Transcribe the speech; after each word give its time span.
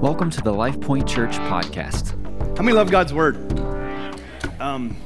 Welcome 0.00 0.28
to 0.30 0.42
the 0.42 0.52
Life 0.52 0.80
Point 0.80 1.08
Church 1.08 1.32
podcast. 1.32 2.10
How 2.58 2.62
many 2.62 2.76
love 2.76 2.90
God's 2.90 3.14
word? 3.14 3.36
Um, 4.60 4.96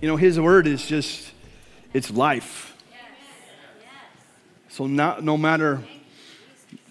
you 0.00 0.06
know, 0.06 0.16
His 0.16 0.38
word 0.38 0.66
is 0.66 0.86
just, 0.86 1.32
it's 1.92 2.10
life. 2.10 2.76
So, 4.68 4.86
not, 4.86 5.24
no 5.24 5.36
matter 5.36 5.82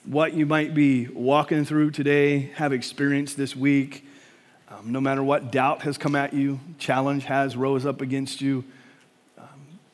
what 0.05 0.33
you 0.33 0.45
might 0.45 0.73
be 0.73 1.07
walking 1.07 1.63
through 1.63 1.91
today, 1.91 2.51
have 2.55 2.73
experienced 2.73 3.37
this 3.37 3.55
week, 3.55 4.05
um, 4.69 4.91
no 4.91 4.99
matter 4.99 5.23
what 5.23 5.51
doubt 5.51 5.83
has 5.83 5.97
come 5.97 6.15
at 6.15 6.33
you, 6.33 6.59
challenge 6.79 7.25
has 7.25 7.55
rose 7.55 7.85
up 7.85 8.01
against 8.01 8.41
you, 8.41 8.65
um, 9.37 9.47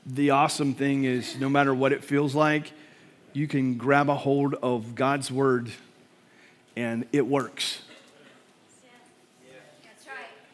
the 0.06 0.32
awesome 0.32 0.74
thing 0.74 1.04
is 1.04 1.38
no 1.40 1.50
matter 1.50 1.74
what 1.76 1.92
it 1.92 2.04
feels 2.04 2.34
like, 2.34 2.72
you 3.34 3.48
can 3.48 3.76
grab 3.76 4.10
a 4.10 4.16
hold 4.16 4.56
of 4.56 4.96
God's 4.96 5.32
word 5.32 5.72
and 6.80 7.06
it 7.12 7.28
works. 7.28 7.82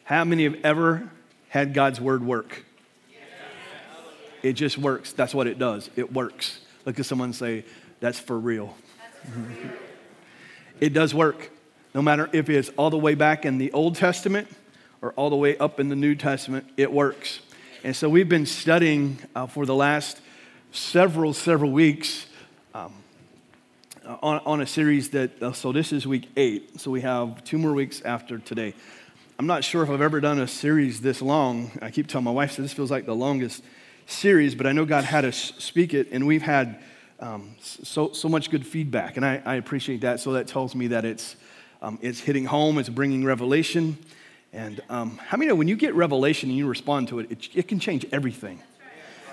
How 0.05 0.23
many 0.23 0.45
have 0.45 0.58
ever 0.63 1.08
had 1.50 1.76
God's 1.76 2.02
word 2.02 2.23
work? 2.23 2.66
It 4.41 4.53
just 4.53 4.80
works. 4.80 5.14
That's 5.14 5.36
what 5.36 5.45
it 5.45 5.59
does. 5.59 5.90
It 5.95 6.12
works. 6.12 6.62
Look 6.84 7.00
at 7.00 7.05
someone 7.05 7.31
say, 7.31 7.64
That's 8.00 8.20
for 8.20 8.40
real. 8.40 8.76
it 10.80 10.94
does 10.94 11.14
work. 11.14 11.52
No 11.94 12.02
matter 12.02 12.28
if 12.34 12.50
it's 12.50 12.70
all 12.70 12.89
the 12.89 12.98
way 12.98 13.14
back 13.14 13.45
in 13.45 13.59
the 13.59 13.72
Old 13.72 13.95
Testament 13.95 14.48
or 15.03 15.12
all 15.14 15.30
the 15.30 15.36
way 15.36 15.55
up 15.58 15.80
in 15.80 15.89
the 15.89 15.95
New 15.95 16.16
Testament, 16.16 16.66
it 16.76 16.92
works. 16.92 17.39
And 17.84 17.95
so 17.95 18.09
we've 18.09 18.30
been 18.30 18.48
studying 18.48 19.20
uh, 19.36 19.45
for 19.45 19.67
the 19.67 19.76
last 19.76 20.20
several, 20.72 21.34
several 21.34 21.72
weeks 21.72 22.26
um, 22.73 22.94
on, 24.05 24.41
on 24.45 24.62
a 24.62 24.68
series 24.68 25.09
that, 25.12 25.41
uh, 25.41 25.52
so 25.52 25.72
this 25.72 25.91
is 25.91 26.05
week 26.05 26.30
eight. 26.38 26.80
So 26.80 26.91
we 26.91 27.02
have 27.02 27.44
two 27.44 27.58
more 27.58 27.73
weeks 27.73 28.02
after 28.02 28.38
today. 28.38 28.73
I'm 29.38 29.48
not 29.48 29.64
sure 29.64 29.84
if 29.84 29.89
I've 29.89 30.02
ever 30.02 30.22
done 30.22 30.39
a 30.39 30.48
series 30.48 31.02
this 31.02 31.22
long. 31.22 31.72
I 31.81 31.92
keep 31.92 32.08
telling 32.08 32.26
my 32.26 32.31
wife, 32.31 32.56
that 32.56 32.61
this 32.61 32.73
feels 32.73 32.92
like 32.92 33.06
the 33.06 33.16
longest 33.16 33.64
series, 34.06 34.56
but 34.56 34.67
I 34.67 34.72
know 34.72 34.86
God 34.86 35.03
had 35.03 35.26
us 35.26 35.53
speak 35.58 35.94
it, 35.94 36.09
and 36.11 36.28
we've 36.28 36.42
had 36.42 36.80
um, 37.20 37.56
so, 37.59 38.11
so 38.11 38.30
much 38.30 38.50
good 38.50 38.66
feedback, 38.66 39.17
and 39.17 39.26
I, 39.26 39.42
I, 39.45 39.56
appreciate 39.56 40.02
that. 40.02 40.20
So 40.20 40.33
that 40.33 40.48
tells 40.48 40.76
me 40.76 40.88
that 40.88 41.06
it's, 41.06 41.36
um, 41.81 41.98
it's 42.02 42.20
hitting 42.20 42.45
home, 42.45 42.78
it's 42.78 42.89
bringing 42.89 43.23
revelation. 43.23 43.98
And 44.53 44.81
um, 44.89 45.17
how 45.17 45.38
many 45.38 45.50
know 45.50 45.56
when 45.56 45.67
you 45.67 45.76
get 45.76 45.95
revelation 45.95 46.50
and 46.50 46.58
you 46.58 46.67
respond 46.67 47.08
to 47.09 47.20
it, 47.20 47.31
it, 47.31 47.50
it 47.56 47.67
can 47.67 47.80
change 47.80 48.06
everything? 48.11 48.61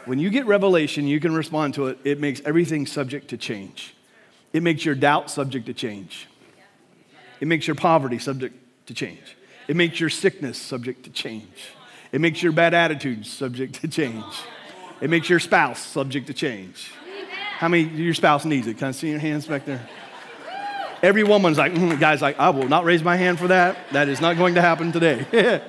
When 0.04 0.18
you 0.18 0.30
get 0.30 0.46
revelation, 0.46 1.06
you 1.06 1.20
can 1.20 1.34
respond 1.34 1.74
to 1.74 1.88
it, 1.88 1.98
it 2.04 2.18
makes 2.18 2.40
everything 2.44 2.86
subject 2.86 3.28
to 3.28 3.36
change. 3.36 3.94
It 4.52 4.62
makes 4.62 4.84
your 4.84 4.94
doubt 4.94 5.30
subject 5.30 5.66
to 5.66 5.74
change. 5.74 6.28
It 7.40 7.48
makes 7.48 7.66
your 7.66 7.76
poverty 7.76 8.18
subject 8.18 8.54
to 8.86 8.94
change. 8.94 9.36
It 9.68 9.76
makes 9.76 9.98
your 9.98 10.10
sickness 10.10 10.58
subject 10.58 11.04
to 11.04 11.10
change. 11.10 11.74
It 12.12 12.20
makes 12.20 12.42
your 12.42 12.52
bad 12.52 12.74
attitudes 12.74 13.30
subject 13.30 13.80
to 13.80 13.88
change. 13.88 14.24
It 15.00 15.10
makes 15.10 15.28
your 15.28 15.40
spouse 15.40 15.80
subject 15.80 16.26
to 16.28 16.34
change. 16.34 16.90
How 17.58 17.68
many 17.68 17.84
your 17.84 18.14
spouse 18.14 18.44
needs 18.44 18.66
it? 18.66 18.78
Can 18.78 18.88
I 18.88 18.90
see 18.90 19.10
your 19.10 19.18
hands 19.18 19.46
back 19.46 19.64
there? 19.64 19.88
Every 21.02 21.24
woman's 21.24 21.58
like, 21.58 21.72
mm, 21.72 21.98
guy's 21.98 22.22
like, 22.22 22.38
I 22.38 22.50
will 22.50 22.68
not 22.68 22.84
raise 22.84 23.02
my 23.02 23.16
hand 23.16 23.38
for 23.38 23.48
that. 23.48 23.76
That 23.90 24.08
is 24.08 24.20
not 24.20 24.36
going 24.36 24.54
to 24.54 24.60
happen 24.60 24.92
today. 24.92 25.62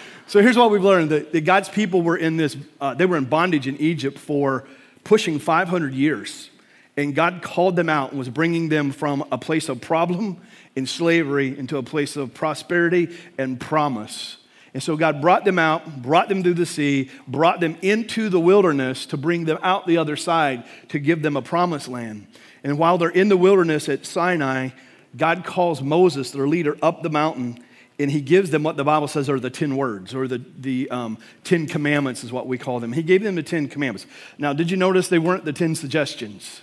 so 0.26 0.42
here's 0.42 0.56
what 0.56 0.70
we've 0.70 0.82
learned 0.82 1.10
that, 1.10 1.32
that 1.32 1.42
God's 1.42 1.68
people 1.68 2.02
were 2.02 2.16
in 2.16 2.36
this, 2.36 2.56
uh, 2.80 2.94
they 2.94 3.06
were 3.06 3.16
in 3.16 3.26
bondage 3.26 3.68
in 3.68 3.76
Egypt 3.76 4.18
for 4.18 4.64
pushing 5.04 5.38
500 5.38 5.94
years. 5.94 6.50
And 6.96 7.14
God 7.14 7.42
called 7.42 7.76
them 7.76 7.88
out 7.88 8.10
and 8.10 8.18
was 8.18 8.28
bringing 8.28 8.68
them 8.68 8.90
from 8.90 9.24
a 9.30 9.38
place 9.38 9.68
of 9.68 9.80
problem 9.80 10.40
in 10.76 10.86
slavery 10.86 11.58
into 11.58 11.76
a 11.78 11.82
place 11.82 12.16
of 12.16 12.34
prosperity 12.34 13.16
and 13.38 13.60
promise. 13.60 14.36
And 14.72 14.82
so 14.82 14.96
God 14.96 15.20
brought 15.20 15.44
them 15.44 15.58
out, 15.58 16.02
brought 16.02 16.28
them 16.28 16.42
through 16.42 16.54
the 16.54 16.66
sea, 16.66 17.10
brought 17.26 17.60
them 17.60 17.76
into 17.82 18.28
the 18.28 18.38
wilderness 18.38 19.06
to 19.06 19.16
bring 19.16 19.44
them 19.44 19.58
out 19.62 19.86
the 19.86 19.98
other 19.98 20.16
side 20.16 20.64
to 20.88 20.98
give 20.98 21.22
them 21.22 21.36
a 21.36 21.42
promised 21.42 21.88
land. 21.88 22.26
And 22.62 22.78
while 22.78 22.98
they're 22.98 23.08
in 23.08 23.28
the 23.28 23.36
wilderness 23.36 23.88
at 23.88 24.06
Sinai, 24.06 24.70
God 25.16 25.44
calls 25.44 25.82
Moses, 25.82 26.30
their 26.30 26.46
leader, 26.46 26.76
up 26.82 27.02
the 27.02 27.10
mountain, 27.10 27.58
and 27.98 28.10
he 28.10 28.20
gives 28.20 28.50
them 28.50 28.62
what 28.62 28.76
the 28.76 28.84
Bible 28.84 29.08
says 29.08 29.28
are 29.28 29.40
the 29.40 29.50
10 29.50 29.76
words, 29.76 30.14
or 30.14 30.28
the, 30.28 30.42
the 30.58 30.88
um, 30.90 31.18
10 31.44 31.66
commandments, 31.66 32.22
is 32.22 32.32
what 32.32 32.46
we 32.46 32.56
call 32.56 32.80
them. 32.80 32.92
He 32.92 33.02
gave 33.02 33.22
them 33.22 33.34
the 33.34 33.42
10 33.42 33.68
commandments. 33.68 34.06
Now, 34.38 34.52
did 34.52 34.70
you 34.70 34.76
notice 34.76 35.08
they 35.08 35.18
weren't 35.18 35.44
the 35.44 35.52
10 35.52 35.74
suggestions? 35.74 36.62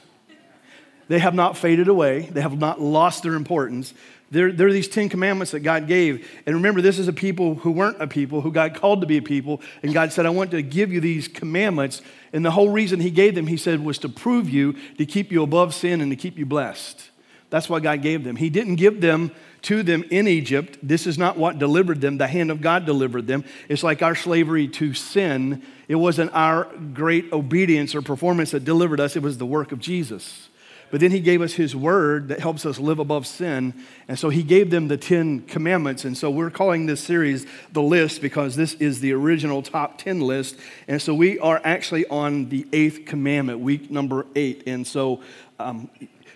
They 1.07 1.19
have 1.19 1.34
not 1.34 1.57
faded 1.57 1.88
away, 1.88 2.22
they 2.22 2.41
have 2.41 2.57
not 2.57 2.81
lost 2.81 3.23
their 3.23 3.34
importance. 3.34 3.94
They're, 4.29 4.51
they're 4.51 4.73
these 4.73 4.90
Ten 4.90 5.07
Commandments 5.07 5.51
that 5.51 5.62
God 5.62 5.88
gave. 5.88 6.29
And 6.45 6.56
remember, 6.56 6.81
this 6.81 7.00
is 7.00 7.07
a 7.07 7.13
people 7.13 7.56
who 7.56 7.72
weren't 7.72 8.01
a 8.01 8.07
people, 8.07 8.41
who 8.41 8.51
God 8.51 8.75
called 8.75 9.00
to 9.00 9.07
be 9.07 9.17
a 9.17 9.22
people. 9.22 9.62
And 9.81 9.94
God 9.94 10.12
said, 10.12 10.25
I 10.25 10.31
want 10.31 10.51
to 10.51 10.62
give 10.62 10.91
you 10.91 11.00
these 11.00 11.29
commandments. 11.29 12.01
And 12.34 12.44
the 12.44 12.51
whole 12.51 12.69
reason 12.69 13.00
He 13.00 13.09
gave 13.09 13.35
them, 13.35 13.47
He 13.47 13.56
said, 13.56 13.85
was 13.85 13.97
to 14.00 14.09
prove 14.09 14.50
you, 14.50 14.75
to 14.97 15.06
keep 15.06 15.31
you 15.31 15.44
above 15.44 15.73
sin, 15.73 16.01
and 16.01 16.12
to 16.12 16.17
keep 16.17 16.38
you 16.38 16.46
blessed. 16.46 17.09
That's 17.50 17.69
why 17.69 17.79
God 17.79 18.01
gave 18.01 18.25
them. 18.25 18.35
He 18.35 18.50
didn't 18.50 18.75
give 18.75 19.00
them 19.00 19.31
to 19.63 19.81
them 19.81 20.03
in 20.12 20.28
Egypt. 20.28 20.78
This 20.84 21.07
is 21.07 21.17
not 21.17 21.38
what 21.38 21.57
delivered 21.59 22.01
them. 22.01 22.17
The 22.17 22.28
hand 22.28 22.51
of 22.51 22.62
God 22.62 22.85
delivered 22.85 23.28
them. 23.28 23.46
It's 23.69 23.84
like 23.84 24.01
our 24.01 24.16
slavery 24.16 24.67
to 24.69 24.94
sin. 24.94 25.63
It 25.88 25.96
wasn't 25.96 26.34
our 26.34 26.66
great 26.94 27.31
obedience 27.31 27.96
or 27.96 28.01
performance 28.01 28.51
that 28.51 28.66
delivered 28.66 29.00
us, 29.00 29.16
it 29.16 29.23
was 29.23 29.38
the 29.38 29.46
work 29.46 29.72
of 29.72 29.79
Jesus. 29.79 30.50
But 30.90 31.02
then 31.02 31.12
he 31.12 31.20
gave 31.20 31.42
us 31.42 31.53
his 31.53 31.75
word 31.75 32.30
that 32.30 32.40
helps 32.40 32.66
us 32.66 32.80
live 32.80 33.00
above 33.00 33.28
sin. 33.28 33.74
And 34.08 34.18
so 34.18 34.30
he 34.30 34.42
gave 34.42 34.70
them 34.70 34.88
the 34.88 34.96
10 34.96 35.42
commandments. 35.42 36.06
And 36.06 36.18
so 36.18 36.30
we're 36.30 36.50
calling 36.50 36.86
this 36.86 37.02
series 37.02 37.46
the 37.74 37.81
list 37.81 38.22
because 38.22 38.56
this 38.56 38.74
is 38.75 39.02
the 39.02 39.12
original 39.12 39.62
top 39.62 39.97
10 39.97 40.22
list. 40.22 40.58
And 40.88 41.02
so 41.02 41.14
we 41.14 41.40
are 41.40 41.59
actually 41.64 42.08
on 42.08 42.47
the 42.50 42.66
eighth 42.72 43.06
commandment, 43.06 43.59
week 43.59 43.92
number 43.92 44.26
eight. 44.36 44.64
And 44.66 44.88
so 44.88 45.22
um, 45.59 45.90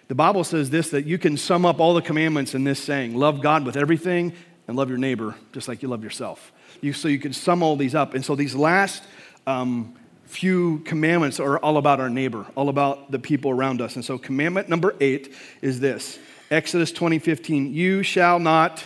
the 0.09 0.16
Bible 0.16 0.44
says 0.44 0.69
this 0.69 0.90
that 0.90 1.06
you 1.06 1.17
can 1.17 1.38
sum 1.38 1.66
up 1.66 1.79
all 1.79 1.94
the 1.94 2.01
commandments 2.01 2.53
in 2.53 2.66
this 2.66 2.84
saying 2.84 3.16
love 3.16 3.41
God 3.41 3.66
with 3.66 3.78
everything 3.78 4.34
and 4.67 4.75
love 4.75 4.90
your 4.90 4.97
neighbor 4.97 5.35
just 5.53 5.69
like 5.69 5.81
you 5.81 5.88
love 5.88 6.03
yourself. 6.03 6.51
You, 6.81 6.91
so 6.91 7.07
you 7.07 7.19
can 7.19 7.31
sum 7.31 7.63
all 7.63 7.78
these 7.78 7.95
up. 7.95 8.16
And 8.16 8.25
so 8.25 8.35
these 8.35 8.56
last 8.56 9.03
um, 9.47 9.95
few 10.31 10.79
commandments 10.79 11.39
are 11.39 11.57
all 11.59 11.77
about 11.77 11.99
our 11.99 12.09
neighbor, 12.09 12.45
all 12.55 12.69
about 12.69 13.11
the 13.11 13.19
people 13.19 13.51
around 13.51 13.81
us. 13.81 13.95
And 13.95 14.05
so, 14.05 14.17
commandment 14.17 14.69
number 14.69 14.95
eight 14.99 15.33
is 15.61 15.79
this 15.79 16.17
Exodus 16.49 16.91
20 16.91 17.19
15, 17.19 17.73
you 17.73 18.01
shall 18.01 18.39
not 18.39 18.85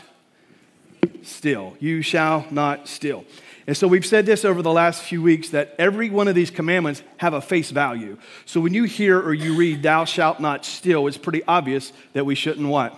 steal. 1.22 1.76
You 1.80 2.02
shall 2.02 2.46
not 2.52 2.88
steal. 2.88 3.26
And 3.68 3.76
so 3.76 3.88
we've 3.88 4.06
said 4.06 4.28
this 4.28 4.46
over 4.46 4.62
the 4.62 4.72
last 4.72 5.02
few 5.02 5.22
weeks 5.22 5.50
that 5.50 5.74
every 5.80 6.12
one 6.12 6.28
of 6.28 6.36
these 6.36 6.52
commandments 6.52 7.02
have 7.18 7.34
a 7.34 7.42
face 7.42 7.72
value. 7.72 8.18
So 8.46 8.62
when 8.62 8.76
you 8.76 8.84
hear 8.84 9.20
or 9.20 9.34
you 9.34 9.56
read, 9.56 9.82
thou 9.82 10.06
shalt 10.06 10.40
not 10.40 10.66
steal, 10.66 11.08
it's 11.08 11.18
pretty 11.18 11.44
obvious 11.48 11.92
that 12.14 12.26
we 12.26 12.36
shouldn't 12.36 12.68
what? 12.68 12.96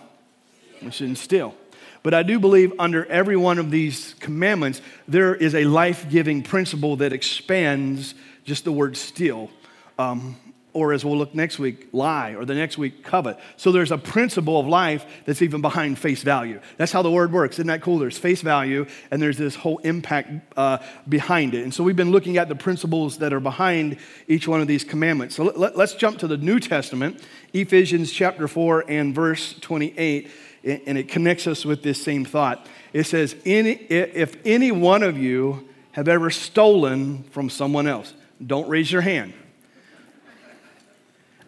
We 0.82 0.92
shouldn't 0.92 1.20
steal. 1.20 1.56
But 2.04 2.14
I 2.14 2.24
do 2.24 2.40
believe 2.40 2.74
under 2.80 3.06
every 3.06 3.38
one 3.38 3.60
of 3.60 3.72
these 3.72 4.14
commandments, 4.20 4.82
there 5.08 5.36
is 5.36 5.56
a 5.56 5.64
life 5.66 6.10
giving 6.10 6.44
principle 6.44 6.98
that 6.98 7.14
expands 7.14 8.14
just 8.48 8.64
the 8.64 8.72
word 8.72 8.98
steal. 8.98 9.52
Um, 10.00 10.38
or 10.74 10.94
as 10.94 11.04
we'll 11.04 11.18
look 11.18 11.34
next 11.34 11.58
week, 11.58 11.88
lie, 11.92 12.36
or 12.36 12.46
the 12.46 12.54
next 12.54 12.78
week, 12.78 13.04
covet. 13.04 13.40
So 13.56 13.72
there's 13.72 13.92
a 13.92 13.98
principle 13.98 14.60
of 14.60 14.68
life 14.68 15.08
that's 15.26 15.42
even 15.42 15.60
behind 15.60 15.98
face 15.98 16.22
value. 16.22 16.62
That's 16.78 16.92
how 16.92 17.02
the 17.02 17.10
word 17.10 17.32
works. 17.32 17.56
Isn't 17.56 17.66
that 17.66 17.82
cool? 17.82 17.98
There's 17.98 18.20
face 18.20 18.44
value, 18.44 18.86
and 19.10 19.20
there's 19.20 19.40
this 19.40 19.56
whole 19.56 19.80
impact 19.80 20.30
uh, 20.56 20.78
behind 21.10 21.56
it. 21.56 21.64
And 21.64 21.74
so 21.74 21.84
we've 21.84 21.96
been 21.96 22.12
looking 22.12 22.38
at 22.38 22.48
the 22.48 22.56
principles 22.56 23.18
that 23.18 23.34
are 23.34 23.40
behind 23.40 23.98
each 24.28 24.48
one 24.48 24.62
of 24.62 24.68
these 24.68 24.84
commandments. 24.84 25.36
So 25.36 25.46
let, 25.46 25.76
us 25.76 25.96
jump 25.96 26.20
to 26.20 26.28
the 26.28 26.38
New 26.38 26.60
Testament, 26.60 27.24
Ephesians 27.54 28.12
chapter 28.12 28.48
4 28.48 28.86
and 28.88 29.16
verse 29.16 29.56
28, 29.60 30.30
and 30.64 30.96
it 30.96 31.08
connects 31.08 31.48
us 31.48 31.66
with 31.66 31.82
this 31.82 32.00
same 32.00 32.24
thought. 32.24 32.68
It 32.94 33.06
says, 33.06 33.36
If 33.46 34.38
any 34.46 34.72
one 34.72 35.02
of 35.02 35.18
you 35.18 35.68
have 35.94 36.08
ever 36.08 36.30
stolen 36.30 37.24
from 37.32 37.50
someone 37.50 37.88
else, 37.88 38.14
don't 38.46 38.70
raise 38.70 38.92
your 38.92 39.02
hand. 39.02 39.34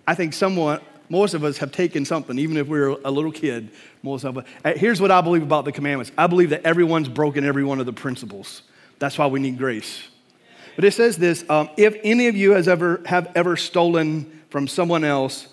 I 0.07 0.15
think 0.15 0.33
someone, 0.33 0.81
most 1.07 1.33
of 1.35 1.43
us 1.43 1.59
have 1.59 1.71
taken 1.71 2.03
something, 2.03 2.39
even 2.39 2.57
if 2.57 2.67
we 2.67 2.79
are 2.79 2.89
a 2.89 3.11
little 3.11 3.31
kid. 3.31 3.69
Most 4.01 4.23
of 4.23 4.39
us. 4.39 4.45
Uh, 4.65 4.73
here's 4.75 4.99
what 4.99 5.11
I 5.11 5.21
believe 5.21 5.43
about 5.43 5.65
the 5.65 5.71
commandments 5.71 6.11
I 6.17 6.27
believe 6.27 6.49
that 6.49 6.65
everyone's 6.65 7.09
broken 7.09 7.43
every 7.43 7.63
one 7.63 7.79
of 7.79 7.85
the 7.85 7.93
principles. 7.93 8.63
That's 8.97 9.17
why 9.17 9.27
we 9.27 9.39
need 9.39 9.57
grace. 9.57 10.07
But 10.75 10.85
it 10.85 10.93
says 10.93 11.17
this 11.17 11.45
um, 11.49 11.69
if 11.77 11.95
any 12.03 12.27
of 12.27 12.35
you 12.35 12.51
has 12.51 12.67
ever, 12.67 13.01
have 13.05 13.31
ever 13.35 13.55
stolen 13.55 14.41
from 14.49 14.67
someone 14.67 15.03
else, 15.03 15.47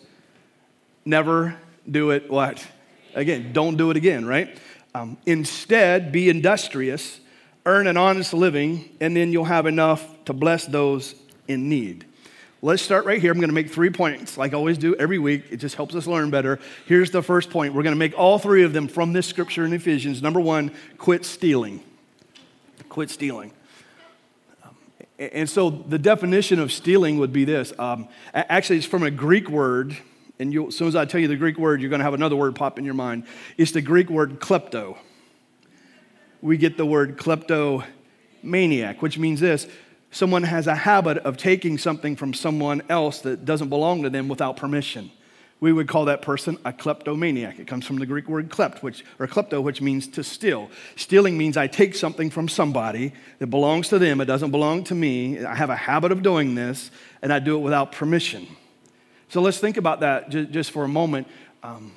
never 1.05 1.57
do 1.91 2.11
it 2.11 2.31
what? 2.31 2.67
Again, 3.15 3.53
don't 3.53 3.77
do 3.77 3.91
it 3.91 3.97
again, 3.97 4.25
right? 4.25 4.57
Um, 4.95 5.19
instead, 5.27 6.13
be 6.13 6.31
industrious, 6.31 7.21
earn 7.67 7.87
an 7.87 7.97
honest 7.97 8.33
living, 8.33 8.89
and 9.01 9.15
then 9.17 9.33
you'll 9.33 9.45
have 9.45 9.67
enough 9.67 10.25
to 10.25 10.33
bless 10.33 10.65
those 10.65 11.15
in 11.49 11.69
need. 11.69 12.05
let's 12.63 12.83
start 12.83 13.05
right 13.05 13.21
here. 13.21 13.31
I'm 13.31 13.39
going 13.39 13.49
to 13.49 13.55
make 13.55 13.71
three 13.71 13.91
points, 13.91 14.37
like 14.37 14.53
I 14.53 14.57
always 14.57 14.79
do 14.79 14.95
every 14.97 15.19
week. 15.19 15.45
It 15.51 15.59
just 15.59 15.77
helps 15.77 15.95
us 15.95 16.07
learn 16.07 16.31
better. 16.31 16.59
Here's 16.87 17.11
the 17.11 17.23
first 17.23 17.51
point. 17.51 17.75
We're 17.75 17.83
going 17.83 17.95
to 17.95 17.99
make 17.99 18.19
all 18.19 18.39
three 18.39 18.65
of 18.65 18.73
them 18.73 18.89
from 18.89 19.13
this 19.13 19.27
scripture 19.27 19.65
in 19.65 19.73
Ephesians. 19.73 20.23
Number 20.23 20.41
one, 20.41 20.73
quit 20.99 21.25
stealing. 21.25 21.83
Quit 22.89 23.11
stealing. 23.11 23.53
And 25.19 25.49
so 25.49 25.71
the 25.71 25.99
definition 25.99 26.59
of 26.59 26.73
stealing 26.73 27.19
would 27.19 27.33
be 27.33 27.45
this. 27.45 27.73
Um, 27.79 28.09
actually, 28.35 28.79
it's 28.79 28.87
from 28.87 29.03
a 29.03 29.11
Greek 29.11 29.49
word, 29.49 29.97
and 30.39 30.55
as 30.55 30.77
soon 30.77 30.89
as 30.89 30.97
I 30.97 31.07
tell 31.07 31.21
you 31.21 31.29
the 31.29 31.37
Greek 31.37 31.57
word, 31.57 31.81
you're 31.81 31.89
going 31.91 32.01
to 32.01 32.05
have 32.05 32.15
another 32.15 32.37
word 32.37 32.55
pop 32.55 32.79
in 32.79 32.85
your 32.85 32.95
mind. 32.95 33.25
It's 33.57 33.73
the 33.73 33.81
Greek 33.81 34.11
word 34.11 34.41
klepto. 34.41 34.99
We 36.43 36.59
get 36.59 36.77
the 36.77 36.85
word 36.85 37.17
kleptomaniac, 37.17 39.01
which 39.01 39.19
means 39.19 39.41
this 39.41 39.67
someone 40.17 40.43
has 40.43 40.67
a 40.67 40.75
habit 40.75 41.19
of 41.19 41.37
taking 41.37 41.79
something 41.79 42.17
from 42.17 42.33
someone 42.35 42.83
else 42.89 43.21
that 43.21 43.45
doesn't 43.45 43.69
belong 43.69 44.03
to 44.03 44.11
them 44.11 44.29
without 44.29 44.57
permission 44.57 45.11
we 45.59 45.73
would 45.73 45.89
call 45.89 46.05
that 46.07 46.21
person 46.21 46.59
a 46.65 46.73
kleptomaniac. 46.73 47.59
It 47.59 47.67
comes 47.67 47.87
from 47.87 47.97
the 47.97 48.07
Greek 48.07 48.29
word 48.29 48.51
klept, 48.51 48.83
which, 48.83 49.05
or 49.19 49.27
klepto, 49.27 49.63
which 49.63 49.81
means 49.81 50.07
to 50.09 50.23
steal. 50.23 50.71
Stealing 50.97 51.39
means 51.39 51.57
I 51.57 51.67
take 51.67 51.95
something 51.95 52.29
from 52.29 52.49
somebody 52.49 53.13
that 53.39 53.47
belongs 53.47 53.89
to 53.89 53.99
them, 53.99 54.21
it 54.21 54.27
doesn't 54.27 54.51
belong 54.51 54.85
to 54.85 54.95
me. 54.95 55.45
I 55.45 55.55
have 55.55 55.71
a 55.71 55.77
habit 55.77 56.13
of 56.13 56.23
doing 56.23 56.55
this, 56.55 56.91
and 57.23 57.33
I 57.33 57.39
do 57.39 57.57
it 57.57 57.61
without 57.61 57.93
permission. 57.93 58.47
So 59.29 59.41
let's 59.41 59.59
think 59.59 59.77
about 59.77 60.01
that 60.01 60.29
just 60.29 60.71
for 60.71 60.85
a 60.85 60.89
moment. 60.89 61.27
Um, 61.63 61.93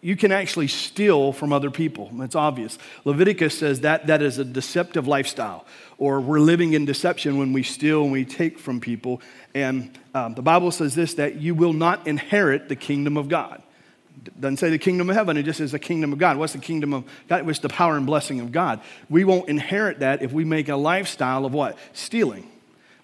you 0.00 0.16
can 0.16 0.32
actually 0.32 0.68
steal 0.68 1.32
from 1.32 1.52
other 1.52 1.70
people. 1.70 2.10
That's 2.14 2.34
obvious. 2.34 2.78
Leviticus 3.04 3.58
says 3.58 3.80
that 3.80 4.06
that 4.06 4.22
is 4.22 4.38
a 4.38 4.44
deceptive 4.44 5.06
lifestyle, 5.06 5.66
or 5.98 6.20
we're 6.20 6.40
living 6.40 6.74
in 6.74 6.84
deception 6.84 7.38
when 7.38 7.52
we 7.52 7.62
steal 7.62 8.02
and 8.02 8.12
we 8.12 8.24
take 8.24 8.58
from 8.58 8.80
people. 8.80 9.20
And 9.54 9.98
um, 10.14 10.34
the 10.34 10.42
Bible 10.42 10.70
says 10.70 10.94
this 10.94 11.14
that 11.14 11.36
you 11.36 11.54
will 11.54 11.72
not 11.72 12.06
inherit 12.06 12.68
the 12.68 12.76
kingdom 12.76 13.16
of 13.16 13.28
God. 13.28 13.62
It 14.24 14.40
doesn't 14.40 14.56
say 14.56 14.70
the 14.70 14.78
kingdom 14.78 15.08
of 15.08 15.16
heaven, 15.16 15.36
it 15.36 15.44
just 15.44 15.58
says 15.58 15.72
the 15.72 15.78
kingdom 15.78 16.12
of 16.12 16.18
God. 16.18 16.36
What's 16.36 16.52
the 16.52 16.58
kingdom 16.58 16.92
of 16.92 17.04
God? 17.28 17.48
It's 17.48 17.58
the 17.60 17.68
power 17.68 17.96
and 17.96 18.06
blessing 18.06 18.40
of 18.40 18.50
God. 18.52 18.80
We 19.08 19.24
won't 19.24 19.48
inherit 19.48 20.00
that 20.00 20.22
if 20.22 20.32
we 20.32 20.44
make 20.44 20.68
a 20.68 20.76
lifestyle 20.76 21.44
of 21.44 21.54
what? 21.54 21.78
Stealing. 21.92 22.50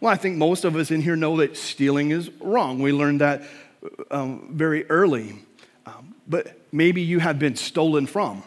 Well, 0.00 0.12
I 0.12 0.17
think 0.17 0.37
most 0.37 0.65
of 0.65 0.75
us 0.75 0.91
in 0.91 1.00
here 1.00 1.15
know 1.15 1.37
that 1.37 1.56
stealing 1.56 2.11
is 2.11 2.29
wrong. 2.41 2.81
We 2.81 2.93
learned 2.93 3.21
that 3.21 3.43
um, 4.11 4.49
very 4.50 4.88
early. 4.91 5.37
Um, 5.87 6.15
but 6.27 6.59
maybe 6.73 7.03
you 7.03 7.21
have 7.21 7.38
been 7.38 7.56
stolen 7.56 8.06
from. 8.06 8.43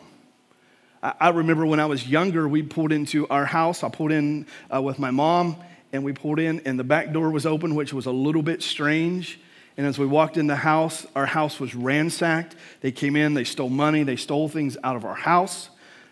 I, 1.19 1.29
remember 1.29 1.65
when 1.65 1.79
I 1.79 1.85
was 1.85 2.07
younger, 2.07 2.47
we 2.47 2.63
pulled 2.63 2.91
into 2.91 3.27
our 3.27 3.45
house. 3.45 3.83
I 3.83 3.89
pulled 3.89 4.11
in 4.11 4.47
uh, 4.73 4.81
with 4.81 4.97
my 4.97 5.11
mom, 5.11 5.57
and 5.93 6.03
we 6.03 6.13
pulled 6.13 6.39
in, 6.39 6.61
and 6.65 6.79
the 6.79 6.83
back 6.83 7.13
door 7.13 7.29
was 7.29 7.45
open, 7.45 7.75
which 7.75 7.93
was 7.93 8.07
a 8.07 8.11
little 8.11 8.41
bit 8.41 8.63
strange. 8.63 9.39
And 9.77 9.85
as 9.85 9.99
we 9.99 10.07
walked 10.07 10.37
in 10.37 10.47
the 10.47 10.55
house, 10.55 11.05
our 11.15 11.27
house 11.27 11.59
was 11.59 11.75
ransacked. 11.75 12.55
They 12.81 12.91
came 12.91 13.15
in, 13.15 13.35
they 13.35 13.43
stole 13.43 13.69
money, 13.69 14.03
they 14.03 14.15
stole 14.15 14.49
things 14.49 14.77
out 14.83 14.95
of 14.95 15.05
our 15.05 15.15
house, 15.15 15.69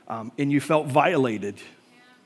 um, 0.08 0.32
and 0.38 0.52
you 0.52 0.62
felt 0.62 0.88
violated. 0.88 1.56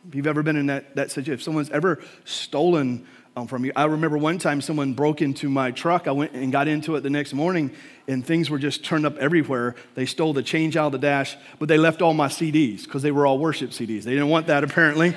If 0.07 0.15
you've 0.15 0.27
ever 0.27 0.43
been 0.43 0.57
in 0.57 0.65
that, 0.65 0.95
that 0.95 1.11
situation, 1.11 1.33
if 1.35 1.43
someone's 1.43 1.69
ever 1.69 2.01
stolen 2.25 3.07
from 3.45 3.66
you, 3.66 3.72
I 3.75 3.86
remember 3.86 4.18
one 4.18 4.39
time 4.39 4.62
someone 4.62 4.94
broke 4.94 5.22
into 5.22 5.50
my 5.50 5.69
truck. 5.69 6.07
I 6.07 6.12
went 6.12 6.31
and 6.31 6.51
got 6.51 6.68
into 6.68 6.95
it 6.95 7.01
the 7.01 7.10
next 7.12 7.34
morning, 7.34 7.72
and 8.07 8.25
things 8.25 8.50
were 8.50 8.57
just 8.57 8.84
turned 8.84 9.06
up 9.06 9.18
everywhere. 9.18 9.75
They 9.94 10.07
stole 10.07 10.34
the 10.34 10.42
change 10.42 10.75
out 10.75 10.88
of 10.88 10.92
the 10.94 10.98
dash, 10.98 11.38
but 11.60 11.68
they 11.68 11.78
left 11.78 12.01
all 12.01 12.16
my 12.16 12.30
CDs 12.30 12.86
because 12.86 13.04
they 13.04 13.12
were 13.12 13.28
all 13.28 13.38
worship 13.38 13.72
CDs. 13.72 14.04
They 14.04 14.13
didn't 14.13 14.30
want 14.30 14.48
that 14.48 14.63
apparently 14.63 15.13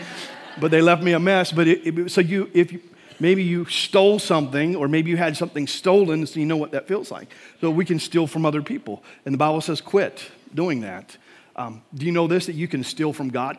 but 0.58 0.70
they 0.70 0.82
left 0.82 1.02
me 1.02 1.12
a 1.12 1.20
mess. 1.20 1.52
But 1.52 1.68
it, 1.68 1.98
it, 1.98 2.10
so 2.10 2.20
you, 2.20 2.50
if 2.52 2.72
you, 2.72 2.80
maybe 3.18 3.42
you 3.42 3.64
stole 3.66 4.18
something, 4.18 4.76
or 4.76 4.88
maybe 4.88 5.10
you 5.10 5.16
had 5.16 5.36
something 5.36 5.66
stolen, 5.66 6.26
so 6.26 6.40
you 6.40 6.46
know 6.46 6.56
what 6.56 6.72
that 6.72 6.88
feels 6.88 7.10
like. 7.10 7.32
So 7.60 7.70
we 7.70 7.84
can 7.84 7.98
steal 7.98 8.26
from 8.26 8.44
other 8.44 8.62
people, 8.62 9.02
and 9.24 9.32
the 9.32 9.38
Bible 9.38 9.60
says 9.60 9.80
quit 9.80 10.22
doing 10.54 10.80
that. 10.80 11.16
Um, 11.56 11.82
do 11.94 12.06
you 12.06 12.12
know 12.12 12.26
this 12.26 12.46
that 12.46 12.54
you 12.54 12.68
can 12.68 12.84
steal 12.84 13.12
from 13.12 13.28
God? 13.28 13.58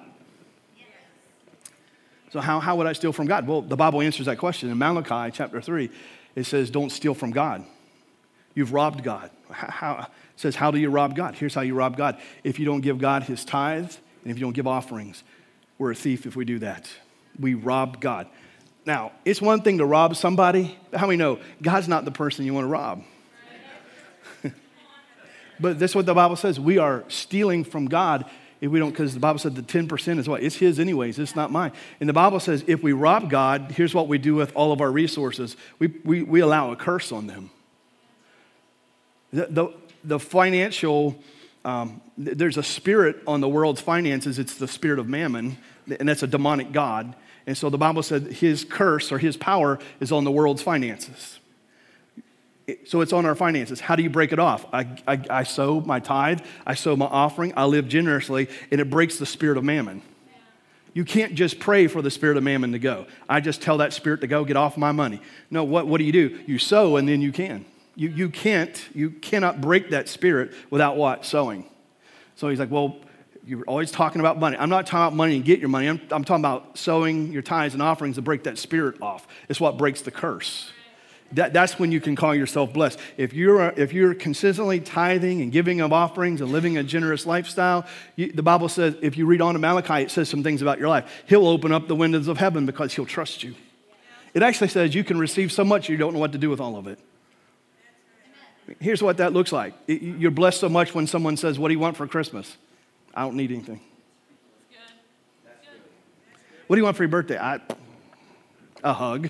So 2.32 2.40
how, 2.40 2.60
how 2.60 2.78
would 2.78 2.88
I 2.88 2.94
steal 2.94 3.12
from 3.12 3.28
God? 3.28 3.46
Well, 3.46 3.62
the 3.62 3.76
Bible 3.76 4.02
answers 4.02 4.26
that 4.26 4.38
question 4.38 4.70
in 4.70 4.78
Malachi 4.78 5.32
chapter 5.34 5.62
three. 5.62 5.90
It 6.36 6.46
says, 6.46 6.70
"Don't 6.70 6.90
steal 6.90 7.14
from 7.14 7.32
God." 7.32 7.66
You've 8.54 8.74
robbed 8.74 9.04
God. 9.04 9.32
How, 9.50 10.08
says, 10.36 10.56
"How 10.56 10.72
do 10.72 10.80
you 10.80 10.90
rob 10.90 11.16
God?" 11.16 11.36
Here's 11.36 11.54
how 11.54 11.62
you 11.62 11.76
rob 11.76 11.98
God: 11.98 12.20
if 12.44 12.58
you 12.58 12.66
don't 12.66 12.82
give 12.82 13.00
God 13.00 13.24
His 13.24 13.44
tithes, 13.44 14.00
and 14.24 14.32
if 14.32 14.38
you 14.38 14.46
don't 14.46 14.54
give 14.54 14.68
offerings. 14.68 15.24
We're 15.78 15.92
a 15.92 15.96
thief 15.96 16.26
if 16.26 16.36
we 16.36 16.46
do 16.46 16.60
that. 16.60 16.90
We 17.40 17.54
rob 17.54 18.00
God. 18.00 18.28
Now, 18.86 19.12
it's 19.26 19.42
one 19.42 19.62
thing 19.62 19.80
to 19.80 19.86
rob 19.86 20.16
somebody, 20.16 20.78
how 20.94 21.08
many 21.08 21.18
know 21.18 21.40
God's 21.62 21.88
not 21.88 22.06
the 22.06 22.12
person 22.12 22.46
you 22.46 22.54
want 22.54 22.66
to 22.66 22.70
rob? 22.70 23.04
but 25.60 25.80
that's 25.80 25.94
what 25.94 26.06
the 26.06 26.14
Bible 26.14 26.36
says. 26.36 26.60
We 26.60 26.78
are 26.78 27.04
stealing 27.08 27.64
from 27.64 27.88
God 27.88 28.30
if 28.62 28.72
we 28.72 28.80
don't, 28.80 28.92
because 28.92 29.14
the 29.14 29.20
Bible 29.20 29.40
said 29.40 29.56
the 29.56 29.62
10% 29.62 30.20
is 30.20 30.30
what? 30.30 30.44
It's 30.44 30.56
His 30.56 30.80
anyways, 30.80 31.20
it's 31.20 31.36
not 31.36 31.52
mine. 31.52 31.72
And 32.00 32.08
the 32.08 32.14
Bible 32.14 32.40
says 32.40 32.64
if 32.68 32.82
we 32.82 32.94
rob 32.94 33.30
God, 33.30 33.74
here's 33.76 33.94
what 33.94 34.08
we 34.08 34.18
do 34.18 34.36
with 34.36 34.56
all 34.56 34.72
of 34.72 34.80
our 34.80 34.92
resources 34.92 35.58
we, 35.80 35.88
we, 36.06 36.24
we 36.24 36.40
allow 36.40 36.72
a 36.72 36.76
curse 36.76 37.12
on 37.12 37.28
them. 37.28 37.50
The, 39.34 39.48
the, 39.48 39.68
the 40.04 40.20
financial, 40.20 41.22
um, 41.66 42.02
there's 42.18 42.58
a 42.58 42.64
spirit 42.64 43.18
on 43.26 43.42
the 43.42 43.50
world's 43.50 43.82
finances, 43.82 44.40
it's 44.40 44.56
the 44.56 44.68
spirit 44.68 45.00
of 45.00 45.10
mammon 45.10 45.58
and 46.00 46.08
that's 46.08 46.24
a 46.24 46.28
demonic 46.28 46.72
God. 46.72 47.16
And 47.48 47.58
so 47.58 47.70
the 47.70 47.78
Bible 47.78 48.04
said 48.04 48.24
his 48.28 48.64
curse 48.64 49.12
or 49.12 49.18
his 49.18 49.36
power 49.36 49.80
is 50.00 50.12
on 50.12 50.24
the 50.24 50.32
world's 50.32 50.62
finances. 50.62 51.40
So 52.86 53.02
it's 53.02 53.14
on 53.14 53.26
our 53.26 53.36
finances. 53.36 53.80
How 53.80 53.96
do 53.96 54.04
you 54.04 54.10
break 54.10 54.32
it 54.32 54.40
off? 54.40 54.66
I, 54.74 54.88
I, 55.08 55.24
I, 55.30 55.44
sow 55.44 55.82
my 55.82 56.00
tithe, 56.00 56.42
I 56.66 56.76
sow 56.76 56.96
my 56.96 57.06
offering, 57.06 57.54
I 57.56 57.66
live 57.66 57.88
generously, 57.88 58.50
and 58.72 58.82
it 58.82 58.90
breaks 58.90 59.18
the 59.18 59.26
spirit 59.26 59.58
of 59.58 59.64
mammon. 59.64 60.02
You 60.94 61.06
can't 61.06 61.36
just 61.36 61.60
pray 61.60 61.88
for 61.88 62.02
the 62.02 62.12
spirit 62.12 62.36
of 62.38 62.44
mammon 62.44 62.74
to 62.74 62.80
go. 62.80 63.06
I 63.30 63.40
just 63.40 63.62
tell 63.62 63.78
that 63.78 63.94
spirit 63.94 64.22
to 64.22 64.28
go, 64.28 64.44
get 64.44 64.58
off 64.58 64.78
my 64.78 64.92
money. 64.92 65.22
No, 65.50 65.64
what, 65.64 65.88
what 65.88 66.00
do 66.00 66.04
you 66.04 66.12
do? 66.12 66.40
You 66.46 66.58
sow 66.58 66.98
and 66.98 67.08
then 67.08 67.22
you 67.22 67.32
can. 67.32 67.66
You, 67.96 68.10
you 68.10 68.30
can't, 68.30 68.90
you 68.94 69.12
cannot 69.12 69.62
break 69.62 69.92
that 69.92 70.10
spirit 70.10 70.54
without 70.70 70.98
what? 70.98 71.26
Sowing. 71.26 71.66
So 72.36 72.50
he's 72.50 72.60
like, 72.60 72.72
well, 72.72 72.98
you're 73.46 73.64
always 73.64 73.92
talking 73.92 74.20
about 74.20 74.40
money. 74.40 74.58
I'm 74.58 74.70
not 74.70 74.86
talking 74.86 75.08
about 75.08 75.16
money 75.16 75.36
and 75.36 75.46
get 75.46 75.60
your 75.60 75.70
money. 75.70 75.88
I'm, 75.88 76.02
I'm 76.12 76.24
talking 76.24 76.42
about 76.44 76.78
sowing 76.78 77.32
your 77.32 77.42
tithes 77.42 77.74
and 77.74 77.82
offerings 77.82 78.18
to 78.18 78.22
break 78.22 78.44
that 78.44 78.58
spirit 78.58 79.02
off. 79.02 79.28
It's 79.50 79.60
what 79.60 79.78
breaks 79.78 80.02
the 80.02 80.12
curse. 80.12 80.72
That, 81.34 81.54
that's 81.54 81.80
when 81.80 81.92
you 81.92 82.02
can 82.02 82.16
call 82.16 82.36
yourself 82.36 82.74
blessed. 82.74 83.00
If 83.18 83.34
you're, 83.34 83.70
if 83.78 83.94
you're 83.94 84.14
consistently 84.14 84.80
tithing 84.80 85.42
and 85.42 85.52
giving 85.52 85.80
of 85.80 85.94
offerings 85.94 86.42
and 86.42 86.52
living 86.52 86.78
a 86.78 86.84
generous 86.84 87.26
lifestyle, 87.26 87.86
you, 88.16 88.32
the 88.32 88.44
Bible 88.44 88.68
says, 88.68 88.96
if 89.02 89.18
you 89.18 89.26
read 89.26 89.42
on 89.42 89.54
to 89.54 89.60
Malachi, 89.60 90.04
it 90.04 90.12
says 90.12 90.28
some 90.30 90.44
things 90.44 90.62
about 90.62 90.78
your 90.78 90.90
life. 90.90 91.24
He'll 91.28 91.48
open 91.48 91.72
up 91.72 91.88
the 91.88 91.96
windows 91.96 92.28
of 92.28 92.38
heaven 92.38 92.66
because 92.66 92.94
he'll 92.94 93.06
trust 93.06 93.44
you. 93.44 93.56
It 94.34 94.44
actually 94.44 94.70
says 94.70 94.94
you 94.94 95.04
can 95.04 95.20
receive 95.20 95.52
so 95.52 95.64
much 95.64 95.90
you 95.90 95.98
don't 95.98 96.14
know 96.14 96.20
what 96.20 96.32
to 96.34 96.38
do 96.38 96.50
with 96.50 96.60
all 96.60 96.78
of 96.78 96.88
it. 96.88 97.00
Here's 98.80 99.02
what 99.02 99.18
that 99.18 99.34
looks 99.34 99.52
like. 99.52 99.74
You're 99.88 100.32
blessed 100.32 100.60
so 100.60 100.70
much 100.70 100.96
when 100.96 101.08
someone 101.08 101.36
says, 101.36 101.60
What 101.60 101.68
do 101.68 101.74
you 101.74 101.80
want 101.80 101.98
for 101.98 102.08
Christmas? 102.08 102.56
I 103.14 103.24
don't 103.24 103.36
need 103.36 103.52
anything. 103.52 103.82
What 106.68 106.76
do 106.76 106.80
you 106.80 106.86
want 106.86 106.96
for 106.96 107.04
your 107.04 107.10
birthday? 107.10 107.38
I, 107.38 107.60
a 108.82 108.94
hug. 108.94 109.30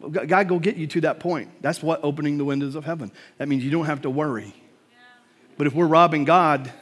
God 0.00 0.48
go 0.48 0.58
get 0.58 0.76
you 0.76 0.86
to 0.88 1.00
that 1.02 1.18
point. 1.18 1.50
That's 1.60 1.82
what 1.82 2.00
opening 2.02 2.38
the 2.38 2.44
windows 2.44 2.74
of 2.74 2.84
heaven. 2.84 3.10
That 3.38 3.48
means 3.48 3.64
you 3.64 3.70
don't 3.70 3.86
have 3.86 4.02
to 4.02 4.10
worry. 4.10 4.54
But 5.56 5.66
if 5.66 5.74
we're 5.74 5.86
robbing 5.86 6.24
God, 6.24 6.72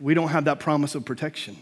we 0.00 0.14
don't 0.14 0.28
have 0.28 0.46
that 0.46 0.58
promise 0.58 0.94
of 0.94 1.04
protection. 1.04 1.56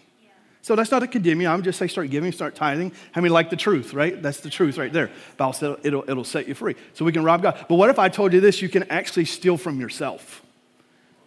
So 0.62 0.74
that's 0.74 0.90
not 0.90 1.02
a 1.02 1.06
condemn 1.06 1.42
you. 1.42 1.48
I'm 1.48 1.62
just 1.62 1.78
say 1.78 1.88
start 1.88 2.08
giving, 2.08 2.32
start 2.32 2.54
tithing. 2.54 2.92
I 3.14 3.20
mean, 3.20 3.32
like 3.32 3.50
the 3.50 3.56
truth, 3.56 3.92
right? 3.92 4.20
That's 4.22 4.40
the 4.40 4.48
truth 4.48 4.78
right 4.78 4.90
there. 4.90 5.10
Bible 5.36 5.76
it'll, 5.82 6.08
it'll 6.08 6.24
set 6.24 6.48
you 6.48 6.54
free. 6.54 6.74
So 6.94 7.04
we 7.04 7.12
can 7.12 7.22
rob 7.22 7.42
God. 7.42 7.66
But 7.68 7.74
what 7.74 7.90
if 7.90 7.98
I 7.98 8.08
told 8.08 8.32
you 8.32 8.40
this? 8.40 8.62
You 8.62 8.70
can 8.70 8.84
actually 8.84 9.26
steal 9.26 9.58
from 9.58 9.78
yourself. 9.78 10.42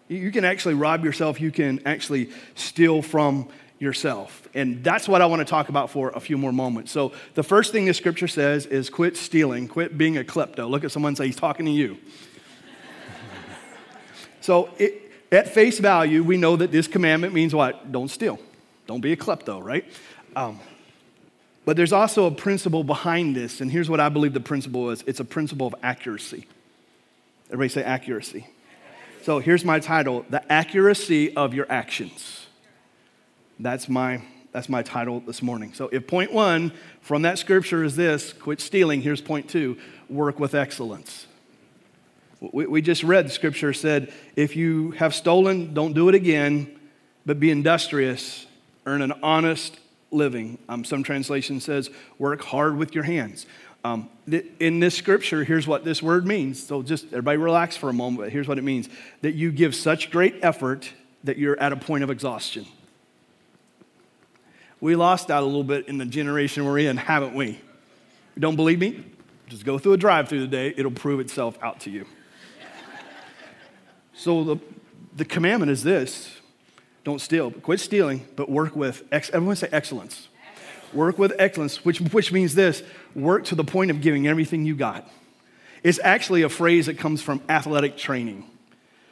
You 0.08 0.32
can 0.32 0.46
actually 0.46 0.74
rob 0.74 1.04
yourself, 1.04 1.42
you 1.42 1.52
can 1.52 1.82
actually 1.86 2.32
steal 2.56 3.02
from 3.02 3.50
yourself. 3.80 4.48
And 4.54 4.84
that's 4.84 5.08
what 5.08 5.22
I 5.22 5.26
want 5.28 5.40
to 5.40 5.46
talk 5.46 5.70
about 5.70 5.90
for 5.90 6.10
a 6.10 6.20
few 6.20 6.38
more 6.38 6.52
moments. 6.52 6.92
So, 6.92 7.12
the 7.36 7.44
first 7.44 7.72
thing 7.72 7.86
the 7.86 7.94
scripture 7.94 8.28
says 8.28 8.66
is 8.66 8.90
quit 8.90 9.18
stealing, 9.18 9.68
quit 9.68 9.98
being 9.98 10.18
a 10.18 10.24
klepto. 10.24 10.70
Look 10.70 10.84
at 10.84 10.92
someone 10.92 11.12
and 11.12 11.18
say, 11.18 11.28
He's 11.28 11.36
talking 11.36 11.66
to 11.66 11.72
you. 11.72 11.98
so, 14.42 14.70
it, 14.78 15.12
at 15.32 15.50
face 15.54 15.80
value, 15.80 16.24
we 16.24 16.38
know 16.38 16.56
that 16.56 16.72
this 16.72 16.88
commandment 16.88 17.34
means 17.34 17.54
what? 17.54 17.92
Don't 17.92 18.10
steal. 18.10 18.40
Don't 18.88 19.02
be 19.02 19.12
a 19.12 19.18
klepto, 19.18 19.64
right? 19.64 19.86
Um, 20.36 20.60
but 21.66 21.76
there's 21.76 21.92
also 21.92 22.26
a 22.26 22.32
principle 22.32 22.84
behind 22.84 23.36
this, 23.36 23.60
and 23.60 23.70
here's 23.70 23.90
what 23.90 24.00
I 24.00 24.08
believe 24.08 24.34
the 24.34 24.40
principle 24.40 24.90
is 24.90 25.04
it's 25.06 25.20
a 25.20 25.26
principle 25.26 25.68
of 25.68 25.76
accuracy. 25.84 26.48
Everybody 27.48 27.70
say 27.70 27.84
accuracy. 27.84 28.48
So 29.24 29.40
here's 29.40 29.66
my 29.66 29.82
title 29.82 30.26
The 30.30 30.50
Accuracy 30.50 31.36
of 31.36 31.54
Your 31.54 31.70
Actions. 31.70 32.47
That's 33.60 33.90
my 33.90 34.22
That's 34.54 34.70
my 34.70 34.82
title 34.82 35.20
this 35.20 35.42
morning. 35.42 35.74
So 35.74 35.90
if 35.92 36.08
point 36.08 36.34
one 36.34 36.72
from 37.02 37.22
that 37.24 37.38
scripture 37.38 37.84
is 37.84 37.96
this 37.96 38.34
quit 38.34 38.60
stealing, 38.60 39.02
here's 39.02 39.22
point 39.22 39.50
two 39.50 39.78
work 40.10 40.40
with 40.40 40.56
excellence. 40.56 41.28
We, 42.40 42.66
we 42.66 42.82
just 42.82 43.04
read 43.04 43.26
the 43.26 43.32
scripture 43.32 43.74
said, 43.74 44.14
if 44.36 44.56
you 44.56 44.92
have 44.92 45.14
stolen, 45.14 45.74
don't 45.74 45.94
do 45.94 46.08
it 46.08 46.16
again, 46.16 46.80
but 47.26 47.40
be 47.40 47.52
industrious, 47.52 48.46
earn 48.86 49.02
an 49.02 49.12
honest 49.22 49.80
living. 50.12 50.58
Um, 50.70 50.84
some 50.86 51.04
translation 51.04 51.60
says, 51.60 51.90
work 52.18 52.42
hard 52.42 52.78
with 52.78 52.96
your 52.96 53.04
hands. 53.04 53.46
Um, 53.84 54.10
in 54.60 54.80
this 54.80 54.96
scripture, 54.96 55.44
here's 55.44 55.68
what 55.68 55.84
this 55.84 56.02
word 56.02 56.26
means. 56.26 56.66
So 56.66 56.84
just 56.84 57.06
everybody 57.08 57.38
relax 57.38 57.76
for 57.76 57.90
a 57.90 57.94
moment, 57.94 58.32
here's 58.32 58.48
what 58.48 58.58
it 58.58 58.64
means 58.64 58.88
that 59.22 59.34
you 59.34 59.52
give 59.52 59.76
such 59.76 60.10
great 60.10 60.36
effort 60.42 60.94
that 61.24 61.38
you're 61.38 61.60
at 61.60 61.74
a 61.74 61.78
point 61.78 62.04
of 62.04 62.10
exhaustion. 62.10 62.66
We 64.80 64.96
lost 64.96 65.32
out 65.32 65.44
a 65.44 65.46
little 65.46 65.64
bit 65.64 65.88
in 65.88 65.98
the 65.98 66.06
generation 66.06 66.66
we're 66.66 66.80
in, 66.80 66.98
haven't 66.98 67.34
we? 67.34 67.48
You 67.48 68.42
don't 68.42 68.56
believe 68.56 68.80
me? 68.80 69.04
Just 69.48 69.66
go 69.66 69.80
through 69.80 69.94
a 69.94 69.98
drive 69.98 70.30
through 70.30 70.42
today, 70.42 70.74
it'll 70.76 70.92
prove 70.92 71.20
itself 71.20 71.58
out 71.62 71.80
to 71.82 71.90
you. 71.90 72.06
so 74.14 74.44
the, 74.44 74.58
the 75.16 75.26
commandment 75.26 75.72
is 75.72 75.84
this 75.84 76.38
don't 77.04 77.22
steal, 77.22 77.50
but 77.50 77.64
quit 77.64 77.80
stealing, 77.80 78.28
but 78.36 78.50
work 78.50 78.76
with, 78.76 79.04
ex- 79.14 79.30
everyone 79.30 79.56
say 79.56 79.70
excellence. 79.72 80.28
Work 80.92 81.18
with 81.18 81.34
excellence, 81.40 81.86
which, 81.86 82.02
which 82.02 82.34
means 82.34 82.54
this 82.54 82.84
work 83.16 83.46
to 83.46 83.56
the 83.56 83.64
point 83.64 83.92
of 83.92 84.02
giving 84.02 84.28
everything 84.28 84.66
you 84.66 84.76
got. 84.76 85.10
It's 85.84 86.00
actually 86.04 86.42
a 86.42 86.50
phrase 86.50 86.88
that 86.88 86.98
comes 86.98 87.22
from 87.22 87.42
athletic 87.48 87.96
training. 87.98 88.44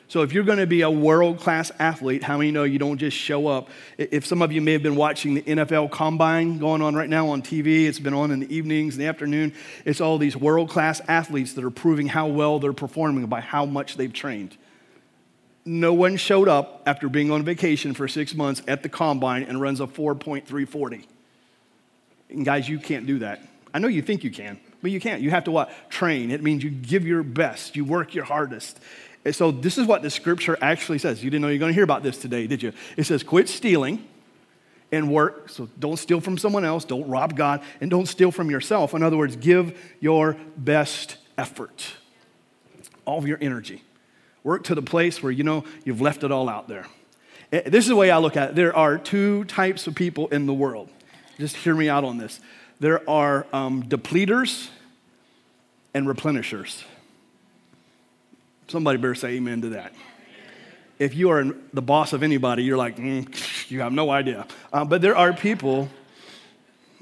So 0.08 0.22
if 0.22 0.34
you're 0.34 0.44
going 0.44 0.60
to 0.60 0.68
be 0.68 0.82
a 0.82 0.90
world 0.90 1.40
class 1.40 1.72
athlete, 1.80 2.22
how 2.24 2.38
many 2.38 2.52
know 2.52 2.64
you 2.64 2.78
don't 2.78 2.98
just 2.98 3.18
show 3.18 3.48
up? 3.48 3.70
If 3.98 4.26
some 4.26 4.42
of 4.42 4.52
you 4.52 4.62
may 4.62 4.74
have 4.74 4.84
been 4.84 4.96
watching 4.96 5.34
the 5.34 5.42
NFL 5.42 5.90
Combine 5.92 6.60
going 6.60 6.82
on 6.82 6.96
right 6.96 7.10
now 7.10 7.30
on 7.30 7.42
TV, 7.42 7.86
it's 7.88 8.00
been 8.00 8.14
on 8.14 8.30
in 8.30 8.42
the 8.42 8.56
evenings, 8.56 8.96
in 8.96 9.00
the 9.00 9.08
afternoon. 9.08 9.54
It's 9.84 10.02
all 10.02 10.18
these 10.18 10.38
world 10.38 10.70
class 10.70 11.02
athletes 11.08 11.54
that 11.54 11.64
are 11.64 11.72
proving 11.72 12.08
how 12.08 12.28
well 12.28 12.60
they're 12.60 12.74
performing 12.74 13.26
by 13.26 13.42
how 13.42 13.66
much 13.66 13.98
they've 13.98 14.14
trained. 14.14 14.56
No 15.66 15.94
one 15.94 16.18
showed 16.18 16.48
up 16.48 16.84
after 16.86 17.10
being 17.10 17.32
on 17.32 17.44
vacation 17.44 17.96
for 17.96 18.08
six 18.08 18.36
months 18.36 18.62
at 18.68 18.84
the 18.84 18.90
Combine 18.90 19.44
and 19.44 19.60
runs 19.60 19.82
a 19.82 19.88
4.340. 19.88 21.04
And 22.30 22.46
guys, 22.46 22.70
you 22.70 22.78
can't 22.78 23.08
do 23.08 23.20
that. 23.20 23.42
I 23.74 23.80
know 23.80 23.88
you 23.88 24.04
think 24.04 24.24
you 24.24 24.30
can, 24.30 24.60
but 24.84 24.92
you 24.92 25.00
can't. 25.00 25.22
You 25.24 25.32
have 25.32 25.46
to 25.46 25.52
what? 25.52 25.72
Train. 25.90 26.30
It 26.30 26.44
means 26.44 26.64
you 26.64 26.70
give 26.70 27.08
your 27.08 27.24
best, 27.24 27.76
you 27.76 27.84
work 27.84 28.14
your 28.14 28.26
hardest. 28.26 28.80
And 29.26 29.36
so 29.36 29.50
this 29.52 29.78
is 29.80 29.88
what 29.88 30.04
the 30.04 30.10
scripture 30.12 30.58
actually 30.62 31.00
says. 31.00 31.24
You 31.24 31.32
didn't 31.32 31.42
know 31.42 31.50
you're 31.50 31.58
going 31.58 31.72
to 31.72 31.74
hear 31.74 31.84
about 31.84 32.04
this 32.04 32.18
today, 32.20 32.46
did 32.46 32.62
you? 32.62 32.72
It 32.96 33.06
says, 33.06 33.24
quit 33.24 33.50
stealing 33.50 34.08
and 34.92 35.12
work. 35.12 35.50
So 35.50 35.68
don't 35.80 35.98
steal 35.98 36.22
from 36.22 36.38
someone 36.38 36.64
else, 36.64 36.86
don't 36.86 37.08
rob 37.10 37.36
God, 37.36 37.62
and 37.82 37.90
don't 37.90 38.06
steal 38.06 38.32
from 38.32 38.52
yourself. 38.52 38.94
In 38.94 39.02
other 39.02 39.18
words, 39.18 39.36
give 39.36 39.78
your 40.00 40.38
best 40.56 41.18
effort, 41.40 41.94
all 43.04 43.18
of 43.18 43.28
your 43.28 43.40
energy. 43.42 43.84
Work 44.44 44.64
to 44.66 44.76
the 44.76 44.84
place 44.84 45.24
where 45.24 45.32
you 45.32 45.44
know 45.44 45.64
you've 45.84 46.02
left 46.02 46.24
it 46.24 46.32
all 46.32 46.48
out 46.48 46.68
there. 46.68 46.86
Eh, 47.52 47.64
this 47.68 47.84
is 47.84 47.90
the 47.90 47.96
way 47.96 48.12
I 48.12 48.20
look 48.20 48.38
at 48.38 48.52
it. 48.52 48.56
There 48.56 48.76
are 48.76 49.00
two 49.00 49.44
types 49.46 49.88
of 49.88 49.96
people 49.96 50.28
in 50.28 50.46
the 50.46 50.54
world. 50.54 50.90
Just 51.40 51.56
hear 51.58 51.74
me 51.74 51.90
out 51.90 52.04
on 52.04 52.20
this. 52.20 52.40
There 52.80 53.08
are 53.10 53.48
um, 53.52 53.84
depleters 53.84 54.70
and 55.96 56.06
replenishers. 56.06 56.84
Somebody 58.68 58.98
better 58.98 59.16
say 59.16 59.30
amen 59.36 59.62
to 59.62 59.70
that. 59.70 59.94
If 60.98 61.14
you 61.14 61.30
are 61.30 61.46
the 61.74 61.82
boss 61.82 62.14
of 62.14 62.24
anybody, 62.24 62.64
you're 62.64 62.78
like, 62.78 62.98
mm, 62.98 63.70
you 63.70 63.82
have 63.82 63.94
no 63.94 64.10
idea. 64.10 64.48
Uh, 64.72 64.86
but 64.86 65.02
there 65.02 65.16
are 65.16 65.34
people 65.34 65.90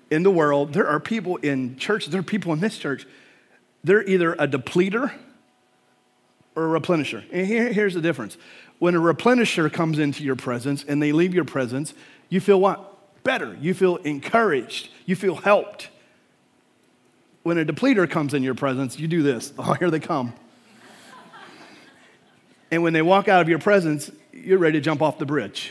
in 0.09 0.23
the 0.23 0.31
world, 0.31 0.73
there 0.73 0.87
are 0.87 0.99
people 0.99 1.37
in 1.37 1.77
church, 1.77 2.07
there 2.07 2.19
are 2.19 2.23
people 2.23 2.53
in 2.53 2.59
this 2.59 2.77
church, 2.77 3.07
they're 3.83 4.07
either 4.07 4.33
a 4.33 4.47
depleter 4.47 5.11
or 6.55 6.75
a 6.75 6.79
replenisher. 6.79 7.23
And 7.31 7.47
here, 7.47 7.71
here's 7.71 7.93
the 7.93 8.01
difference. 8.01 8.37
When 8.79 8.95
a 8.95 8.99
replenisher 8.99 9.71
comes 9.71 9.99
into 9.99 10.23
your 10.23 10.35
presence 10.35 10.83
and 10.87 11.01
they 11.01 11.11
leave 11.11 11.33
your 11.33 11.45
presence, 11.45 11.93
you 12.29 12.39
feel 12.39 12.59
what? 12.59 13.23
Better. 13.23 13.57
You 13.59 13.73
feel 13.73 13.97
encouraged. 13.97 14.89
You 15.05 15.15
feel 15.15 15.35
helped. 15.35 15.89
When 17.43 17.57
a 17.57 17.65
depleter 17.65 18.09
comes 18.09 18.33
in 18.33 18.43
your 18.43 18.55
presence, 18.55 18.99
you 18.99 19.07
do 19.07 19.23
this. 19.23 19.53
Oh, 19.57 19.73
here 19.73 19.89
they 19.89 19.99
come. 19.99 20.33
And 22.73 22.81
when 22.81 22.91
they 22.91 23.03
walk 23.03 23.27
out 23.27 23.39
of 23.39 23.47
your 23.47 23.59
presence, 23.59 24.09
you're 24.31 24.57
ready 24.57 24.79
to 24.79 24.81
jump 24.83 25.03
off 25.03 25.19
the 25.19 25.27
bridge. 25.27 25.69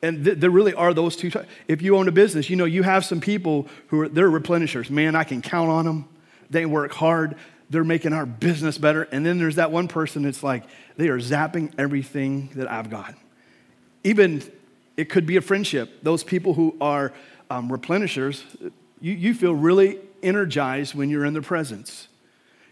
And 0.00 0.24
th- 0.24 0.38
there 0.38 0.48
really 0.48 0.72
are 0.72 0.94
those 0.94 1.14
two. 1.14 1.30
Types. 1.30 1.46
If 1.68 1.82
you 1.82 1.94
own 1.94 2.08
a 2.08 2.10
business, 2.10 2.48
you 2.48 2.56
know 2.56 2.64
you 2.64 2.82
have 2.82 3.04
some 3.04 3.20
people 3.20 3.68
who 3.88 4.00
are 4.00 4.08
they're 4.08 4.30
replenishers. 4.30 4.88
Man, 4.88 5.14
I 5.14 5.24
can 5.24 5.42
count 5.42 5.68
on 5.68 5.84
them. 5.84 6.08
They 6.48 6.64
work 6.64 6.92
hard. 6.92 7.36
They're 7.68 7.84
making 7.84 8.14
our 8.14 8.24
business 8.24 8.78
better. 8.78 9.02
And 9.12 9.26
then 9.26 9.36
there's 9.36 9.56
that 9.56 9.72
one 9.72 9.88
person 9.88 10.22
that's 10.22 10.42
like 10.42 10.64
they 10.96 11.08
are 11.08 11.20
zapping 11.20 11.70
everything 11.76 12.48
that 12.54 12.70
I've 12.70 12.88
got. 12.88 13.14
Even 14.04 14.42
it 14.96 15.10
could 15.10 15.26
be 15.26 15.36
a 15.36 15.42
friendship. 15.42 16.02
Those 16.02 16.24
people 16.24 16.54
who 16.54 16.74
are 16.80 17.12
um, 17.50 17.68
replenishers, 17.68 18.42
you, 19.02 19.12
you 19.12 19.34
feel 19.34 19.54
really 19.54 19.98
energized 20.22 20.94
when 20.94 21.10
you're 21.10 21.26
in 21.26 21.34
their 21.34 21.42
presence. 21.42 22.08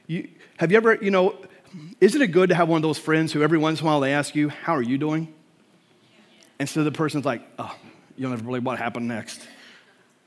You, 0.07 0.31
have 0.57 0.71
you 0.71 0.79
ever, 0.79 0.95
you 0.95 1.11
know, 1.11 1.37
isn't 2.01 2.21
it 2.21 2.29
good 2.29 2.51
to 2.51 2.55
have 2.55 2.69
one 2.69 2.77
of 2.77 2.83
those 2.83 2.99
friends 2.99 3.33
who 3.33 3.43
every 3.43 3.59
once 3.59 3.81
in 3.81 3.87
a 3.87 3.91
while 3.91 4.01
they 4.01 4.13
ask 4.13 4.35
you, 4.35 4.49
How 4.49 4.75
are 4.75 4.83
you 4.83 4.99
doing? 4.99 5.33
And 6.59 6.69
so 6.69 6.85
the 6.85 6.93
person's 6.93 7.25
like, 7.25 7.43
Oh, 7.59 7.75
you 8.17 8.23
don't 8.25 8.33
ever 8.33 8.43
believe 8.43 8.65
what 8.65 8.79
happened 8.79 9.09
next. 9.09 9.41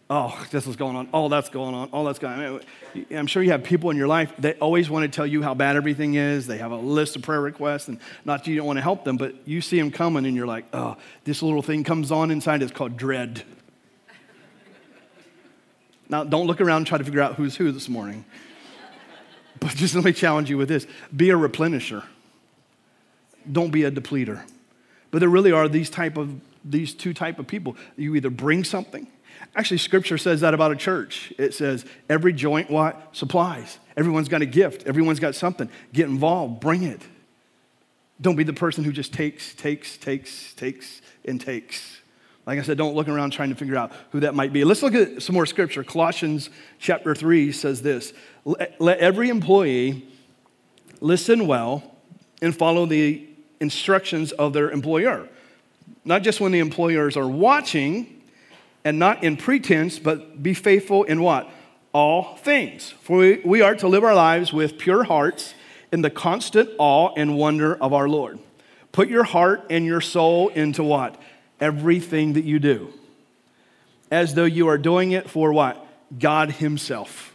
Oh, 0.10 0.46
this 0.52 0.66
is 0.68 0.78
going 0.78 0.96
on. 0.96 1.10
Oh, 1.14 1.28
that's 1.28 1.50
going 1.50 1.76
on. 1.76 1.90
Oh, 1.92 2.06
that's 2.06 2.20
going 2.20 2.40
on. 2.40 2.62
I'm 3.12 3.28
sure 3.28 3.44
you 3.44 3.52
have 3.52 3.64
people 3.64 3.90
in 3.90 3.98
your 3.98 4.08
life 4.08 4.32
that 4.40 4.58
always 4.62 4.90
want 4.90 5.04
to 5.04 5.14
tell 5.14 5.28
you 5.28 5.44
how 5.44 5.54
bad 5.54 5.76
everything 5.76 6.14
is. 6.14 6.48
They 6.48 6.60
have 6.60 6.72
a 6.72 6.78
list 6.78 7.18
of 7.18 7.24
prayer 7.24 7.42
requests, 7.42 7.90
and 7.90 8.00
not 8.24 8.46
that 8.46 8.50
you 8.50 8.56
don't 8.56 8.66
want 8.66 8.78
to 8.78 8.84
help 8.84 9.04
them, 9.04 9.18
but 9.18 9.36
you 9.46 9.60
see 9.60 9.78
them 9.78 9.92
coming 9.92 10.26
and 10.26 10.34
you're 10.34 10.48
like, 10.48 10.64
oh, 10.72 10.96
this 11.26 11.44
little 11.44 11.62
thing 11.62 11.84
comes 11.84 12.10
on 12.10 12.32
inside. 12.32 12.62
It's 12.62 12.72
called 12.72 12.96
dread. 12.96 13.44
now, 16.08 16.24
don't 16.24 16.48
look 16.48 16.62
around 16.62 16.78
and 16.78 16.88
try 16.88 16.98
to 16.98 17.04
figure 17.04 17.22
out 17.22 17.36
who's 17.36 17.58
who 17.58 17.74
this 17.74 17.90
morning. 17.90 18.24
But 19.60 19.76
just 19.76 19.96
let 19.96 20.04
me 20.04 20.14
challenge 20.14 20.50
you 20.50 20.58
with 20.58 20.70
this 20.70 20.88
be 21.16 21.30
a 21.30 21.36
replenisher, 21.36 22.04
don't 23.52 23.72
be 23.72 23.84
a 23.84 23.92
depleter. 23.92 24.44
But 25.12 25.20
there 25.20 25.30
really 25.30 25.52
are 25.52 25.68
these 25.68 25.90
type 25.90 26.18
of 26.18 26.40
these 26.64 26.94
two 26.94 27.14
type 27.14 27.40
of 27.40 27.48
people. 27.48 27.78
You 27.96 28.16
either 28.16 28.30
bring 28.30 28.64
something. 28.64 29.08
Actually, 29.56 29.78
scripture 29.78 30.18
says 30.18 30.42
that 30.42 30.54
about 30.54 30.72
a 30.72 30.76
church. 30.76 31.32
It 31.38 31.54
says 31.54 31.86
every 32.10 32.34
joint 32.34 32.70
what 32.70 33.16
supplies. 33.16 33.80
Everyone's 33.96 34.30
got 34.30 34.42
a 34.42 34.46
gift. 34.46 34.86
Everyone's 34.86 35.20
got 35.20 35.36
something. 35.36 35.70
Get 35.94 36.08
involved. 36.08 36.60
Bring 36.60 36.84
it. 36.84 37.02
Don't 38.20 38.36
be 38.36 38.44
the 38.44 38.54
person 38.54 38.84
who 38.84 38.92
just 38.92 39.14
takes, 39.14 39.54
takes, 39.54 39.98
takes, 39.98 40.54
takes, 40.56 41.02
and 41.26 41.40
takes. 41.40 41.98
Like 42.48 42.60
I 42.60 42.62
said, 42.62 42.78
don't 42.78 42.96
look 42.96 43.08
around 43.08 43.32
trying 43.32 43.50
to 43.50 43.56
figure 43.56 43.76
out 43.76 43.92
who 44.12 44.22
that 44.22 44.34
might 44.34 44.54
be. 44.54 44.64
Let's 44.64 44.82
look 44.82 44.96
at 44.96 45.22
some 45.22 45.34
more 45.36 45.46
scripture. 45.46 45.84
Colossians 45.84 46.50
chapter 46.80 47.14
3 47.14 47.52
says 47.52 47.82
this 47.82 48.14
Let 48.80 49.00
every 49.00 49.30
employee 49.30 50.08
listen 51.02 51.48
well 51.48 51.84
and 52.42 52.56
follow 52.56 52.86
the 52.86 53.28
instructions 53.60 54.32
of 54.32 54.54
their 54.54 54.70
employer. 54.72 55.28
Not 56.06 56.24
just 56.24 56.40
when 56.40 56.52
the 56.52 56.60
employers 56.60 57.18
are 57.18 57.28
watching 57.28 58.22
and 58.86 58.98
not 58.98 59.24
in 59.24 59.36
pretense, 59.36 60.00
but 60.00 60.42
be 60.42 60.54
faithful 60.54 61.04
in 61.04 61.22
what? 61.22 61.50
All 61.94 62.38
things. 62.38 62.92
For 63.02 63.18
we, 63.18 63.42
we 63.44 63.62
are 63.62 63.76
to 63.76 63.88
live 63.88 64.04
our 64.04 64.16
lives 64.16 64.54
with 64.54 64.78
pure 64.78 65.04
hearts 65.04 65.54
in 65.92 66.02
the 66.02 66.10
constant 66.10 66.70
awe 66.78 67.14
and 67.18 67.38
wonder 67.38 67.76
of 67.76 67.94
our 67.94 68.08
Lord. 68.08 68.40
Put 68.92 69.10
your 69.10 69.24
heart 69.24 69.66
and 69.70 69.86
your 69.86 70.02
soul 70.02 70.50
into 70.50 70.84
what? 70.84 71.20
everything 71.60 72.34
that 72.34 72.44
you 72.44 72.60
do 72.60 72.94
as 74.12 74.36
though 74.36 74.46
you 74.46 74.68
are 74.68 74.78
doing 74.78 75.12
it 75.12 75.30
for 75.30 75.52
what? 75.52 75.86
God 76.18 76.52
Himself. 76.52 77.27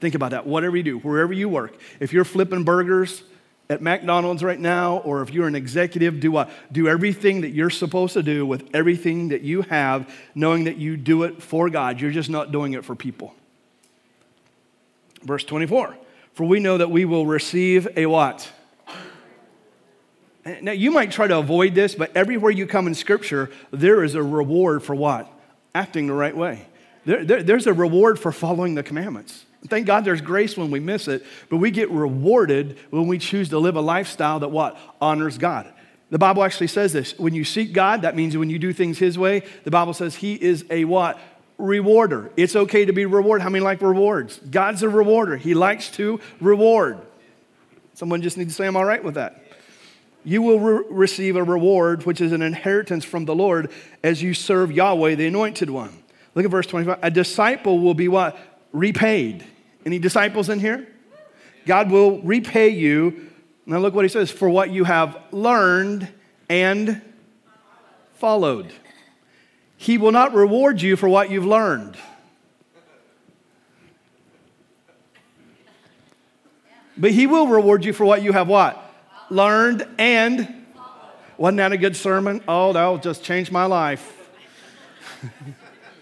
Think 0.00 0.14
about 0.14 0.30
that. 0.30 0.46
Whatever 0.46 0.76
you 0.76 0.82
do, 0.82 0.98
wherever 0.98 1.32
you 1.32 1.48
work, 1.48 1.76
if 2.00 2.12
you're 2.12 2.24
flipping 2.24 2.64
burgers 2.64 3.22
at 3.70 3.82
McDonald's 3.82 4.42
right 4.42 4.58
now, 4.58 4.98
or 4.98 5.22
if 5.22 5.32
you're 5.32 5.46
an 5.46 5.54
executive, 5.54 6.20
do 6.20 6.30
what? 6.30 6.50
Do 6.72 6.88
everything 6.88 7.42
that 7.42 7.50
you're 7.50 7.70
supposed 7.70 8.14
to 8.14 8.22
do 8.22 8.46
with 8.46 8.68
everything 8.72 9.28
that 9.28 9.42
you 9.42 9.62
have, 9.62 10.12
knowing 10.34 10.64
that 10.64 10.76
you 10.76 10.96
do 10.96 11.24
it 11.24 11.42
for 11.42 11.68
God. 11.68 12.00
You're 12.00 12.10
just 12.10 12.30
not 12.30 12.50
doing 12.50 12.72
it 12.72 12.84
for 12.84 12.94
people. 12.94 13.34
Verse 15.22 15.44
24. 15.44 15.96
For 16.32 16.44
we 16.44 16.60
know 16.60 16.78
that 16.78 16.90
we 16.90 17.04
will 17.04 17.26
receive 17.26 17.88
a 17.96 18.06
what? 18.06 18.50
Now, 20.62 20.72
you 20.72 20.90
might 20.90 21.10
try 21.10 21.26
to 21.26 21.38
avoid 21.38 21.74
this, 21.74 21.94
but 21.94 22.16
everywhere 22.16 22.50
you 22.50 22.66
come 22.66 22.86
in 22.86 22.94
Scripture, 22.94 23.50
there 23.70 24.02
is 24.02 24.14
a 24.14 24.22
reward 24.22 24.82
for 24.82 24.94
what? 24.94 25.30
Acting 25.74 26.06
the 26.06 26.14
right 26.14 26.34
way. 26.34 26.66
There, 27.04 27.24
there, 27.24 27.42
there's 27.42 27.66
a 27.66 27.74
reward 27.74 28.18
for 28.18 28.32
following 28.32 28.74
the 28.74 28.82
commandments. 28.82 29.44
Thank 29.66 29.86
God 29.86 30.04
there's 30.04 30.20
grace 30.20 30.56
when 30.56 30.70
we 30.70 30.78
miss 30.78 31.08
it, 31.08 31.24
but 31.48 31.56
we 31.56 31.70
get 31.70 31.90
rewarded 31.90 32.78
when 32.90 33.08
we 33.08 33.18
choose 33.18 33.48
to 33.48 33.58
live 33.58 33.76
a 33.76 33.80
lifestyle 33.80 34.40
that 34.40 34.48
what? 34.48 34.78
Honors 35.00 35.36
God. 35.36 35.72
The 36.10 36.18
Bible 36.18 36.44
actually 36.44 36.68
says 36.68 36.92
this. 36.92 37.18
When 37.18 37.34
you 37.34 37.44
seek 37.44 37.72
God, 37.72 38.02
that 38.02 38.16
means 38.16 38.36
when 38.36 38.50
you 38.50 38.58
do 38.58 38.72
things 38.72 38.98
His 38.98 39.18
way, 39.18 39.42
the 39.64 39.70
Bible 39.70 39.92
says 39.92 40.14
He 40.14 40.34
is 40.34 40.64
a 40.70 40.84
what? 40.84 41.18
Rewarder. 41.58 42.30
It's 42.36 42.54
okay 42.54 42.84
to 42.84 42.92
be 42.92 43.04
rewarded. 43.04 43.42
How 43.42 43.50
many 43.50 43.64
like 43.64 43.82
rewards? 43.82 44.38
God's 44.38 44.82
a 44.82 44.88
rewarder. 44.88 45.36
He 45.36 45.54
likes 45.54 45.90
to 45.92 46.20
reward. 46.40 47.00
Someone 47.94 48.22
just 48.22 48.38
needs 48.38 48.52
to 48.52 48.62
say, 48.62 48.66
I'm 48.66 48.76
all 48.76 48.84
right 48.84 49.02
with 49.02 49.14
that. 49.14 49.42
You 50.24 50.40
will 50.40 50.60
re- 50.60 50.84
receive 50.88 51.36
a 51.36 51.42
reward, 51.42 52.06
which 52.06 52.20
is 52.20 52.32
an 52.32 52.42
inheritance 52.42 53.04
from 53.04 53.24
the 53.24 53.34
Lord, 53.34 53.70
as 54.04 54.22
you 54.22 54.34
serve 54.34 54.70
Yahweh, 54.70 55.16
the 55.16 55.26
anointed 55.26 55.68
one. 55.68 56.04
Look 56.34 56.44
at 56.44 56.50
verse 56.50 56.66
25. 56.66 57.00
A 57.02 57.10
disciple 57.10 57.80
will 57.80 57.94
be 57.94 58.06
what? 58.06 58.38
Repaid. 58.72 59.44
Any 59.84 59.98
disciples 59.98 60.48
in 60.48 60.60
here? 60.60 60.88
God 61.66 61.90
will 61.90 62.20
repay 62.22 62.68
you 62.68 63.28
now, 63.68 63.76
look 63.76 63.94
what 63.94 64.06
he 64.06 64.08
says 64.08 64.30
for 64.30 64.48
what 64.48 64.70
you 64.70 64.84
have 64.84 65.18
learned 65.30 66.08
and 66.48 67.02
followed. 68.14 68.72
He 69.76 69.98
will 69.98 70.10
not 70.10 70.32
reward 70.32 70.80
you 70.80 70.96
for 70.96 71.06
what 71.06 71.30
you've 71.30 71.44
learned. 71.44 71.98
But 76.96 77.10
he 77.10 77.26
will 77.26 77.46
reward 77.46 77.84
you 77.84 77.92
for 77.92 78.06
what 78.06 78.22
you 78.22 78.32
have 78.32 78.48
what? 78.48 78.82
Learned 79.28 79.86
and 79.98 80.64
wasn't 81.36 81.58
that 81.58 81.72
a 81.72 81.76
good 81.76 81.94
sermon? 81.94 82.42
Oh, 82.48 82.72
that 82.72 82.86
will 82.86 82.96
just 82.96 83.22
change 83.22 83.50
my 83.50 83.66
life. 83.66 84.30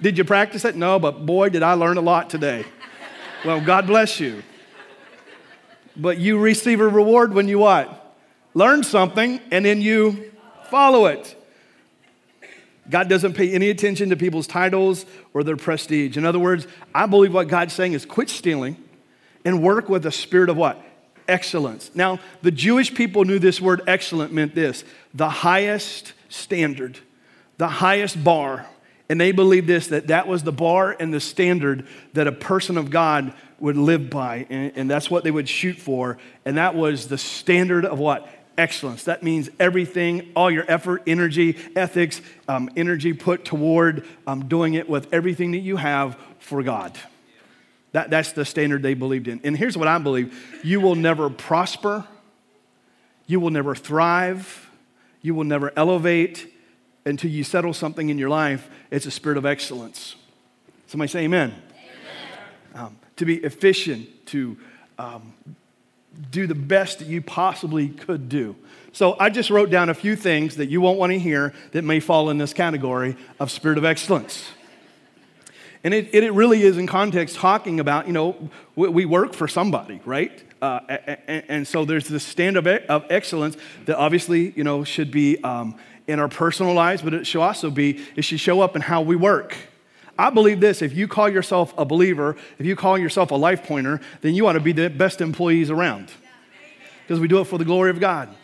did 0.00 0.18
you 0.18 0.24
practice 0.24 0.64
it? 0.64 0.76
No, 0.76 0.98
but 0.98 1.24
boy, 1.26 1.48
did 1.48 1.62
I 1.62 1.74
learn 1.74 1.96
a 1.96 2.02
lot 2.02 2.30
today. 2.30 2.64
Well, 3.44 3.60
God 3.60 3.86
bless 3.86 4.20
you. 4.20 4.42
But 5.96 6.18
you 6.18 6.38
receive 6.38 6.80
a 6.80 6.88
reward 6.88 7.32
when 7.32 7.48
you 7.48 7.60
what? 7.60 8.14
Learn 8.54 8.82
something 8.82 9.40
and 9.50 9.64
then 9.64 9.80
you 9.80 10.32
follow 10.70 11.06
it. 11.06 11.32
God 12.88 13.08
doesn't 13.08 13.34
pay 13.34 13.52
any 13.52 13.70
attention 13.70 14.10
to 14.10 14.16
people's 14.16 14.46
titles 14.46 15.06
or 15.34 15.42
their 15.42 15.56
prestige. 15.56 16.16
In 16.16 16.24
other 16.24 16.38
words, 16.38 16.66
I 16.94 17.06
believe 17.06 17.34
what 17.34 17.48
God's 17.48 17.72
saying 17.72 17.94
is 17.94 18.04
quit 18.04 18.28
stealing 18.28 18.76
and 19.44 19.62
work 19.62 19.88
with 19.88 20.06
a 20.06 20.12
spirit 20.12 20.48
of 20.48 20.56
what? 20.56 20.80
Excellence. 21.28 21.90
Now, 21.94 22.20
the 22.42 22.50
Jewish 22.50 22.94
people 22.94 23.24
knew 23.24 23.38
this 23.38 23.60
word 23.60 23.82
excellent 23.86 24.32
meant 24.32 24.54
this 24.54 24.84
the 25.14 25.28
highest 25.28 26.12
standard, 26.28 26.98
the 27.58 27.68
highest 27.68 28.22
bar. 28.22 28.66
And 29.08 29.20
they 29.20 29.32
believed 29.32 29.66
this 29.66 29.88
that 29.88 30.08
that 30.08 30.26
was 30.26 30.42
the 30.42 30.52
bar 30.52 30.96
and 30.98 31.14
the 31.14 31.20
standard 31.20 31.86
that 32.14 32.26
a 32.26 32.32
person 32.32 32.76
of 32.76 32.90
God 32.90 33.32
would 33.58 33.76
live 33.76 34.10
by, 34.10 34.46
and, 34.50 34.72
and 34.76 34.90
that's 34.90 35.10
what 35.10 35.24
they 35.24 35.30
would 35.30 35.48
shoot 35.48 35.78
for. 35.78 36.18
And 36.44 36.58
that 36.58 36.74
was 36.74 37.08
the 37.08 37.18
standard 37.18 37.84
of 37.84 37.98
what? 37.98 38.28
Excellence. 38.58 39.04
That 39.04 39.22
means 39.22 39.48
everything, 39.60 40.32
all 40.34 40.50
your 40.50 40.64
effort, 40.68 41.02
energy, 41.06 41.56
ethics, 41.74 42.20
um, 42.48 42.70
energy 42.76 43.12
put 43.12 43.44
toward 43.44 44.04
um, 44.26 44.48
doing 44.48 44.74
it 44.74 44.88
with 44.88 45.12
everything 45.12 45.52
that 45.52 45.58
you 45.58 45.76
have 45.76 46.18
for 46.38 46.62
God. 46.62 46.98
That, 47.92 48.10
that's 48.10 48.32
the 48.32 48.44
standard 48.44 48.82
they 48.82 48.94
believed 48.94 49.28
in. 49.28 49.40
And 49.44 49.56
here's 49.56 49.76
what 49.76 49.88
I 49.88 49.98
believe 49.98 50.60
you 50.62 50.80
will 50.80 50.94
never 50.94 51.30
prosper, 51.30 52.06
you 53.26 53.40
will 53.40 53.50
never 53.50 53.74
thrive, 53.74 54.70
you 55.22 55.34
will 55.34 55.44
never 55.44 55.72
elevate 55.76 56.52
until 57.06 57.30
you 57.30 57.44
settle 57.44 57.72
something 57.72 58.10
in 58.10 58.18
your 58.18 58.28
life. 58.28 58.68
It's 58.90 59.06
a 59.06 59.10
spirit 59.10 59.38
of 59.38 59.46
excellence. 59.46 60.16
Somebody 60.86 61.08
say 61.08 61.20
amen. 61.24 61.54
amen. 61.72 62.86
Um, 62.86 62.98
to 63.16 63.24
be 63.24 63.36
efficient, 63.36 64.26
to 64.26 64.56
um, 64.98 65.32
do 66.30 66.46
the 66.46 66.54
best 66.54 67.00
that 67.00 67.08
you 67.08 67.20
possibly 67.20 67.88
could 67.88 68.28
do. 68.28 68.56
So 68.92 69.16
I 69.20 69.28
just 69.28 69.50
wrote 69.50 69.70
down 69.70 69.90
a 69.90 69.94
few 69.94 70.16
things 70.16 70.56
that 70.56 70.70
you 70.70 70.80
won't 70.80 70.98
want 70.98 71.12
to 71.12 71.18
hear 71.18 71.52
that 71.72 71.82
may 71.82 72.00
fall 72.00 72.30
in 72.30 72.38
this 72.38 72.52
category 72.52 73.16
of 73.38 73.50
spirit 73.50 73.78
of 73.78 73.84
excellence. 73.84 74.46
And 75.84 75.92
it, 75.92 76.14
it 76.14 76.32
really 76.32 76.62
is 76.62 76.78
in 76.78 76.86
context 76.86 77.36
talking 77.36 77.78
about, 77.78 78.06
you 78.06 78.12
know, 78.12 78.50
we, 78.74 79.04
work 79.04 79.34
for 79.34 79.46
somebody, 79.46 80.00
right? 80.04 80.42
Uh, 80.60 80.80
and, 81.28 81.44
and, 81.48 81.68
so 81.68 81.84
there's 81.84 82.08
this 82.08 82.24
stand 82.24 82.56
of, 82.56 82.66
of 82.66 83.04
excellence 83.10 83.56
that 83.84 83.96
obviously, 83.96 84.50
you 84.56 84.64
know, 84.64 84.82
should 84.82 85.10
be 85.10 85.40
um, 85.44 85.76
in 86.06 86.18
our 86.18 86.28
personal 86.28 86.72
lives, 86.72 87.02
but 87.02 87.14
it 87.14 87.26
should 87.26 87.42
also 87.42 87.70
be, 87.70 88.00
it 88.14 88.22
should 88.22 88.40
show 88.40 88.60
up 88.60 88.76
in 88.76 88.82
how 88.82 89.02
we 89.02 89.16
work. 89.16 89.56
I 90.18 90.30
believe 90.30 90.60
this 90.60 90.82
if 90.82 90.94
you 90.94 91.08
call 91.08 91.28
yourself 91.28 91.74
a 91.76 91.84
believer, 91.84 92.36
if 92.58 92.66
you 92.66 92.76
call 92.76 92.96
yourself 92.96 93.30
a 93.30 93.34
life 93.34 93.64
pointer, 93.64 94.00
then 94.22 94.34
you 94.34 94.46
ought 94.46 94.54
to 94.54 94.60
be 94.60 94.72
the 94.72 94.88
best 94.88 95.20
employees 95.20 95.70
around. 95.70 96.10
Because 97.02 97.20
we 97.20 97.28
do 97.28 97.40
it 97.40 97.44
for 97.44 97.58
the 97.58 97.64
glory 97.64 97.90
of 97.90 98.00
God. 98.00 98.34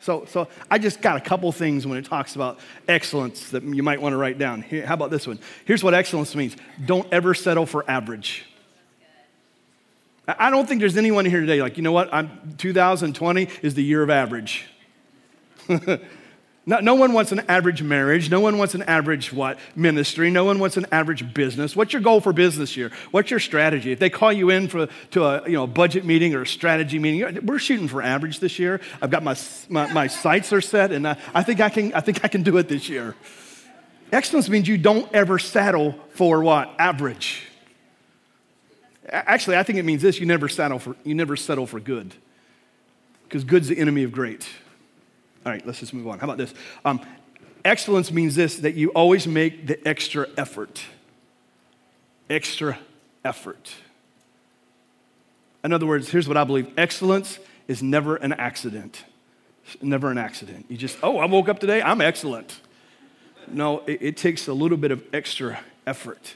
So, 0.00 0.24
so 0.26 0.48
I 0.68 0.78
just 0.78 1.00
got 1.00 1.16
a 1.16 1.20
couple 1.20 1.52
things 1.52 1.86
when 1.86 1.96
it 1.96 2.04
talks 2.04 2.34
about 2.34 2.58
excellence 2.88 3.50
that 3.50 3.62
you 3.62 3.84
might 3.84 4.02
want 4.02 4.14
to 4.14 4.16
write 4.16 4.36
down. 4.36 4.62
Here, 4.62 4.84
how 4.84 4.94
about 4.94 5.10
this 5.10 5.28
one? 5.28 5.38
Here's 5.64 5.84
what 5.84 5.94
excellence 5.94 6.34
means 6.34 6.56
don't 6.84 7.06
ever 7.12 7.34
settle 7.34 7.66
for 7.66 7.88
average. 7.88 8.44
I 10.26 10.50
don't 10.50 10.68
think 10.68 10.80
there's 10.80 10.96
anyone 10.96 11.24
here 11.24 11.40
today 11.40 11.60
like, 11.60 11.76
you 11.76 11.82
know 11.82 11.92
what? 11.92 12.12
I'm, 12.12 12.54
2020 12.56 13.48
is 13.62 13.74
the 13.74 13.82
year 13.82 14.02
of 14.02 14.10
average. 14.10 14.66
No, 16.64 16.78
no, 16.78 16.94
one 16.94 17.12
wants 17.12 17.32
an 17.32 17.40
average 17.48 17.82
marriage. 17.82 18.30
No 18.30 18.38
one 18.38 18.56
wants 18.56 18.74
an 18.74 18.82
average 18.82 19.32
what 19.32 19.58
ministry. 19.74 20.30
No 20.30 20.44
one 20.44 20.60
wants 20.60 20.76
an 20.76 20.86
average 20.92 21.34
business. 21.34 21.74
What's 21.74 21.92
your 21.92 22.02
goal 22.02 22.20
for 22.20 22.32
business 22.32 22.76
year? 22.76 22.92
What's 23.10 23.32
your 23.32 23.40
strategy? 23.40 23.90
If 23.90 23.98
they 23.98 24.10
call 24.10 24.32
you 24.32 24.48
in 24.50 24.68
for 24.68 24.86
to 25.10 25.24
a 25.24 25.48
you 25.48 25.54
know 25.54 25.66
budget 25.66 26.04
meeting 26.04 26.34
or 26.34 26.42
a 26.42 26.46
strategy 26.46 27.00
meeting, 27.00 27.44
we're 27.44 27.58
shooting 27.58 27.88
for 27.88 28.00
average 28.00 28.38
this 28.38 28.60
year. 28.60 28.80
I've 29.00 29.10
got 29.10 29.24
my 29.24 29.36
my, 29.68 29.92
my 29.92 30.06
sights 30.06 30.52
are 30.52 30.60
set, 30.60 30.92
and 30.92 31.08
I, 31.08 31.16
I 31.34 31.42
think 31.42 31.60
I 31.60 31.68
can 31.68 31.92
I 31.94 32.00
think 32.00 32.24
I 32.24 32.28
can 32.28 32.44
do 32.44 32.56
it 32.58 32.68
this 32.68 32.88
year. 32.88 33.16
Excellence 34.12 34.48
means 34.48 34.68
you 34.68 34.78
don't 34.78 35.12
ever 35.12 35.40
settle 35.40 35.98
for 36.10 36.44
what 36.44 36.72
average. 36.78 37.44
Actually, 39.08 39.56
I 39.56 39.64
think 39.64 39.80
it 39.80 39.84
means 39.84 40.00
this: 40.00 40.20
you 40.20 40.26
never 40.26 40.48
settle 40.48 40.78
for 40.78 40.94
you 41.02 41.16
never 41.16 41.34
settle 41.34 41.66
for 41.66 41.80
good, 41.80 42.14
because 43.24 43.42
good's 43.42 43.66
the 43.66 43.78
enemy 43.78 44.04
of 44.04 44.12
great. 44.12 44.48
All 45.44 45.52
right, 45.52 45.64
let's 45.66 45.80
just 45.80 45.92
move 45.92 46.06
on. 46.06 46.18
How 46.18 46.24
about 46.24 46.38
this? 46.38 46.54
Um, 46.84 47.00
excellence 47.64 48.12
means 48.12 48.34
this 48.34 48.56
that 48.58 48.74
you 48.74 48.90
always 48.90 49.26
make 49.26 49.66
the 49.66 49.86
extra 49.86 50.28
effort. 50.36 50.82
Extra 52.30 52.78
effort. 53.24 53.74
In 55.64 55.72
other 55.72 55.86
words, 55.86 56.10
here's 56.10 56.28
what 56.28 56.36
I 56.36 56.44
believe 56.44 56.72
excellence 56.76 57.38
is 57.68 57.82
never 57.82 58.16
an 58.16 58.32
accident. 58.32 59.04
Never 59.80 60.10
an 60.10 60.18
accident. 60.18 60.66
You 60.68 60.76
just, 60.76 60.98
oh, 61.02 61.18
I 61.18 61.26
woke 61.26 61.48
up 61.48 61.58
today, 61.58 61.82
I'm 61.82 62.00
excellent. 62.00 62.60
No, 63.48 63.80
it, 63.86 64.02
it 64.02 64.16
takes 64.16 64.48
a 64.48 64.52
little 64.52 64.78
bit 64.78 64.90
of 64.90 65.02
extra 65.12 65.60
effort. 65.86 66.34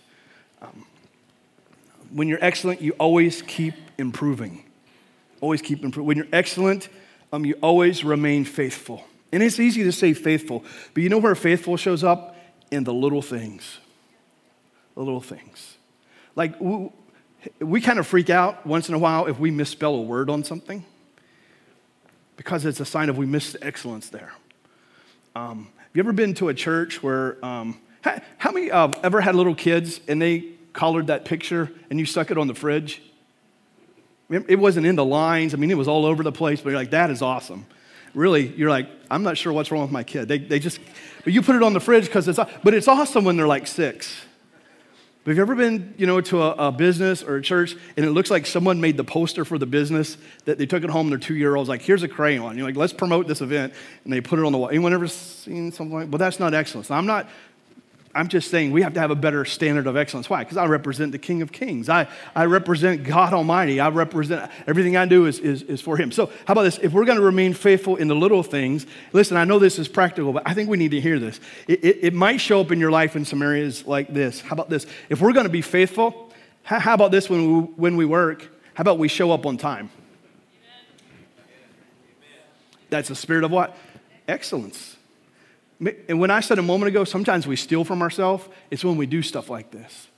Um, 0.63 0.87
when 2.13 2.29
you're 2.29 2.43
excellent, 2.45 2.81
you 2.81 2.93
always 2.93 3.43
keep 3.43 3.75
improving. 3.99 4.65
Always 5.41 5.61
keep 5.61 5.85
improving. 5.85 6.07
When 6.07 6.17
you're 6.17 6.27
excellent, 6.33 6.89
um, 7.37 7.45
you 7.45 7.55
always 7.61 8.03
remain 8.03 8.45
faithful. 8.45 9.05
And 9.31 9.43
it's 9.43 9.61
easy 9.61 9.85
to 9.85 9.93
say 9.93 10.15
faithful, 10.15 10.65
but 10.95 11.03
you 11.03 11.09
know 11.11 11.19
where 11.19 11.35
faithful 11.35 11.77
shows 11.77 12.03
up? 12.03 12.35
In 12.71 12.85
the 12.85 12.95
little 12.95 13.23
things. 13.23 13.79
The 14.95 15.03
little 15.03 15.21
things. 15.21 15.77
Like, 16.35 16.55
we, 17.61 17.81
kind 17.81 17.99
of 17.99 18.07
freak 18.07 18.31
out 18.31 18.67
once 18.67 18.89
in 18.89 18.95
a 18.95 18.99
while 18.99 19.27
if 19.27 19.39
we 19.39 19.51
misspell 19.51 19.95
a 19.95 20.03
word 20.03 20.31
on 20.31 20.43
something 20.43 20.85
because 22.37 22.65
it's 22.65 22.81
a 22.81 22.85
sign 22.85 23.09
of 23.09 23.19
we 23.19 23.27
missed 23.27 23.53
the 23.53 23.65
excellence 23.65 24.09
there. 24.09 24.33
Um, 25.35 25.69
have 25.77 25.91
you 25.95 26.01
ever 26.01 26.13
been 26.13 26.35
to 26.35 26.49
a 26.49 26.55
church 26.55 27.03
where, 27.03 27.45
um, 27.45 27.79
how, 28.39 28.51
many 28.51 28.71
uh, 28.71 28.93
ever 29.03 29.21
had 29.21 29.35
little 29.35 29.55
kids 29.55 30.01
and 30.09 30.21
they 30.21 30.53
colored 30.73 31.09
that 31.09 31.25
picture 31.25 31.71
and 31.91 31.99
you 32.01 32.07
stuck 32.07 32.31
it 32.31 32.39
on 32.39 32.47
the 32.47 32.55
fridge? 32.55 33.03
It 34.29 34.59
wasn't 34.59 34.87
in 34.87 34.97
the 34.97 35.05
lines. 35.05 35.55
I 35.55 35.57
mean, 35.57 35.71
it 35.71 35.77
was 35.77 35.87
all 35.87 36.05
over 36.05 36.23
the 36.23 36.33
place, 36.33 36.61
but 36.61 36.71
you're 36.71 36.79
like, 36.79 36.91
that 36.91 37.11
is 37.11 37.23
awesome. 37.23 37.67
Really, 38.13 38.49
you're 38.49 38.71
like, 38.71 38.89
I'm 39.11 39.23
not 39.23 39.37
sure 39.39 39.53
what's 39.53 39.71
wrong 39.71 39.83
with 39.83 39.93
my 39.93 40.03
kid. 40.03 40.27
They, 40.27 40.39
they 40.39 40.59
just, 40.59 40.81
but 41.23 41.33
you 41.33 41.43
put 41.43 41.55
it 41.55 41.63
on 41.63 41.75
the 41.75 41.81
fridge 41.81 42.07
because 42.07 42.27
it's, 42.27 42.39
but 42.65 42.75
it's 42.75 42.89
awesome 42.89 43.25
when 43.25 43.37
they're 43.37 43.47
like 43.47 43.67
six. 43.67 44.25
But 45.23 45.31
have 45.31 45.37
you 45.37 45.43
ever 45.43 45.55
been, 45.57 45.95
you 45.99 46.07
know, 46.07 46.21
to 46.21 46.41
a, 46.41 46.69
a, 46.69 46.73
business 46.73 47.23
or 47.23 47.37
a 47.37 47.43
church 47.43 47.75
and 47.97 48.07
it 48.07 48.13
looks 48.13 48.31
like 48.31 48.47
someone 48.47 48.81
made 48.81 48.97
the 48.97 49.03
poster 49.03 49.45
for 49.45 49.59
the 49.59 49.67
business 49.67 50.17
that 50.45 50.57
they 50.57 50.67
took 50.67 50.85
it 50.85 50.91
home, 50.91 51.11
their 51.11 51.19
two-year-old's 51.19 51.69
like, 51.69 51.83
here's 51.83 52.05
a 52.05 52.09
crayon. 52.09 52.57
You're 52.57 52.67
like, 52.67 52.77
let's 52.77 52.93
promote 52.93 53.27
this 53.27 53.41
event. 53.41 53.75
And 54.05 54.13
they 54.13 54.21
put 54.21 54.39
it 54.39 54.45
on 54.45 54.53
the 54.53 54.59
wall. 54.59 54.69
Anyone 54.69 54.95
ever 54.95 55.09
seen 55.09 55.73
something 55.73 55.97
like, 55.97 56.11
well, 56.11 56.19
that's 56.19 56.39
not 56.39 56.55
excellence. 56.55 56.91
Now, 56.91 56.97
I'm 56.97 57.07
not 57.07 57.29
I'm 58.17 58.29
just 58.29 58.51
saying 58.51 58.73
we 58.73 58.83
have 58.83 58.95
to 58.95 59.01
have 59.01 59.11
a 59.11 59.17
better 59.17 59.45
standard 59.45 59.87
of 59.87 59.97
excellence. 59.97 60.31
Why? 60.31 60.43
Because 60.43 60.57
I 60.57 60.65
represent 60.67 61.13
the 61.13 61.19
King 61.19 61.43
of 61.43 61.53
Kings. 61.53 61.89
I, 61.89 62.09
I 62.35 62.47
represent 62.47 63.05
God 63.05 63.35
Almighty. 63.35 63.79
I 63.79 63.91
represent 63.91 64.51
everything 64.67 64.97
I 64.97 65.05
do 65.05 65.27
is, 65.27 65.39
is, 65.39 65.63
is 65.63 65.81
for 65.83 65.99
Him. 65.99 66.11
So, 66.11 66.27
how 66.47 66.53
about 66.53 66.63
this? 66.63 66.79
If 66.79 66.93
we're 66.93 67.05
going 67.05 67.19
to 67.19 67.25
remain 67.25 67.53
faithful 67.53 67.97
in 67.97 68.09
the 68.09 68.15
little 68.15 68.43
things, 68.43 68.87
listen, 69.13 69.37
I 69.37 69.45
know 69.45 69.59
this 69.59 69.79
is 69.79 69.87
practical, 69.87 70.33
but 70.33 70.45
I 70.47 70.55
think 70.55 70.71
we 70.71 70.79
need 70.79 70.93
to 70.93 71.01
hear 71.01 71.19
this. 71.19 71.39
It, 71.69 71.85
it, 71.85 71.99
it 72.03 72.15
might 72.15 72.39
show 72.39 72.61
up 72.63 72.73
in 72.73 72.81
your 72.81 72.91
life 72.91 73.17
in 73.17 73.27
some 73.27 73.43
areas 73.43 73.87
like 73.87 74.13
this. 74.13 74.41
How 74.41 74.55
about 74.55 74.71
this? 74.71 74.87
If 75.11 75.21
we're 75.21 75.35
going 75.35 75.47
to 75.47 75.53
be 75.53 75.63
faithful, 75.63 76.33
how, 76.63 76.81
how 76.81 76.95
about 76.95 77.11
this 77.11 77.29
when 77.29 77.47
we, 77.47 77.61
when 77.77 77.97
we 77.97 78.07
work? 78.07 78.49
How 78.75 78.81
about 78.81 78.99
we 78.99 79.09
show 79.09 79.31
up 79.31 79.45
on 79.45 79.59
time? 79.59 79.91
That's 82.89 83.09
the 83.09 83.15
spirit 83.15 83.45
of 83.45 83.51
what? 83.51 83.77
Excellence. 84.27 84.96
And 85.79 86.19
when 86.19 86.31
I 86.31 86.41
said 86.41 86.59
a 86.59 86.63
moment 86.63 86.89
ago, 86.89 87.05
sometimes 87.05 87.47
we 87.47 87.57
steal 87.57 87.85
from 87.85 88.01
ourselves, 88.01 88.49
it's 88.71 88.85
when 88.85 88.97
we 88.97 89.07
do 89.07 89.23
stuff 89.23 89.51
like 89.51 89.71
this. 89.71 90.09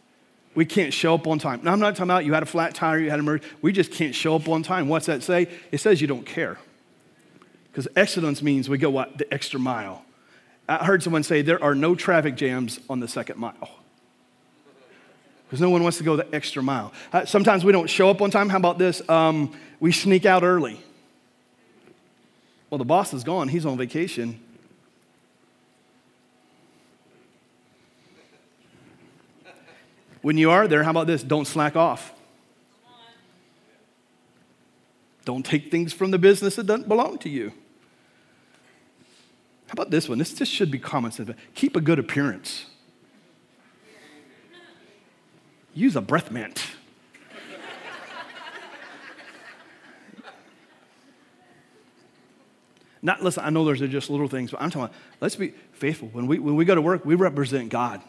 We 0.55 0.65
can't 0.65 0.93
show 0.93 1.15
up 1.15 1.27
on 1.27 1.39
time. 1.39 1.61
Now, 1.63 1.73
I'm 1.73 1.81
not 1.81 1.95
talking 1.95 2.05
about 2.05 2.25
you 2.25 2.33
had 2.33 2.43
a 2.43 2.47
flat 2.47 2.75
tire, 2.75 2.99
you 2.99 3.11
had 3.11 3.21
a 3.21 3.23
merge. 3.23 3.43
We 3.61 3.73
just 3.73 3.93
can't 3.93 4.15
show 4.15 4.37
up 4.37 4.49
on 4.49 4.63
time. 4.63 4.89
What's 4.89 5.07
that 5.07 5.23
say? 5.23 5.49
It 5.71 5.79
says 5.79 6.01
you 6.01 6.07
don't 6.07 6.25
care. 6.27 6.59
Because 7.71 7.89
excellence 7.97 8.43
means 8.43 8.69
we 8.69 8.79
go 8.79 8.91
what? 8.91 9.19
The 9.19 9.33
extra 9.33 9.61
mile. 9.61 10.05
I 10.69 10.85
heard 10.85 11.03
someone 11.03 11.23
say 11.23 11.43
there 11.43 11.63
are 11.63 11.75
no 11.75 11.95
traffic 11.95 12.35
jams 12.37 12.81
on 12.91 13.01
the 13.01 13.09
second 13.09 13.39
mile. 13.39 13.71
Because 15.47 15.61
no 15.61 15.71
one 15.71 15.83
wants 15.83 15.99
to 15.99 16.05
go 16.05 16.17
the 16.17 16.33
extra 16.35 16.63
mile. 16.63 16.93
Uh, 17.13 17.25
sometimes 17.25 17.65
we 17.65 17.73
don't 17.73 17.89
show 17.89 18.11
up 18.11 18.21
on 18.21 18.31
time. 18.31 18.49
How 18.49 18.59
about 18.59 18.79
this? 18.79 19.07
Um, 19.09 19.57
we 19.81 19.93
sneak 19.93 20.27
out 20.27 20.43
early. 20.43 20.81
Well, 22.69 22.79
the 22.79 22.85
boss 22.85 23.15
is 23.15 23.25
gone, 23.25 23.49
he's 23.49 23.65
on 23.65 23.79
vacation. 23.79 24.41
When 30.29 30.37
you 30.37 30.51
are 30.51 30.69
there, 30.69 30.83
how 30.83 30.91
about 30.91 31.07
this? 31.07 31.23
Don't 31.23 31.47
slack 31.47 31.75
off. 31.75 32.13
Don't 35.25 35.43
take 35.43 35.71
things 35.71 35.95
from 35.95 36.11
the 36.11 36.19
business 36.19 36.57
that 36.57 36.67
doesn't 36.67 36.87
belong 36.87 37.17
to 37.21 37.31
you. 37.31 37.49
How 39.69 39.73
about 39.73 39.91
this 39.91 40.07
one? 40.07 40.19
This 40.19 40.35
just 40.35 40.53
should 40.53 40.71
be 40.71 40.79
common 40.79 41.13
sense. 41.13 41.31
Keep 41.55 41.77
a 41.77 41.81
good 41.81 41.99
appearance. 41.99 42.67
Use 45.73 45.97
a 45.97 46.03
breath 46.03 46.31
mint. 46.31 46.63
Not 53.01 53.23
listen, 53.23 53.45
I 53.47 53.49
know 53.49 53.65
those 53.65 53.81
are 53.81 53.89
just 53.89 54.11
little 54.11 54.29
things, 54.29 54.51
but 54.51 54.61
I'm 54.61 54.69
talking 54.69 54.83
about 54.83 54.95
let's 55.23 55.37
be 55.37 55.55
faithful. 55.73 56.09
When 56.09 56.27
we 56.27 56.39
when 56.39 56.55
we 56.55 56.67
go 56.67 56.75
to 56.75 56.83
work, 56.83 57.07
we 57.07 57.15
represent 57.15 57.71
God. 57.71 58.03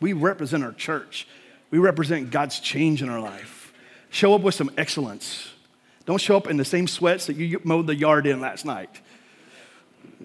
We 0.00 0.12
represent 0.12 0.64
our 0.64 0.72
church. 0.72 1.26
We 1.70 1.78
represent 1.78 2.30
God's 2.30 2.60
change 2.60 3.02
in 3.02 3.08
our 3.08 3.20
life. 3.20 3.72
Show 4.10 4.34
up 4.34 4.42
with 4.42 4.54
some 4.54 4.70
excellence. 4.76 5.50
Don't 6.06 6.20
show 6.20 6.36
up 6.36 6.48
in 6.48 6.56
the 6.56 6.64
same 6.64 6.88
sweats 6.88 7.26
that 7.26 7.36
you 7.36 7.60
mowed 7.64 7.86
the 7.86 7.94
yard 7.94 8.26
in 8.26 8.40
last 8.40 8.64
night. 8.64 8.88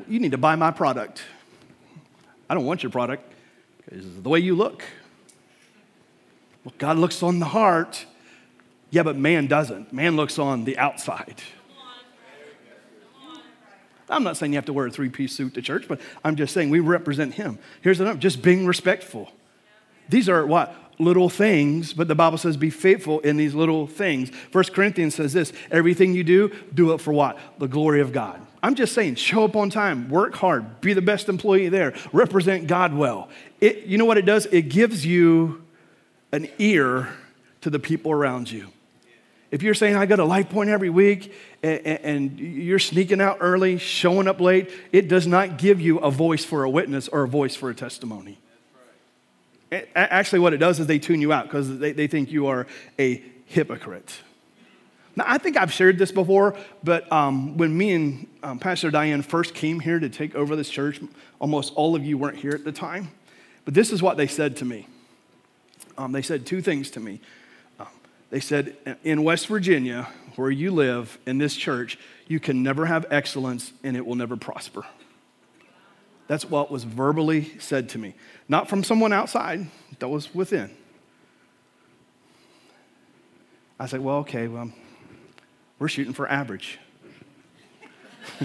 You 0.08 0.20
need 0.20 0.32
to 0.32 0.38
buy 0.38 0.56
my 0.56 0.72
product. 0.72 1.22
I 2.50 2.54
don't 2.54 2.66
want 2.66 2.84
your 2.84 2.92
product 2.92 3.30
because 3.78 4.22
the 4.22 4.30
way 4.30 4.40
you 4.40 4.56
look. 4.56 4.84
Well, 6.64 6.74
God 6.78 6.98
looks 6.98 7.22
on 7.22 7.40
the 7.40 7.46
heart. 7.46 8.06
Yeah, 8.92 9.04
but 9.04 9.18
man 9.18 9.48
doesn't. 9.48 9.92
Man 9.92 10.16
looks 10.16 10.40
on 10.40 10.64
the 10.64 10.78
outside. 10.78 11.42
I'm 14.10 14.24
not 14.24 14.38
saying 14.38 14.54
you 14.54 14.58
have 14.58 14.66
to 14.66 14.74
wear 14.74 14.86
a 14.88 14.92
three 14.92 15.10
piece 15.10 15.34
suit 15.34 15.56
to 15.56 15.62
church, 15.62 15.86
but 15.88 16.00
I'm 16.24 16.36
just 16.36 16.54
saying 16.54 16.70
we 16.70 16.80
represent 16.80 17.34
Him. 17.34 17.58
Here's 17.82 18.00
another 18.00 18.20
just 18.20 18.42
being 18.42 18.66
respectful. 18.66 19.32
These 20.10 20.30
are 20.30 20.46
what? 20.46 20.76
Little 21.00 21.30
things, 21.30 21.94
but 21.94 22.08
the 22.08 22.16
Bible 22.16 22.38
says 22.38 22.56
be 22.56 22.70
faithful 22.70 23.20
in 23.22 23.38
these 23.38 23.56
little 23.56 23.88
things. 23.88 24.30
First 24.52 24.74
Corinthians 24.74 25.16
says 25.16 25.34
this 25.34 25.52
everything 25.72 26.14
you 26.14 26.24
do, 26.24 26.52
do 26.74 26.94
it 26.94 27.00
for 27.00 27.12
what? 27.12 27.38
The 27.60 27.68
glory 27.68 28.02
of 28.02 28.12
God. 28.12 28.40
I'm 28.62 28.76
just 28.76 28.94
saying, 28.94 29.16
show 29.16 29.44
up 29.44 29.58
on 29.58 29.70
time, 29.70 30.10
work 30.10 30.36
hard, 30.36 30.80
be 30.80 30.94
the 30.94 31.02
best 31.02 31.28
employee 31.28 31.68
there, 31.68 31.94
represent 32.14 32.68
God 32.68 32.94
well. 32.94 33.28
It, 33.60 33.86
you 33.86 33.98
know 33.98 34.06
what 34.06 34.18
it 34.18 34.26
does? 34.26 34.46
It 34.46 34.70
gives 34.70 35.06
you 35.06 35.64
an 36.32 36.48
ear 36.60 37.10
to 37.62 37.70
the 37.70 37.80
people 37.80 38.12
around 38.12 38.50
you. 38.50 38.70
If 39.52 39.62
you're 39.62 39.76
saying, 39.76 39.96
I 39.96 40.08
go 40.08 40.16
to 40.16 40.26
Life 40.26 40.50
Point 40.50 40.70
every 40.70 40.90
week 40.90 41.32
and, 41.62 41.86
and, 41.86 42.40
you're 42.40 42.80
sneaking 42.80 43.22
out 43.22 43.38
early, 43.40 43.78
showing 43.78 44.28
up 44.28 44.42
late, 44.42 44.72
it 44.92 45.08
does 45.08 45.28
not 45.28 45.60
give 45.60 45.80
you 45.80 46.00
a 46.00 46.10
voice 46.10 46.44
for 46.44 46.64
a 46.64 46.70
witness 46.70 47.08
or 47.08 47.24
a 47.24 47.28
voice 47.28 47.56
for 47.56 47.70
a 47.70 47.76
testimony. 47.76 48.40
Actually, 49.96 50.40
what 50.40 50.54
it 50.54 50.58
does 50.58 50.80
is 50.80 50.88
they 50.88 51.00
tune 51.00 51.22
you 51.22 51.32
out 51.34 51.46
because 51.46 51.80
they, 51.80 51.92
they 51.92 52.08
think 52.08 52.32
you 52.32 52.48
are 52.48 52.68
a 53.00 53.24
hypocrite. 53.46 54.22
Now, 55.16 55.26
I 55.28 55.38
think 55.38 55.58
I've 55.58 55.72
shared 55.72 56.00
this 56.00 56.12
before, 56.12 56.56
but 56.84 57.12
um, 57.12 57.56
when 57.58 57.78
me 57.78 57.94
and 57.94 58.28
um, 58.42 58.60
Pastor 58.60 58.90
Diane 58.90 59.22
first 59.22 59.54
came 59.54 59.80
here 59.80 60.00
to 60.00 60.10
take 60.10 60.34
over 60.34 60.56
this 60.56 60.70
church, 60.70 61.00
almost 61.40 61.74
all 61.76 61.96
of 61.96 62.04
you 62.04 62.18
weren't 62.18 62.38
here 62.38 62.52
at 62.52 62.64
the 62.64 62.72
time. 62.72 63.12
But 63.66 63.76
this 63.76 63.92
is 63.92 64.02
what 64.02 64.18
they 64.18 64.28
said 64.28 64.58
to 64.58 64.66
me. 64.66 64.88
Um, 65.98 66.12
they 66.12 66.24
said 66.24 66.46
two 66.46 66.62
things 66.62 66.90
to 66.92 67.00
me. 67.00 67.22
Um, 67.80 67.88
they 68.32 68.40
said, 68.40 68.76
in 69.04 69.24
West 69.24 69.48
Virginia, 69.48 70.10
where 70.36 70.50
you 70.50 70.72
live, 70.72 71.20
in 71.28 71.38
this 71.38 71.56
church, 71.56 72.00
you 72.28 72.40
can 72.40 72.64
never 72.64 72.88
have 72.88 73.06
excellence 73.12 73.72
and 73.84 73.96
it 73.96 74.06
will 74.06 74.16
never 74.16 74.36
prosper. 74.36 74.84
That's 76.34 76.46
what 76.50 76.72
was 76.72 76.84
verbally 76.84 77.60
said 77.60 77.90
to 77.90 78.00
me. 78.00 78.16
Not 78.50 78.68
from 78.68 78.84
someone 78.84 79.14
outside, 79.14 79.68
that 80.00 80.08
was 80.08 80.34
within. 80.34 80.76
I 83.80 83.86
said, 83.86 84.00
well, 84.02 84.18
okay, 84.22 84.48
well, 84.48 84.72
we're 85.78 85.90
shooting 85.90 86.12
for 86.12 86.28
average. 86.28 86.80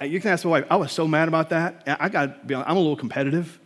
you 0.00 0.20
can 0.20 0.32
ask 0.32 0.44
my 0.44 0.50
wife, 0.50 0.64
I 0.68 0.74
was 0.74 0.90
so 0.90 1.06
mad 1.06 1.28
about 1.28 1.50
that. 1.50 1.84
I 1.86 2.08
got 2.08 2.40
to 2.40 2.46
be 2.46 2.54
honest, 2.54 2.68
I'm 2.68 2.78
a 2.78 2.80
little 2.80 2.96
competitive. 2.96 3.60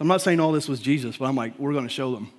I'm 0.00 0.08
not 0.08 0.22
saying 0.22 0.40
all 0.40 0.52
this 0.52 0.70
was 0.70 0.80
Jesus, 0.80 1.18
but 1.18 1.26
I'm 1.26 1.36
like, 1.36 1.58
we're 1.58 1.74
going 1.74 1.84
to 1.84 1.92
show 1.92 2.14
them. 2.14 2.32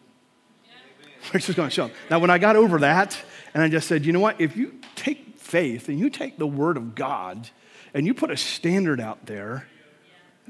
We're 1.32 1.42
just 1.42 1.56
going 1.56 1.70
to 1.70 1.76
show 1.76 1.90
them. 1.90 1.96
Now, 2.10 2.18
when 2.18 2.32
I 2.32 2.40
got 2.40 2.56
over 2.56 2.80
that, 2.80 3.16
and 3.54 3.62
I 3.62 3.70
just 3.70 3.88
said, 3.88 4.04
you 4.04 4.14
know 4.14 4.20
what? 4.20 4.42
If 4.42 4.58
you 4.58 4.80
take 4.96 5.33
faith 5.54 5.88
and 5.88 6.00
you 6.00 6.10
take 6.10 6.40
the 6.40 6.48
word 6.48 6.78
of 6.78 6.96
God 6.96 7.52
and 7.94 8.08
you 8.08 8.16
put 8.16 8.32
a 8.32 8.38
standard 8.38 9.00
out 9.00 9.28
there, 9.28 9.68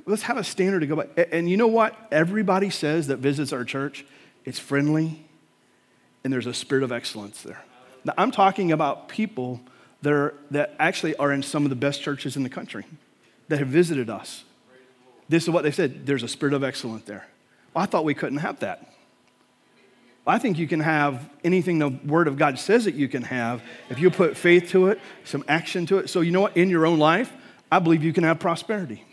let's 0.06 0.22
have 0.22 0.38
a 0.38 0.46
standard 0.46 0.80
to 0.80 0.88
go 0.88 0.96
by. 0.96 1.08
And 1.30 1.50
you 1.50 1.58
know 1.58 1.68
what? 1.68 1.94
Everybody 2.10 2.70
says 2.70 3.08
that 3.08 3.18
visits 3.18 3.52
our 3.52 3.66
church, 3.66 4.06
it's 4.46 4.60
friendly 4.60 5.26
and 6.24 6.32
there's 6.32 6.48
a 6.48 6.54
spirit 6.54 6.86
of 6.86 6.92
excellence 6.94 7.42
there. 7.42 7.62
Now, 8.06 8.14
I'm 8.18 8.32
talking 8.32 8.72
about 8.72 9.10
people 9.10 9.60
that, 10.04 10.14
are, 10.14 10.36
that 10.52 10.74
actually 10.80 11.18
are 11.18 11.34
in 11.34 11.44
some 11.44 11.66
of 11.66 11.70
the 11.70 11.76
best 11.76 12.02
churches 12.02 12.38
in 12.38 12.44
the 12.44 12.50
country 12.50 12.86
that 13.50 13.60
have 13.60 13.68
visited 13.68 14.10
us. 14.10 14.46
This 15.28 15.44
is 15.44 15.50
what 15.50 15.64
they 15.64 15.72
said 15.72 16.06
there's 16.06 16.24
a 16.24 16.30
spirit 16.30 16.54
of 16.54 16.64
excellence 16.64 17.04
there. 17.04 17.28
Well, 17.74 17.84
I 17.84 17.88
thought 17.88 18.06
we 18.06 18.14
couldn't 18.14 18.40
have 18.40 18.62
that. 18.62 18.90
I 20.26 20.40
think 20.40 20.58
you 20.58 20.68
can 20.68 20.80
have 20.80 21.30
anything 21.44 21.80
the 21.80 21.90
Word 21.90 22.28
of 22.28 22.38
God 22.38 22.58
says 22.58 22.86
that 22.86 22.96
you 22.96 23.10
can 23.10 23.24
have 23.24 23.62
if 23.90 24.00
you 24.00 24.10
put 24.10 24.38
faith 24.38 24.70
to 24.70 24.88
it, 24.88 25.02
some 25.26 25.44
action 25.48 25.86
to 25.88 25.98
it. 25.98 26.10
So, 26.10 26.22
you 26.22 26.32
know 26.32 26.42
what? 26.42 26.56
In 26.56 26.70
your 26.70 26.86
own 26.86 26.98
life, 26.98 27.34
I 27.70 27.80
believe 27.80 28.04
you 28.04 28.14
can 28.14 28.24
have 28.24 28.40
prosperity. 28.40 29.04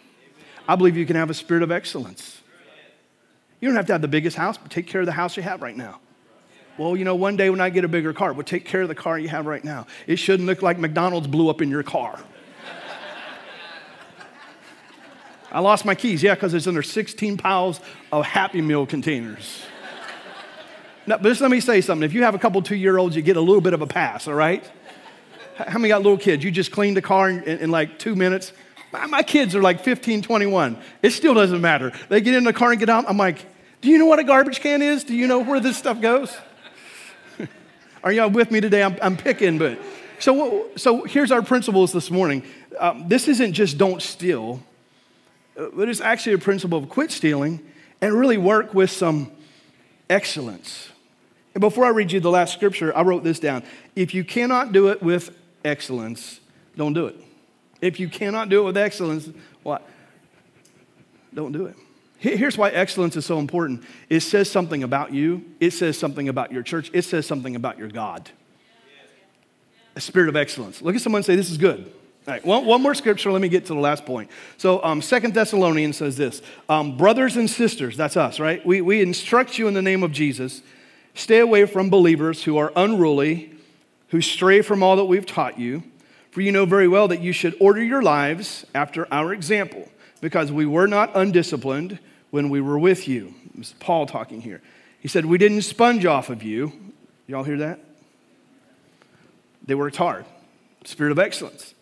I 0.68 0.76
believe 0.76 0.96
you 0.96 1.06
can 1.06 1.16
have 1.16 1.30
a 1.30 1.34
spirit 1.34 1.64
of 1.64 1.72
excellence. 1.72 2.42
You 3.60 3.68
don't 3.68 3.76
have 3.76 3.86
to 3.86 3.92
have 3.92 4.02
the 4.02 4.08
biggest 4.08 4.36
house, 4.36 4.56
but 4.56 4.70
take 4.70 4.86
care 4.86 5.00
of 5.00 5.06
the 5.06 5.12
house 5.12 5.36
you 5.36 5.42
have 5.42 5.62
right 5.62 5.76
now. 5.76 6.00
Well, 6.78 6.96
you 6.96 7.04
know, 7.04 7.16
one 7.16 7.36
day 7.36 7.50
when 7.50 7.60
I 7.60 7.70
get 7.70 7.84
a 7.84 7.88
bigger 7.88 8.12
car, 8.12 8.32
well, 8.32 8.44
take 8.44 8.64
care 8.64 8.82
of 8.82 8.88
the 8.88 8.94
car 8.94 9.18
you 9.18 9.28
have 9.28 9.46
right 9.46 9.64
now. 9.64 9.86
It 10.06 10.16
shouldn't 10.16 10.46
look 10.46 10.62
like 10.62 10.78
McDonald's 10.78 11.26
blew 11.26 11.50
up 11.50 11.60
in 11.60 11.70
your 11.70 11.82
car. 11.82 12.20
I 15.52 15.58
lost 15.60 15.84
my 15.84 15.96
keys. 15.96 16.22
Yeah, 16.22 16.34
because 16.34 16.54
it's 16.54 16.68
under 16.68 16.82
16 16.82 17.36
piles 17.36 17.80
of 18.12 18.24
Happy 18.24 18.62
Meal 18.62 18.86
containers. 18.86 19.64
Now, 21.06 21.16
but 21.16 21.24
just 21.24 21.40
let 21.40 21.50
me 21.50 21.60
say 21.60 21.80
something. 21.80 22.04
If 22.04 22.12
you 22.12 22.22
have 22.24 22.34
a 22.34 22.38
couple 22.38 22.60
two 22.62 22.76
year 22.76 22.98
olds, 22.98 23.16
you 23.16 23.22
get 23.22 23.36
a 23.36 23.40
little 23.40 23.60
bit 23.60 23.72
of 23.72 23.82
a 23.82 23.86
pass, 23.86 24.28
all 24.28 24.34
right? 24.34 24.68
How 25.56 25.78
many 25.78 25.88
got 25.88 26.02
little 26.02 26.18
kids? 26.18 26.42
You 26.44 26.50
just 26.50 26.72
clean 26.72 26.94
the 26.94 27.02
car 27.02 27.28
in, 27.28 27.42
in, 27.44 27.58
in 27.58 27.70
like 27.70 27.98
two 27.98 28.14
minutes? 28.14 28.52
My, 28.92 29.06
my 29.06 29.22
kids 29.22 29.54
are 29.54 29.62
like 29.62 29.80
15, 29.84 30.22
21. 30.22 30.78
It 31.02 31.10
still 31.10 31.34
doesn't 31.34 31.60
matter. 31.60 31.92
They 32.08 32.20
get 32.20 32.34
in 32.34 32.44
the 32.44 32.52
car 32.52 32.70
and 32.70 32.80
get 32.80 32.88
out. 32.88 33.04
I'm 33.08 33.16
like, 33.16 33.44
do 33.80 33.88
you 33.88 33.98
know 33.98 34.06
what 34.06 34.18
a 34.18 34.24
garbage 34.24 34.60
can 34.60 34.82
is? 34.82 35.04
Do 35.04 35.14
you 35.14 35.26
know 35.26 35.40
where 35.40 35.60
this 35.60 35.76
stuff 35.76 36.00
goes? 36.00 36.36
are 38.04 38.12
y'all 38.12 38.30
with 38.30 38.50
me 38.50 38.60
today? 38.60 38.82
I'm, 38.82 38.96
I'm 39.02 39.16
picking, 39.16 39.58
but. 39.58 39.78
So, 40.18 40.68
so 40.76 41.04
here's 41.04 41.32
our 41.32 41.40
principles 41.40 41.92
this 41.92 42.10
morning. 42.10 42.42
Um, 42.78 43.08
this 43.08 43.26
isn't 43.26 43.54
just 43.54 43.78
don't 43.78 44.02
steal 44.02 44.62
but 45.74 45.88
it's 45.88 46.00
actually 46.00 46.34
a 46.34 46.38
principle 46.38 46.78
of 46.78 46.88
quit 46.88 47.10
stealing 47.10 47.60
and 48.00 48.14
really 48.14 48.38
work 48.38 48.72
with 48.72 48.90
some 48.90 49.30
excellence. 50.10 50.90
And 51.54 51.60
before 51.60 51.84
I 51.84 51.88
read 51.88 52.12
you 52.12 52.20
the 52.20 52.30
last 52.30 52.52
scripture, 52.52 52.94
I 52.96 53.02
wrote 53.02 53.24
this 53.24 53.40
down. 53.40 53.62
If 53.96 54.12
you 54.12 54.24
cannot 54.24 54.72
do 54.72 54.88
it 54.88 55.02
with 55.02 55.36
excellence, 55.64 56.40
don't 56.76 56.92
do 56.92 57.06
it. 57.06 57.16
If 57.80 57.98
you 57.98 58.08
cannot 58.08 58.50
do 58.50 58.60
it 58.60 58.64
with 58.64 58.76
excellence, 58.76 59.30
what? 59.62 59.88
Don't 61.32 61.52
do 61.52 61.66
it. 61.66 61.76
Here's 62.18 62.58
why 62.58 62.68
excellence 62.68 63.16
is 63.16 63.24
so 63.24 63.38
important. 63.38 63.82
It 64.10 64.20
says 64.20 64.50
something 64.50 64.82
about 64.82 65.14
you. 65.14 65.42
It 65.58 65.70
says 65.70 65.98
something 65.98 66.28
about 66.28 66.52
your 66.52 66.62
church. 66.62 66.90
It 66.92 67.02
says 67.02 67.26
something 67.26 67.56
about 67.56 67.78
your 67.78 67.88
God. 67.88 68.30
A 69.96 70.00
spirit 70.02 70.28
of 70.28 70.36
excellence. 70.36 70.82
Look 70.82 70.94
at 70.94 71.00
someone 71.00 71.20
and 71.20 71.26
say, 71.26 71.34
This 71.34 71.50
is 71.50 71.56
good. 71.56 71.90
All 72.26 72.34
right, 72.34 72.44
one, 72.44 72.66
one 72.66 72.82
more 72.82 72.94
scripture, 72.94 73.32
let 73.32 73.40
me 73.40 73.48
get 73.48 73.66
to 73.66 73.74
the 73.74 73.80
last 73.80 74.04
point. 74.04 74.30
So, 74.58 74.84
um, 74.84 75.00
Second 75.00 75.32
Thessalonians 75.32 75.96
says 75.96 76.16
this 76.16 76.42
um, 76.68 76.96
Brothers 76.96 77.36
and 77.36 77.48
sisters, 77.48 77.96
that's 77.96 78.16
us, 78.16 78.38
right? 78.38 78.64
We, 78.64 78.80
we 78.82 79.00
instruct 79.00 79.58
you 79.58 79.68
in 79.68 79.74
the 79.74 79.82
name 79.82 80.02
of 80.02 80.12
Jesus 80.12 80.62
stay 81.14 81.38
away 81.38 81.66
from 81.66 81.90
believers 81.90 82.44
who 82.44 82.56
are 82.56 82.72
unruly, 82.76 83.52
who 84.08 84.20
stray 84.20 84.62
from 84.62 84.82
all 84.82 84.96
that 84.96 85.04
we've 85.04 85.26
taught 85.26 85.58
you. 85.58 85.82
For 86.30 86.40
you 86.40 86.52
know 86.52 86.64
very 86.64 86.86
well 86.86 87.08
that 87.08 87.20
you 87.20 87.32
should 87.32 87.56
order 87.58 87.82
your 87.82 88.02
lives 88.02 88.64
after 88.74 89.12
our 89.12 89.32
example, 89.32 89.88
because 90.20 90.52
we 90.52 90.64
were 90.64 90.86
not 90.86 91.10
undisciplined 91.16 91.98
when 92.30 92.50
we 92.50 92.60
were 92.60 92.78
with 92.78 93.08
you. 93.08 93.34
This 93.56 93.68
is 93.68 93.74
Paul 93.80 94.06
talking 94.06 94.40
here. 94.40 94.62
He 95.00 95.08
said, 95.08 95.26
We 95.26 95.38
didn't 95.38 95.62
sponge 95.62 96.06
off 96.06 96.30
of 96.30 96.44
you. 96.44 96.72
Y'all 97.26 97.42
hear 97.42 97.58
that? 97.58 97.80
They 99.66 99.74
worked 99.74 99.96
hard. 99.96 100.24
Spirit 100.84 101.10
of 101.10 101.18
excellence. 101.18 101.74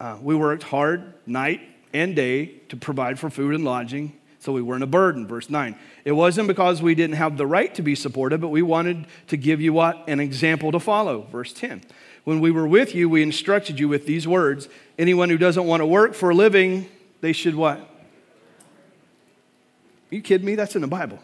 Uh, 0.00 0.18
we 0.20 0.34
worked 0.34 0.64
hard 0.64 1.14
night 1.26 1.60
and 1.92 2.16
day 2.16 2.46
to 2.68 2.76
provide 2.76 3.18
for 3.18 3.30
food 3.30 3.54
and 3.54 3.64
lodging 3.64 4.18
so 4.40 4.52
we 4.52 4.60
weren't 4.60 4.82
a 4.82 4.86
burden. 4.86 5.26
Verse 5.26 5.48
9. 5.48 5.78
It 6.04 6.12
wasn't 6.12 6.48
because 6.48 6.82
we 6.82 6.94
didn't 6.94 7.16
have 7.16 7.38
the 7.38 7.46
right 7.46 7.74
to 7.76 7.82
be 7.82 7.94
supported, 7.94 8.42
but 8.42 8.48
we 8.48 8.60
wanted 8.60 9.06
to 9.28 9.38
give 9.38 9.60
you 9.60 9.72
what? 9.72 10.04
An 10.06 10.20
example 10.20 10.70
to 10.72 10.80
follow. 10.80 11.22
Verse 11.32 11.52
10. 11.52 11.82
When 12.24 12.40
we 12.40 12.50
were 12.50 12.66
with 12.66 12.94
you, 12.94 13.08
we 13.08 13.22
instructed 13.22 13.80
you 13.80 13.88
with 13.88 14.06
these 14.06 14.28
words 14.28 14.68
anyone 14.98 15.30
who 15.30 15.38
doesn't 15.38 15.64
want 15.64 15.80
to 15.80 15.86
work 15.86 16.14
for 16.14 16.30
a 16.30 16.34
living, 16.34 16.88
they 17.20 17.32
should 17.32 17.54
what? 17.54 17.78
Are 17.78 20.14
you 20.14 20.20
kidding 20.20 20.46
me? 20.46 20.54
That's 20.54 20.76
in 20.76 20.82
the 20.82 20.88
Bible. 20.88 21.18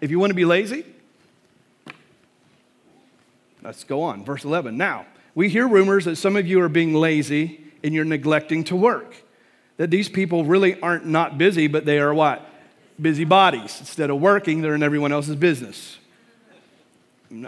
If 0.00 0.10
you 0.10 0.18
want 0.18 0.30
to 0.30 0.34
be 0.34 0.44
lazy, 0.44 0.84
let's 3.62 3.84
go 3.84 4.02
on. 4.02 4.24
Verse 4.24 4.44
11. 4.44 4.76
Now, 4.76 5.06
we 5.34 5.48
hear 5.48 5.66
rumors 5.66 6.04
that 6.04 6.16
some 6.16 6.36
of 6.36 6.46
you 6.46 6.60
are 6.60 6.68
being 6.68 6.94
lazy 6.94 7.59
and 7.82 7.94
you're 7.94 8.04
neglecting 8.04 8.64
to 8.64 8.76
work. 8.76 9.14
That 9.76 9.90
these 9.90 10.08
people 10.08 10.44
really 10.44 10.80
aren't 10.80 11.06
not 11.06 11.38
busy, 11.38 11.66
but 11.66 11.84
they 11.84 11.98
are 11.98 12.12
what? 12.12 12.46
Busy 13.00 13.24
bodies. 13.24 13.76
Instead 13.80 14.10
of 14.10 14.20
working, 14.20 14.60
they're 14.60 14.74
in 14.74 14.82
everyone 14.82 15.12
else's 15.12 15.36
business. 15.36 15.98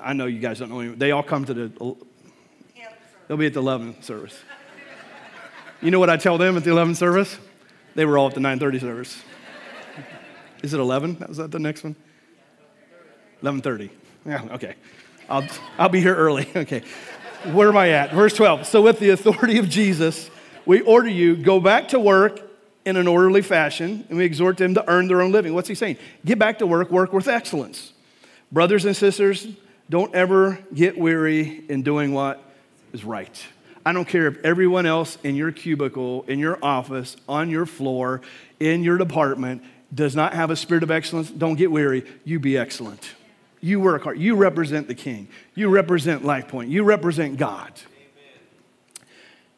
I 0.01 0.13
know 0.13 0.27
you 0.27 0.39
guys 0.39 0.61
don't 0.61 0.71
know. 0.71 0.95
They 0.95 1.11
all 1.11 1.23
come 1.23 1.45
to 1.45 1.55
the 1.55 1.73
uh, 1.81 1.93
They'll 3.29 3.37
be 3.37 3.47
at 3.47 3.55
the 3.55 3.61
11 3.61 4.03
service. 4.03 4.39
You 5.81 5.91
know 5.91 5.99
what 5.99 6.11
I 6.11 6.17
tell 6.17 6.39
them 6.39 6.57
at 6.57 6.65
the 6.65 6.71
11 6.71 6.95
service? 6.95 7.39
They 7.95 8.05
were 8.05 8.19
all 8.19 8.29
at 8.29 8.35
the 8.35 8.41
9:30 8.41 8.81
service. 8.81 9.23
Is 10.63 10.75
it 10.75 10.81
11? 10.81 11.25
Was 11.29 11.39
that 11.39 11.51
the 11.51 11.59
next 11.59 11.83
one? 11.83 11.97
11:30. 13.43 13.91
Yeah, 14.25 14.43
okay. 14.53 14.75
I'll, 15.29 15.47
I'll 15.79 15.89
be 15.89 16.01
here 16.01 16.15
early. 16.15 16.49
Okay. 16.57 16.83
Where 17.47 17.69
am 17.69 17.77
I 17.77 17.91
at? 17.91 18.13
Verse 18.13 18.35
12. 18.35 18.67
So 18.67 18.83
with 18.83 19.01
the 19.01 19.11
authority 19.11 19.59
of 19.59 19.69
Jesus, 19.69 20.31
we 20.65 20.81
order 20.83 21.09
you 21.09 21.37
go 21.37 21.59
back 21.59 21.89
to 21.89 21.99
work 21.99 22.41
in 22.85 22.97
an 22.97 23.09
orderly 23.09 23.43
fashion, 23.43 24.05
and 24.09 24.19
we 24.19 24.25
exhort 24.25 24.57
them 24.57 24.75
to 24.75 24.89
earn 24.89 25.09
their 25.09 25.23
own 25.23 25.33
living. 25.33 25.55
What's 25.55 25.69
he 25.69 25.75
saying? 25.75 25.97
Get 26.25 26.39
back 26.39 26.59
to 26.59 26.67
work, 26.67 26.91
work 26.91 27.13
with 27.13 27.29
excellence. 27.29 27.93
Brothers 28.51 28.85
and 28.85 28.97
sisters, 28.97 29.47
don't 29.91 30.15
ever 30.15 30.59
get 30.73 30.97
weary 30.97 31.65
in 31.69 31.83
doing 31.83 32.13
what 32.13 32.43
is 32.93 33.05
right. 33.05 33.45
I 33.85 33.93
don't 33.93 34.07
care 34.07 34.29
if 34.29 34.45
everyone 34.45 34.87
else 34.87 35.19
in 35.25 35.35
your 35.35 35.51
cubicle, 35.51 36.25
in 36.29 36.39
your 36.39 36.59
office, 36.63 37.17
on 37.29 37.51
your 37.51 37.67
floor, 37.67 38.21
in 38.61 38.85
your 38.85 38.99
department 38.99 39.63
does 39.93 40.15
not 40.15 40.35
have 40.35 40.51
a 40.51 40.57
spirit 40.57 40.83
of 40.83 40.91
excellence. 40.91 41.31
Don't 41.31 41.57
get 41.57 41.71
weary. 41.71 42.05
You 42.25 42.39
be 42.39 42.57
excellent. 42.57 43.15
You 43.63 43.81
work 43.81 44.03
hard. 44.03 44.19
You 44.19 44.35
represent 44.35 44.89
the 44.89 44.95
king. 44.95 45.29
You 45.55 45.71
represent 45.71 46.25
Life 46.25 46.49
Point. 46.49 46.69
You 46.69 46.83
represent 46.83 47.39
God. 47.39 47.73
Amen. 47.87 49.07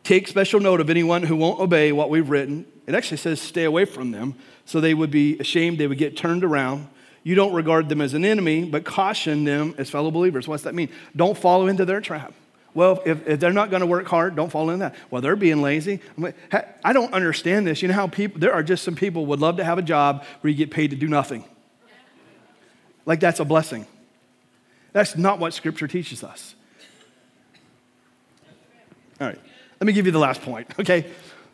Take 0.04 0.28
special 0.28 0.60
note 0.60 0.80
of 0.80 0.90
anyone 0.90 1.22
who 1.22 1.34
won't 1.34 1.58
obey 1.58 1.90
what 1.90 2.10
we've 2.10 2.28
written. 2.28 2.66
It 2.86 2.94
actually 2.94 3.16
says 3.16 3.40
stay 3.40 3.64
away 3.64 3.86
from 3.86 4.10
them 4.10 4.34
so 4.66 4.80
they 4.80 4.94
would 4.94 5.10
be 5.10 5.38
ashamed, 5.38 5.78
they 5.78 5.86
would 5.86 5.98
get 5.98 6.16
turned 6.16 6.44
around. 6.44 6.88
You 7.22 7.34
don't 7.34 7.54
regard 7.54 7.88
them 7.88 8.02
as 8.02 8.12
an 8.12 8.24
enemy, 8.24 8.64
but 8.64 8.84
caution 8.84 9.44
them 9.44 9.74
as 9.78 9.88
fellow 9.88 10.10
believers. 10.10 10.46
What's 10.46 10.64
that 10.64 10.74
mean? 10.74 10.90
Don't 11.16 11.36
follow 11.36 11.66
into 11.66 11.86
their 11.86 12.02
trap. 12.02 12.34
Well, 12.74 13.00
if, 13.06 13.26
if 13.26 13.40
they're 13.40 13.52
not 13.52 13.70
going 13.70 13.80
to 13.80 13.86
work 13.86 14.06
hard, 14.06 14.36
don't 14.36 14.50
fall 14.50 14.68
in 14.68 14.80
that. 14.80 14.94
Well, 15.10 15.22
they're 15.22 15.36
being 15.36 15.62
lazy. 15.62 16.00
I 16.52 16.92
don't 16.92 17.14
understand 17.14 17.66
this. 17.66 17.80
You 17.80 17.88
know 17.88 17.94
how 17.94 18.08
people, 18.08 18.40
there 18.40 18.52
are 18.52 18.62
just 18.62 18.84
some 18.84 18.96
people 18.96 19.26
would 19.26 19.40
love 19.40 19.56
to 19.56 19.64
have 19.64 19.78
a 19.78 19.82
job 19.82 20.24
where 20.40 20.50
you 20.50 20.56
get 20.56 20.70
paid 20.70 20.90
to 20.90 20.96
do 20.96 21.08
nothing. 21.08 21.44
Like 23.06 23.20
that's 23.20 23.40
a 23.40 23.44
blessing. 23.44 23.86
That's 24.94 25.18
not 25.18 25.38
what 25.38 25.52
Scripture 25.52 25.86
teaches 25.86 26.24
us. 26.24 26.54
All 29.20 29.26
right, 29.26 29.38
let 29.78 29.86
me 29.86 29.92
give 29.92 30.06
you 30.06 30.12
the 30.12 30.18
last 30.18 30.40
point, 30.40 30.68
okay? 30.80 31.04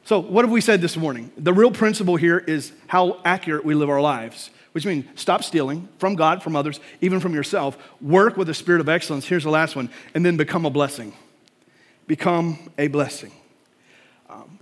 So, 0.04 0.20
what 0.20 0.44
have 0.44 0.52
we 0.52 0.60
said 0.60 0.80
this 0.80 0.96
morning? 0.96 1.32
The 1.36 1.52
real 1.52 1.72
principle 1.72 2.14
here 2.14 2.38
is 2.38 2.72
how 2.86 3.20
accurate 3.24 3.64
we 3.64 3.74
live 3.74 3.90
our 3.90 4.00
lives 4.00 4.50
which 4.72 4.86
means 4.86 5.04
stop 5.14 5.42
stealing 5.42 5.88
from 5.98 6.14
God, 6.14 6.42
from 6.42 6.54
others, 6.54 6.80
even 7.00 7.20
from 7.20 7.34
yourself. 7.34 7.76
Work 8.00 8.36
with 8.36 8.48
a 8.48 8.54
spirit 8.54 8.80
of 8.80 8.88
excellence. 8.88 9.26
Here's 9.26 9.44
the 9.44 9.50
last 9.50 9.74
one, 9.74 9.90
and 10.14 10.24
then 10.24 10.36
become 10.36 10.64
a 10.64 10.70
blessing. 10.70 11.12
Become 12.06 12.70
a 12.78 12.88
blessing. 12.88 13.32
Um, 14.28 14.58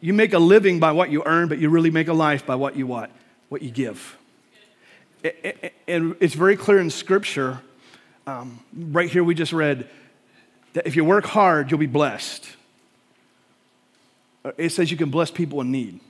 you, 0.00 0.12
make 0.12 0.32
a 0.32 0.38
living 0.38 0.80
by 0.80 0.92
what 0.92 1.10
you 1.10 1.22
earn, 1.26 1.48
but 1.48 1.58
you 1.58 1.68
really 1.68 1.90
make 1.90 2.08
a 2.08 2.14
life 2.14 2.46
by 2.46 2.54
what 2.54 2.76
you 2.76 2.86
what? 2.86 3.10
What 3.48 3.62
you 3.62 3.70
give. 3.70 4.16
And 5.86 6.16
it's 6.20 6.34
very 6.34 6.56
clear 6.56 6.78
in 6.78 6.90
Scripture. 6.90 7.60
Um, 8.26 8.60
right 8.74 9.08
here, 9.08 9.22
we 9.22 9.34
just 9.34 9.52
read 9.52 9.88
that 10.72 10.86
if 10.86 10.96
you 10.96 11.04
work 11.04 11.24
hard, 11.26 11.70
you'll 11.70 11.80
be 11.80 11.86
blessed. 11.86 12.48
It 14.56 14.70
says 14.70 14.90
you 14.90 14.96
can 14.96 15.10
bless 15.10 15.30
people 15.30 15.60
in 15.60 15.70
need. 15.70 16.00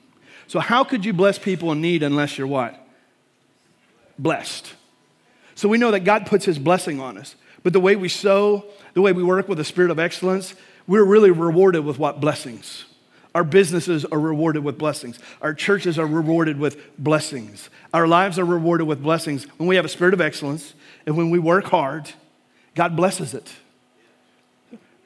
So, 0.46 0.60
how 0.60 0.84
could 0.84 1.04
you 1.04 1.12
bless 1.12 1.38
people 1.38 1.72
in 1.72 1.80
need 1.80 2.02
unless 2.02 2.38
you're 2.38 2.46
what? 2.46 2.80
Blessed. 4.18 4.74
So, 5.54 5.68
we 5.68 5.78
know 5.78 5.90
that 5.90 6.00
God 6.00 6.26
puts 6.26 6.44
his 6.44 6.58
blessing 6.58 7.00
on 7.00 7.18
us. 7.18 7.34
But 7.62 7.72
the 7.72 7.80
way 7.80 7.96
we 7.96 8.08
sow, 8.08 8.64
the 8.94 9.02
way 9.02 9.12
we 9.12 9.24
work 9.24 9.48
with 9.48 9.58
the 9.58 9.64
spirit 9.64 9.90
of 9.90 9.98
excellence, 9.98 10.54
we're 10.86 11.04
really 11.04 11.32
rewarded 11.32 11.84
with 11.84 11.98
what? 11.98 12.20
Blessings. 12.20 12.84
Our 13.36 13.44
businesses 13.44 14.06
are 14.06 14.18
rewarded 14.18 14.64
with 14.64 14.78
blessings. 14.78 15.18
Our 15.42 15.52
churches 15.52 15.98
are 15.98 16.06
rewarded 16.06 16.58
with 16.58 16.96
blessings. 16.98 17.68
Our 17.92 18.08
lives 18.08 18.38
are 18.38 18.46
rewarded 18.46 18.86
with 18.86 19.02
blessings 19.02 19.44
when 19.58 19.68
we 19.68 19.76
have 19.76 19.84
a 19.84 19.90
spirit 19.90 20.14
of 20.14 20.22
excellence 20.22 20.72
and 21.04 21.18
when 21.18 21.28
we 21.28 21.38
work 21.38 21.66
hard, 21.66 22.10
God 22.74 22.96
blesses 22.96 23.34
it. 23.34 23.52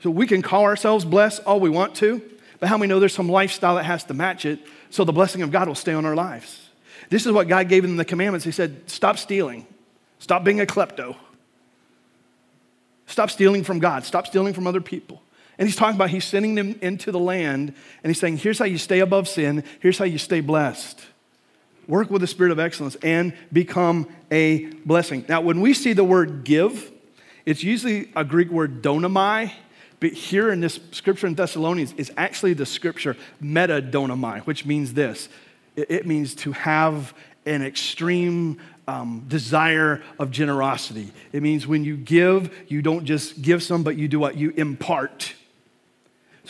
So 0.05 0.11
we 0.11 0.29
can 0.29 0.43
call 0.43 0.63
ourselves 0.63 1.05
blessed 1.05 1.43
all 1.45 1.59
we 1.59 1.71
want 1.71 1.97
to, 1.97 2.23
but 2.61 2.69
how 2.69 2.79
many 2.79 2.89
know 2.89 3.01
there's 3.01 3.15
some 3.15 3.29
lifestyle 3.29 3.75
that 3.75 3.85
has 3.85 4.05
to 4.05 4.15
match 4.15 4.45
it 4.45 4.61
so 4.91 5.03
the 5.03 5.13
blessing 5.13 5.43
of 5.43 5.51
God 5.51 5.67
will 5.67 5.75
stay 5.75 5.93
on 5.93 6.07
our 6.07 6.15
lives? 6.15 6.71
This 7.09 7.27
is 7.27 7.33
what 7.33 7.49
God 7.49 7.69
gave 7.69 7.83
them 7.83 7.97
the 7.97 8.05
commandments. 8.05 8.45
He 8.45 8.53
said, 8.53 8.89
Stop 8.89 9.19
stealing, 9.19 9.67
stop 10.21 10.45
being 10.45 10.61
a 10.61 10.67
klepto, 10.67 11.17
stop 13.07 13.29
stealing 13.29 13.65
from 13.65 13.81
God, 13.81 14.05
stop 14.05 14.29
stealing 14.29 14.55
from 14.55 14.69
other 14.69 14.81
people. 14.81 15.21
And 15.61 15.69
he's 15.69 15.77
talking 15.77 15.95
about 15.95 16.09
he's 16.09 16.25
sending 16.25 16.55
them 16.55 16.79
into 16.81 17.13
the 17.13 17.19
land, 17.19 17.75
and 18.03 18.11
he's 18.11 18.19
saying, 18.19 18.39
Here's 18.39 18.59
how 18.59 18.65
you 18.65 18.79
stay 18.79 19.01
above 19.01 19.29
sin, 19.29 19.63
here's 19.79 19.99
how 19.99 20.07
you 20.07 20.17
stay 20.17 20.41
blessed. 20.41 20.99
Work 21.87 22.11
with 22.11 22.23
the 22.23 22.27
spirit 22.27 22.51
of 22.51 22.59
excellence 22.59 22.97
and 23.03 23.35
become 23.53 24.09
a 24.31 24.67
blessing. 24.87 25.27
Now, 25.29 25.43
when 25.43 25.61
we 25.61 25.75
see 25.75 25.93
the 25.93 26.05
word 26.05 26.45
give, 26.45 26.91
it's 27.45 27.63
usually 27.63 28.11
a 28.17 28.25
Greek 28.25 28.49
word 28.49 28.81
donamai, 28.81 29.53
but 29.99 30.13
here 30.13 30.51
in 30.51 30.61
this 30.61 30.81
scripture 30.93 31.27
in 31.27 31.35
Thessalonians 31.35 31.93
is 31.99 32.11
actually 32.17 32.55
the 32.55 32.65
scripture 32.65 33.17
metadonomai, 33.43 34.41
which 34.47 34.65
means 34.65 34.95
this 34.95 35.29
it 35.77 36.07
means 36.07 36.35
to 36.37 36.53
have 36.53 37.13
an 37.45 37.63
extreme 37.63 38.59
um, 38.89 39.27
desire 39.29 40.03
of 40.19 40.31
generosity. 40.31 41.13
It 41.33 41.43
means 41.43 41.67
when 41.67 41.85
you 41.85 41.99
give, 41.99 42.51
you 42.69 42.81
don't 42.81 43.05
just 43.05 43.43
give 43.43 43.63
some, 43.63 43.83
but 43.83 43.97
you 43.97 44.09
do 44.09 44.19
what? 44.19 44.37
You 44.37 44.51
impart. 44.57 45.35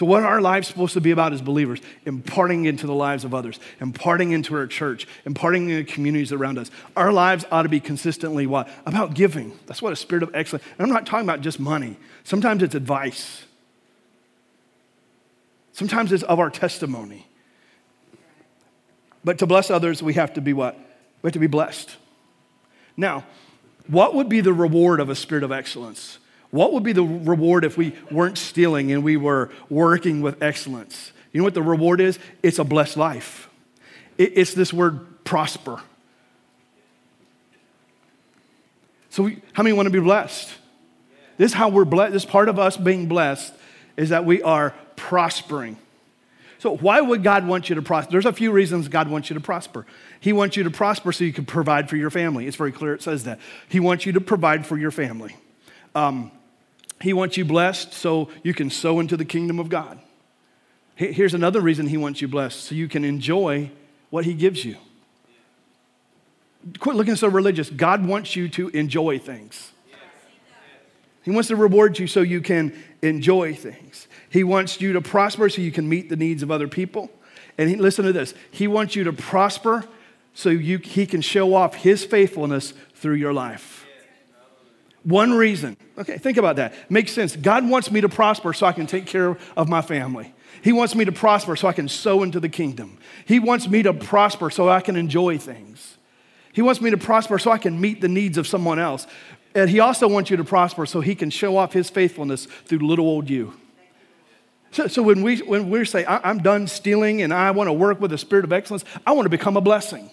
So, 0.00 0.06
what 0.06 0.22
are 0.22 0.28
our 0.28 0.40
lives 0.40 0.66
supposed 0.66 0.94
to 0.94 1.00
be 1.02 1.10
about 1.10 1.34
as 1.34 1.42
believers? 1.42 1.78
Imparting 2.06 2.64
into 2.64 2.86
the 2.86 2.94
lives 2.94 3.22
of 3.22 3.34
others, 3.34 3.60
imparting 3.82 4.30
into 4.30 4.54
our 4.54 4.66
church, 4.66 5.06
imparting 5.26 5.68
into 5.68 5.84
the 5.84 5.92
communities 5.92 6.32
around 6.32 6.56
us. 6.56 6.70
Our 6.96 7.12
lives 7.12 7.44
ought 7.52 7.64
to 7.64 7.68
be 7.68 7.80
consistently 7.80 8.46
what? 8.46 8.66
About 8.86 9.12
giving. 9.12 9.58
That's 9.66 9.82
what 9.82 9.92
a 9.92 9.96
spirit 9.96 10.22
of 10.22 10.34
excellence. 10.34 10.64
And 10.78 10.86
I'm 10.86 10.88
not 10.90 11.04
talking 11.04 11.26
about 11.26 11.42
just 11.42 11.60
money. 11.60 11.98
Sometimes 12.24 12.62
it's 12.62 12.74
advice. 12.74 13.44
Sometimes 15.72 16.12
it's 16.12 16.22
of 16.22 16.40
our 16.40 16.48
testimony. 16.48 17.26
But 19.22 19.36
to 19.40 19.46
bless 19.46 19.70
others, 19.70 20.02
we 20.02 20.14
have 20.14 20.32
to 20.32 20.40
be 20.40 20.54
what? 20.54 20.76
We 21.20 21.28
have 21.28 21.34
to 21.34 21.38
be 21.38 21.46
blessed. 21.46 21.94
Now, 22.96 23.26
what 23.86 24.14
would 24.14 24.30
be 24.30 24.40
the 24.40 24.54
reward 24.54 24.98
of 24.98 25.10
a 25.10 25.14
spirit 25.14 25.44
of 25.44 25.52
excellence? 25.52 26.18
What 26.50 26.72
would 26.72 26.82
be 26.82 26.92
the 26.92 27.02
reward 27.02 27.64
if 27.64 27.76
we 27.76 27.94
weren't 28.10 28.38
stealing 28.38 28.90
and 28.92 29.04
we 29.04 29.16
were 29.16 29.50
working 29.68 30.20
with 30.20 30.42
excellence? 30.42 31.12
You 31.32 31.38
know 31.38 31.44
what 31.44 31.54
the 31.54 31.62
reward 31.62 32.00
is? 32.00 32.18
It's 32.42 32.58
a 32.58 32.64
blessed 32.64 32.96
life. 32.96 33.48
It's 34.18 34.52
this 34.54 34.72
word 34.72 35.24
prosper. 35.24 35.80
So, 39.10 39.24
we, 39.24 39.42
how 39.52 39.62
many 39.62 39.74
want 39.74 39.86
to 39.86 39.90
be 39.90 40.00
blessed? 40.00 40.52
This 41.36 41.52
is 41.52 41.56
how 41.56 41.68
we're 41.68 41.84
blessed. 41.84 42.12
This 42.12 42.24
part 42.24 42.48
of 42.48 42.58
us 42.58 42.76
being 42.76 43.06
blessed 43.06 43.52
is 43.96 44.10
that 44.10 44.24
we 44.24 44.42
are 44.42 44.74
prospering. 44.96 45.78
So, 46.58 46.76
why 46.76 47.00
would 47.00 47.22
God 47.22 47.46
want 47.46 47.68
you 47.70 47.76
to 47.76 47.82
prosper? 47.82 48.12
There's 48.12 48.26
a 48.26 48.32
few 48.32 48.52
reasons 48.52 48.88
God 48.88 49.08
wants 49.08 49.30
you 49.30 49.34
to 49.34 49.40
prosper. 49.40 49.86
He 50.20 50.32
wants 50.32 50.56
you 50.56 50.64
to 50.64 50.70
prosper 50.70 51.12
so 51.12 51.24
you 51.24 51.32
can 51.32 51.46
provide 51.46 51.88
for 51.88 51.96
your 51.96 52.10
family. 52.10 52.46
It's 52.46 52.56
very 52.56 52.72
clear, 52.72 52.92
it 52.92 53.02
says 53.02 53.24
that. 53.24 53.40
He 53.68 53.80
wants 53.80 54.04
you 54.04 54.12
to 54.12 54.20
provide 54.20 54.66
for 54.66 54.76
your 54.76 54.90
family. 54.90 55.34
Um, 55.94 56.30
He 57.00 57.12
wants 57.12 57.36
you 57.36 57.44
blessed 57.44 57.92
so 57.92 58.28
you 58.42 58.52
can 58.52 58.70
sow 58.70 59.00
into 59.00 59.16
the 59.16 59.24
kingdom 59.24 59.58
of 59.58 59.68
God. 59.68 59.98
Here's 60.94 61.32
another 61.32 61.60
reason 61.60 61.86
He 61.86 61.96
wants 61.96 62.20
you 62.20 62.28
blessed 62.28 62.60
so 62.60 62.74
you 62.74 62.88
can 62.88 63.04
enjoy 63.04 63.70
what 64.10 64.24
He 64.24 64.34
gives 64.34 64.64
you. 64.64 64.76
Quit 66.78 66.94
looking 66.94 67.16
so 67.16 67.28
religious. 67.28 67.70
God 67.70 68.04
wants 68.04 68.36
you 68.36 68.48
to 68.50 68.68
enjoy 68.68 69.18
things. 69.18 69.72
He 71.22 71.30
wants 71.30 71.48
to 71.48 71.56
reward 71.56 71.98
you 71.98 72.06
so 72.06 72.20
you 72.20 72.40
can 72.40 72.74
enjoy 73.02 73.54
things. 73.54 74.08
He 74.28 74.44
wants 74.44 74.80
you 74.80 74.92
to 74.94 75.00
prosper 75.00 75.48
so 75.48 75.62
you 75.62 75.72
can 75.72 75.88
meet 75.88 76.08
the 76.08 76.16
needs 76.16 76.42
of 76.42 76.50
other 76.50 76.68
people. 76.68 77.10
And 77.56 77.68
he, 77.68 77.76
listen 77.76 78.04
to 78.04 78.12
this 78.12 78.34
He 78.50 78.66
wants 78.66 78.94
you 78.94 79.04
to 79.04 79.12
prosper 79.12 79.84
so 80.34 80.50
you, 80.50 80.78
He 80.78 81.06
can 81.06 81.20
show 81.20 81.54
off 81.54 81.74
His 81.76 82.04
faithfulness 82.04 82.74
through 82.94 83.14
your 83.14 83.32
life. 83.32 83.79
One 85.02 85.32
reason. 85.32 85.76
Okay, 85.96 86.18
think 86.18 86.36
about 86.36 86.56
that. 86.56 86.74
Makes 86.90 87.12
sense. 87.12 87.34
God 87.34 87.68
wants 87.68 87.90
me 87.90 88.00
to 88.02 88.08
prosper 88.08 88.52
so 88.52 88.66
I 88.66 88.72
can 88.72 88.86
take 88.86 89.06
care 89.06 89.38
of 89.56 89.68
my 89.68 89.80
family. 89.80 90.34
He 90.62 90.72
wants 90.72 90.94
me 90.94 91.04
to 91.06 91.12
prosper 91.12 91.56
so 91.56 91.68
I 91.68 91.72
can 91.72 91.88
sow 91.88 92.22
into 92.22 92.38
the 92.38 92.48
kingdom. 92.48 92.98
He 93.24 93.38
wants 93.38 93.66
me 93.68 93.82
to 93.82 93.94
prosper 93.94 94.50
so 94.50 94.68
I 94.68 94.80
can 94.80 94.96
enjoy 94.96 95.38
things. 95.38 95.96
He 96.52 96.60
wants 96.60 96.80
me 96.80 96.90
to 96.90 96.98
prosper 96.98 97.38
so 97.38 97.50
I 97.50 97.58
can 97.58 97.80
meet 97.80 98.00
the 98.00 98.08
needs 98.08 98.36
of 98.36 98.46
someone 98.46 98.78
else. 98.78 99.06
And 99.54 99.70
He 99.70 99.80
also 99.80 100.06
wants 100.06 100.30
you 100.30 100.36
to 100.36 100.44
prosper 100.44 100.84
so 100.84 101.00
He 101.00 101.14
can 101.14 101.30
show 101.30 101.56
off 101.56 101.72
His 101.72 101.88
faithfulness 101.88 102.46
through 102.66 102.80
little 102.80 103.06
old 103.06 103.30
you. 103.30 103.54
So, 104.72 104.86
so 104.86 105.02
when, 105.02 105.22
we, 105.22 105.38
when 105.38 105.70
we 105.70 105.84
say, 105.84 106.04
I'm 106.06 106.38
done 106.38 106.66
stealing 106.66 107.22
and 107.22 107.32
I 107.32 107.50
want 107.52 107.68
to 107.68 107.72
work 107.72 108.00
with 108.00 108.12
a 108.12 108.18
spirit 108.18 108.44
of 108.44 108.52
excellence, 108.52 108.84
I 109.06 109.12
want 109.12 109.26
to 109.26 109.30
become 109.30 109.56
a 109.56 109.60
blessing 109.60 110.10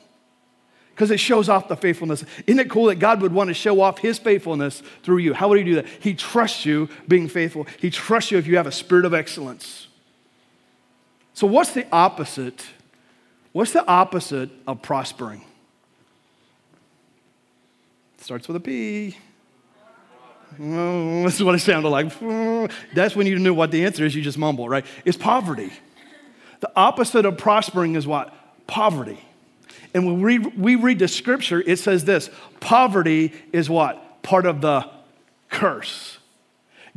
because 0.98 1.12
it 1.12 1.20
shows 1.20 1.48
off 1.48 1.68
the 1.68 1.78
faithfulness. 1.78 2.26
Isn't 2.48 2.60
it 2.60 2.72
cool 2.72 2.86
that 2.86 2.96
God 2.96 3.22
would 3.22 3.32
want 3.32 3.50
to 3.50 3.54
show 3.54 3.82
off 3.82 4.00
his 4.00 4.18
faithfulness 4.18 4.82
through 5.04 5.20
you? 5.20 5.36
How 5.36 5.48
would 5.48 5.60
he 5.60 5.64
do 5.64 5.76
that? 5.76 5.86
He 5.86 6.16
trusts 6.16 6.66
you 6.66 6.90
being 7.08 7.28
faithful, 7.28 7.68
he 7.80 7.92
trusts 7.92 8.32
you 8.32 8.40
if 8.40 8.48
you 8.48 8.58
have 8.58 8.66
a 8.66 8.72
spirit 8.72 9.06
of 9.06 9.14
excellence. 9.14 9.90
So, 11.36 11.46
what's 11.46 11.74
the 11.74 11.86
opposite? 11.92 12.66
What's 13.52 13.74
the 13.74 13.86
opposite 13.86 14.50
of 14.66 14.82
prospering? 14.82 15.42
It 18.18 18.24
starts 18.24 18.48
with 18.48 18.58
a 18.58 18.60
P. 18.60 19.18
Oh, 20.60 21.24
this 21.26 21.36
is 21.36 21.44
what 21.44 21.54
it 21.54 21.60
sounded 21.60 21.90
like. 21.90 22.12
That's 22.96 23.16
when 23.16 23.28
you 23.28 23.38
knew 23.38 23.54
what 23.54 23.70
the 23.70 23.86
answer 23.86 24.04
is, 24.04 24.16
you 24.16 24.24
just 24.24 24.40
mumble, 24.40 24.68
right? 24.68 24.86
It's 25.06 25.18
poverty. 25.18 25.72
The 26.60 26.72
opposite 26.76 27.24
of 27.26 27.38
prospering 27.38 27.94
is 27.94 28.08
what? 28.08 28.34
Poverty. 28.66 29.20
And 29.98 30.06
when 30.06 30.22
we, 30.22 30.38
we 30.38 30.76
read 30.76 31.00
the 31.00 31.08
scripture, 31.08 31.60
it 31.60 31.80
says 31.80 32.06
this 32.06 32.30
poverty 32.60 33.34
is 33.52 33.68
what? 33.68 34.22
Part 34.22 34.46
of 34.46 34.62
the 34.62 34.88
curse. 35.50 36.20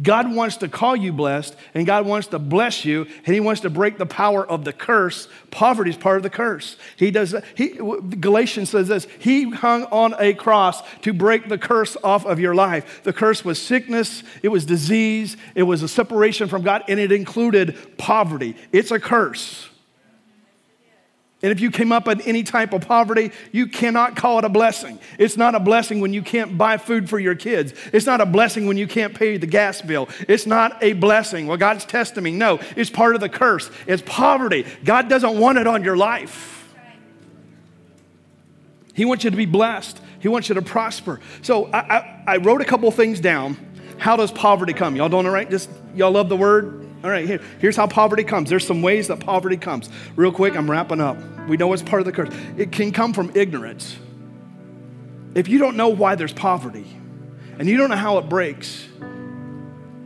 God 0.02 0.30
wants 0.34 0.58
to 0.58 0.68
call 0.68 0.94
you 0.94 1.10
blessed, 1.10 1.56
and 1.72 1.86
God 1.86 2.04
wants 2.04 2.26
to 2.28 2.38
bless 2.38 2.84
you, 2.84 3.06
and 3.24 3.34
He 3.34 3.40
wants 3.40 3.62
to 3.62 3.70
break 3.70 3.96
the 3.96 4.04
power 4.04 4.46
of 4.46 4.66
the 4.66 4.74
curse. 4.74 5.28
Poverty 5.50 5.88
is 5.88 5.96
part 5.96 6.18
of 6.18 6.22
the 6.22 6.28
curse. 6.28 6.76
He 6.96 7.10
does. 7.10 7.34
He, 7.54 7.68
Galatians 7.68 8.68
says 8.68 8.88
this: 8.88 9.06
He 9.18 9.48
hung 9.48 9.84
on 9.84 10.14
a 10.18 10.34
cross 10.34 10.82
to 11.00 11.14
break 11.14 11.48
the 11.48 11.56
curse 11.56 11.96
off 12.04 12.26
of 12.26 12.38
your 12.38 12.54
life. 12.54 13.02
The 13.02 13.14
curse 13.14 13.46
was 13.46 13.58
sickness, 13.58 14.22
it 14.42 14.48
was 14.48 14.66
disease, 14.66 15.38
it 15.54 15.62
was 15.62 15.82
a 15.82 15.88
separation 15.88 16.48
from 16.48 16.60
God, 16.60 16.84
and 16.86 17.00
it 17.00 17.12
included 17.12 17.96
poverty. 17.96 18.56
It's 18.72 18.90
a 18.90 19.00
curse. 19.00 19.69
And 21.42 21.50
if 21.50 21.60
you 21.60 21.70
came 21.70 21.90
up 21.90 22.06
in 22.06 22.20
any 22.22 22.42
type 22.42 22.74
of 22.74 22.86
poverty, 22.86 23.32
you 23.50 23.66
cannot 23.66 24.14
call 24.14 24.38
it 24.38 24.44
a 24.44 24.50
blessing. 24.50 24.98
It's 25.18 25.38
not 25.38 25.54
a 25.54 25.60
blessing 25.60 26.00
when 26.00 26.12
you 26.12 26.20
can't 26.20 26.58
buy 26.58 26.76
food 26.76 27.08
for 27.08 27.18
your 27.18 27.34
kids. 27.34 27.72
It's 27.94 28.04
not 28.04 28.20
a 28.20 28.26
blessing 28.26 28.66
when 28.66 28.76
you 28.76 28.86
can't 28.86 29.14
pay 29.14 29.38
the 29.38 29.46
gas 29.46 29.80
bill. 29.80 30.08
It's 30.28 30.44
not 30.44 30.82
a 30.82 30.92
blessing. 30.92 31.46
Well, 31.46 31.56
God's 31.56 31.86
testing 31.86 32.24
me. 32.24 32.32
No, 32.32 32.60
it's 32.76 32.90
part 32.90 33.14
of 33.14 33.22
the 33.22 33.30
curse. 33.30 33.70
It's 33.86 34.02
poverty. 34.04 34.66
God 34.84 35.08
doesn't 35.08 35.38
want 35.38 35.56
it 35.56 35.66
on 35.66 35.82
your 35.82 35.96
life. 35.96 36.74
He 38.92 39.06
wants 39.06 39.24
you 39.24 39.30
to 39.30 39.36
be 39.36 39.46
blessed. 39.46 39.98
He 40.18 40.28
wants 40.28 40.50
you 40.50 40.56
to 40.56 40.62
prosper. 40.62 41.20
So 41.40 41.70
I, 41.72 41.78
I, 41.78 42.22
I 42.26 42.36
wrote 42.36 42.60
a 42.60 42.66
couple 42.66 42.90
things 42.90 43.18
down. 43.18 43.56
How 43.96 44.16
does 44.16 44.30
poverty 44.30 44.74
come? 44.74 44.94
Y'all 44.94 45.08
don't 45.08 45.24
know, 45.24 45.30
right? 45.30 45.48
Just 45.48 45.70
y'all 45.94 46.10
love 46.10 46.28
the 46.28 46.36
word. 46.36 46.89
All 47.02 47.08
right, 47.10 47.26
here, 47.26 47.40
here's 47.60 47.76
how 47.76 47.86
poverty 47.86 48.24
comes. 48.24 48.50
There's 48.50 48.66
some 48.66 48.82
ways 48.82 49.08
that 49.08 49.20
poverty 49.20 49.56
comes. 49.56 49.88
Real 50.16 50.32
quick, 50.32 50.54
I'm 50.54 50.70
wrapping 50.70 51.00
up. 51.00 51.16
We 51.48 51.56
know 51.56 51.72
it's 51.72 51.82
part 51.82 52.00
of 52.00 52.06
the 52.06 52.12
curse. 52.12 52.28
It 52.58 52.72
can 52.72 52.92
come 52.92 53.14
from 53.14 53.32
ignorance. 53.34 53.96
If 55.34 55.48
you 55.48 55.58
don't 55.58 55.76
know 55.76 55.88
why 55.88 56.16
there's 56.16 56.32
poverty 56.32 56.86
and 57.58 57.68
you 57.68 57.76
don't 57.76 57.88
know 57.88 57.96
how 57.96 58.18
it 58.18 58.28
breaks, 58.28 58.86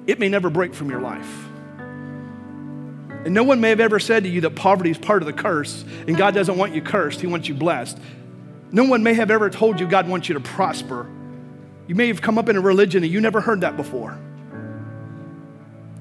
it 0.06 0.20
may 0.20 0.28
never 0.28 0.50
break 0.50 0.74
from 0.74 0.90
your 0.90 1.00
life. 1.00 1.48
And 3.24 3.32
no 3.32 3.42
one 3.42 3.60
may 3.60 3.70
have 3.70 3.80
ever 3.80 3.98
said 3.98 4.24
to 4.24 4.28
you 4.28 4.42
that 4.42 4.54
poverty 4.54 4.90
is 4.90 4.98
part 4.98 5.22
of 5.22 5.26
the 5.26 5.32
curse 5.32 5.84
and 6.06 6.16
God 6.16 6.34
doesn't 6.34 6.56
want 6.58 6.74
you 6.74 6.82
cursed, 6.82 7.20
He 7.20 7.26
wants 7.26 7.48
you 7.48 7.54
blessed. 7.54 7.98
No 8.70 8.84
one 8.84 9.02
may 9.02 9.14
have 9.14 9.30
ever 9.30 9.50
told 9.50 9.80
you 9.80 9.88
God 9.88 10.08
wants 10.08 10.28
you 10.28 10.34
to 10.34 10.40
prosper. 10.40 11.08
You 11.86 11.94
may 11.94 12.08
have 12.08 12.22
come 12.22 12.38
up 12.38 12.48
in 12.48 12.56
a 12.56 12.60
religion 12.60 13.02
and 13.02 13.12
you 13.12 13.20
never 13.20 13.40
heard 13.40 13.62
that 13.62 13.76
before. 13.76 14.18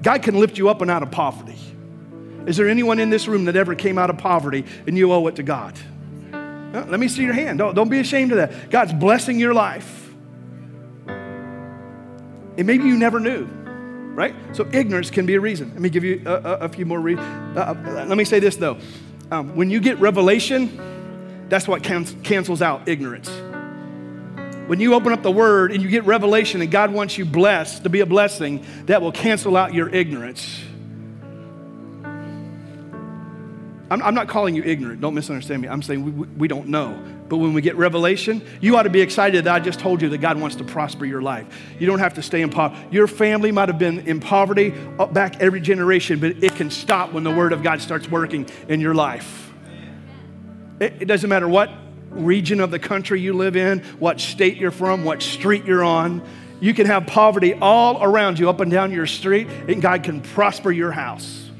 God 0.04 0.22
can 0.22 0.38
lift 0.38 0.58
you 0.58 0.68
up 0.68 0.82
and 0.82 0.90
out 0.90 1.02
of 1.02 1.10
poverty. 1.10 1.58
Is 2.46 2.58
there 2.58 2.68
anyone 2.68 3.00
in 3.00 3.08
this 3.08 3.26
room 3.26 3.46
that 3.46 3.56
ever 3.56 3.74
came 3.74 3.96
out 3.96 4.10
of 4.10 4.18
poverty 4.18 4.64
and 4.86 4.96
you 4.96 5.10
owe 5.12 5.26
it 5.26 5.36
to 5.36 5.42
God? 5.42 5.76
let 6.74 6.98
me 6.98 7.06
see 7.06 7.22
your 7.22 7.32
hand. 7.32 7.58
Don't, 7.58 7.74
don't 7.74 7.88
be 7.88 8.00
ashamed 8.00 8.32
of 8.32 8.38
that. 8.38 8.68
God's 8.68 8.92
blessing 8.92 9.38
your 9.38 9.54
life. 9.54 10.12
And 11.06 12.66
maybe 12.66 12.84
you 12.84 12.96
never 12.96 13.20
knew, 13.20 13.44
right? 14.14 14.34
So 14.52 14.68
ignorance 14.72 15.08
can 15.08 15.24
be 15.24 15.36
a 15.36 15.40
reason. 15.40 15.70
Let 15.70 15.80
me 15.80 15.88
give 15.88 16.02
you 16.02 16.22
a, 16.26 16.32
a, 16.32 16.52
a 16.62 16.68
few 16.68 16.84
more 16.84 17.00
reasons. 17.00 17.26
Uh, 17.56 17.60
uh, 17.60 18.04
let 18.08 18.18
me 18.18 18.24
say 18.24 18.40
this 18.40 18.56
though. 18.56 18.76
Um, 19.30 19.54
when 19.54 19.70
you 19.70 19.78
get 19.80 20.00
revelation, 20.00 21.46
that's 21.48 21.68
what 21.68 21.84
can- 21.84 22.22
cancels 22.22 22.60
out 22.60 22.88
ignorance. 22.88 23.30
When 24.66 24.80
you 24.80 24.94
open 24.94 25.12
up 25.12 25.22
the 25.22 25.30
word 25.30 25.72
and 25.72 25.82
you 25.82 25.90
get 25.90 26.04
revelation 26.04 26.62
and 26.62 26.70
God 26.70 26.90
wants 26.90 27.18
you 27.18 27.26
blessed 27.26 27.82
to 27.82 27.90
be 27.90 28.00
a 28.00 28.06
blessing, 28.06 28.64
that 28.86 29.02
will 29.02 29.12
cancel 29.12 29.56
out 29.56 29.74
your 29.74 29.90
ignorance. 29.90 30.62
I'm, 33.90 34.02
I'm 34.02 34.14
not 34.14 34.28
calling 34.28 34.54
you 34.54 34.62
ignorant. 34.62 35.02
Don't 35.02 35.14
misunderstand 35.14 35.60
me. 35.60 35.68
I'm 35.68 35.82
saying 35.82 36.02
we, 36.02 36.10
we 36.10 36.48
don't 36.48 36.68
know. 36.68 36.98
But 37.28 37.36
when 37.36 37.52
we 37.52 37.60
get 37.60 37.76
revelation, 37.76 38.42
you 38.62 38.76
ought 38.76 38.84
to 38.84 38.90
be 38.90 39.02
excited 39.02 39.44
that 39.44 39.54
I 39.54 39.60
just 39.60 39.80
told 39.80 40.00
you 40.00 40.08
that 40.08 40.18
God 40.18 40.40
wants 40.40 40.56
to 40.56 40.64
prosper 40.64 41.04
your 41.04 41.20
life. 41.20 41.46
You 41.78 41.86
don't 41.86 41.98
have 41.98 42.14
to 42.14 42.22
stay 42.22 42.40
in 42.40 42.48
poverty. 42.48 42.82
Your 42.90 43.06
family 43.06 43.52
might 43.52 43.68
have 43.68 43.78
been 43.78 44.00
in 44.00 44.18
poverty 44.18 44.74
back 45.12 45.40
every 45.40 45.60
generation, 45.60 46.20
but 46.20 46.42
it 46.42 46.54
can 46.54 46.70
stop 46.70 47.12
when 47.12 47.22
the 47.22 47.30
word 47.30 47.52
of 47.52 47.62
God 47.62 47.82
starts 47.82 48.08
working 48.08 48.48
in 48.68 48.80
your 48.80 48.94
life. 48.94 49.52
It, 50.80 50.94
it 51.02 51.04
doesn't 51.04 51.28
matter 51.28 51.48
what 51.48 51.70
region 52.14 52.60
of 52.60 52.70
the 52.70 52.78
country 52.78 53.20
you 53.20 53.32
live 53.32 53.56
in, 53.56 53.80
what 53.98 54.20
state 54.20 54.56
you're 54.56 54.70
from, 54.70 55.04
what 55.04 55.22
street 55.22 55.64
you're 55.64 55.84
on. 55.84 56.22
You 56.60 56.72
can 56.72 56.86
have 56.86 57.06
poverty 57.06 57.54
all 57.54 58.02
around 58.02 58.38
you, 58.38 58.48
up 58.48 58.60
and 58.60 58.70
down 58.70 58.92
your 58.92 59.06
street, 59.06 59.48
and 59.68 59.82
God 59.82 60.02
can 60.02 60.20
prosper 60.20 60.70
your 60.70 60.92
house. 60.92 61.50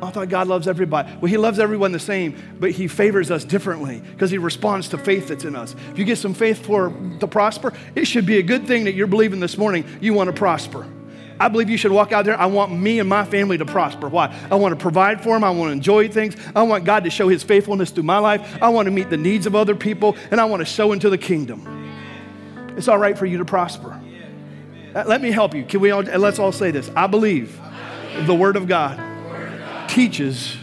I 0.00 0.10
thought 0.10 0.30
God 0.30 0.48
loves 0.48 0.68
everybody. 0.68 1.12
Well, 1.20 1.30
He 1.30 1.36
loves 1.36 1.58
everyone 1.58 1.92
the 1.92 1.98
same, 1.98 2.56
but 2.58 2.70
He 2.70 2.88
favors 2.88 3.30
us 3.30 3.44
differently 3.44 4.00
because 4.00 4.30
He 4.30 4.38
responds 4.38 4.88
to 4.90 4.98
faith 4.98 5.28
that's 5.28 5.44
in 5.44 5.54
us. 5.54 5.74
If 5.90 5.98
you 5.98 6.04
get 6.04 6.16
some 6.16 6.32
faith 6.32 6.64
for 6.64 6.94
to 7.20 7.26
prosper, 7.26 7.74
it 7.94 8.06
should 8.06 8.24
be 8.24 8.38
a 8.38 8.42
good 8.42 8.66
thing 8.66 8.84
that 8.84 8.94
you're 8.94 9.06
believing 9.06 9.40
this 9.40 9.58
morning 9.58 9.84
you 10.00 10.14
want 10.14 10.28
to 10.28 10.32
prosper. 10.32 10.86
I 11.40 11.48
believe 11.48 11.70
you 11.70 11.76
should 11.76 11.92
walk 11.92 12.12
out 12.12 12.24
there. 12.24 12.38
I 12.38 12.46
want 12.46 12.72
me 12.72 12.98
and 12.98 13.08
my 13.08 13.24
family 13.24 13.58
to 13.58 13.64
prosper. 13.64 14.08
Why? 14.08 14.36
I 14.50 14.56
want 14.56 14.72
to 14.72 14.80
provide 14.80 15.22
for 15.22 15.34
them. 15.34 15.44
I 15.44 15.50
want 15.50 15.68
to 15.68 15.72
enjoy 15.72 16.08
things. 16.08 16.36
I 16.54 16.62
want 16.62 16.84
God 16.84 17.04
to 17.04 17.10
show 17.10 17.28
His 17.28 17.42
faithfulness 17.42 17.90
through 17.90 18.04
my 18.04 18.18
life. 18.18 18.58
I 18.60 18.68
want 18.70 18.86
to 18.86 18.90
meet 18.90 19.10
the 19.10 19.16
needs 19.16 19.46
of 19.46 19.54
other 19.54 19.74
people, 19.74 20.16
and 20.30 20.40
I 20.40 20.44
want 20.46 20.60
to 20.60 20.66
sow 20.66 20.92
into 20.92 21.10
the 21.10 21.18
kingdom. 21.18 21.66
It's 22.76 22.88
all 22.88 22.98
right 22.98 23.16
for 23.16 23.26
you 23.26 23.38
to 23.38 23.44
prosper. 23.44 24.00
Uh, 24.94 25.04
let 25.06 25.20
me 25.20 25.30
help 25.30 25.54
you. 25.54 25.64
Can 25.64 25.80
we 25.80 25.90
all? 25.90 26.02
Let's 26.02 26.38
all 26.38 26.52
say 26.52 26.70
this. 26.70 26.90
I 26.96 27.06
believe 27.06 27.60
the 28.20 28.34
Word 28.34 28.56
of 28.56 28.66
God 28.66 28.98
teaches 29.88 30.56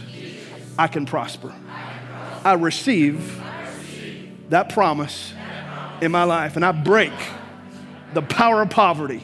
I 0.78 0.88
can 0.88 1.06
prosper. 1.06 1.54
I 2.44 2.52
receive 2.54 3.42
that 4.50 4.68
promise 4.68 5.32
in 6.00 6.12
my 6.12 6.24
life, 6.24 6.56
and 6.56 6.64
I 6.64 6.72
break 6.72 7.12
the 8.14 8.22
power 8.22 8.62
of 8.62 8.70
poverty 8.70 9.22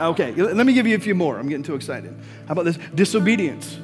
Okay, 0.00 0.32
let 0.32 0.66
me 0.66 0.72
give 0.72 0.86
you 0.86 0.96
a 0.96 1.00
few 1.00 1.14
more. 1.14 1.38
I'm 1.38 1.48
getting 1.48 1.64
too 1.64 1.74
excited. 1.74 2.14
How 2.46 2.52
about 2.52 2.64
this? 2.64 2.78
Disobedience. 2.94 3.78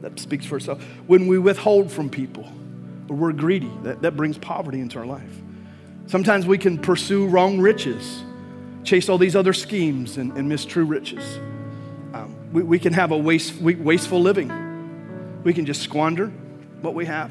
That 0.00 0.18
speaks 0.20 0.46
for 0.46 0.56
itself. 0.58 0.82
When 1.06 1.26
we 1.26 1.38
withhold 1.38 1.90
from 1.90 2.10
people 2.10 2.46
or 3.08 3.16
we're 3.16 3.32
greedy, 3.32 3.70
that, 3.82 4.02
that 4.02 4.16
brings 4.16 4.38
poverty 4.38 4.80
into 4.80 4.98
our 4.98 5.06
life. 5.06 5.40
Sometimes 6.06 6.46
we 6.46 6.58
can 6.58 6.78
pursue 6.78 7.26
wrong 7.26 7.58
riches, 7.58 8.22
chase 8.84 9.08
all 9.08 9.18
these 9.18 9.34
other 9.34 9.52
schemes 9.52 10.18
and, 10.18 10.32
and 10.36 10.48
miss 10.48 10.64
true 10.64 10.84
riches. 10.84 11.38
Um, 12.12 12.36
we, 12.52 12.62
we 12.62 12.78
can 12.78 12.92
have 12.92 13.10
a 13.10 13.18
waste, 13.18 13.60
wasteful 13.60 14.20
living. 14.20 15.42
We 15.42 15.54
can 15.54 15.66
just 15.66 15.82
squander 15.82 16.28
what 16.80 16.94
we 16.94 17.06
have. 17.06 17.30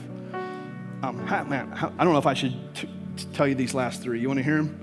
Um, 1.04 1.24
man, 1.48 1.72
I 1.74 2.04
don't 2.04 2.14
know 2.14 2.18
if 2.18 2.26
I 2.26 2.34
should 2.34 2.56
t- 2.74 2.90
tell 3.34 3.48
you 3.48 3.56
these 3.56 3.74
last 3.74 4.02
three. 4.02 4.20
You 4.20 4.28
want 4.28 4.40
to 4.40 4.44
hear 4.44 4.58
them? 4.58 4.80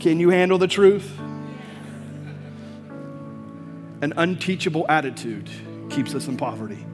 Can 0.00 0.18
you 0.20 0.30
handle 0.30 0.58
the 0.58 0.68
truth? 0.68 1.10
An 4.00 4.12
unteachable 4.16 4.86
attitude 4.88 5.48
keeps 5.90 6.14
us 6.14 6.28
in 6.28 6.36
poverty. 6.36 6.84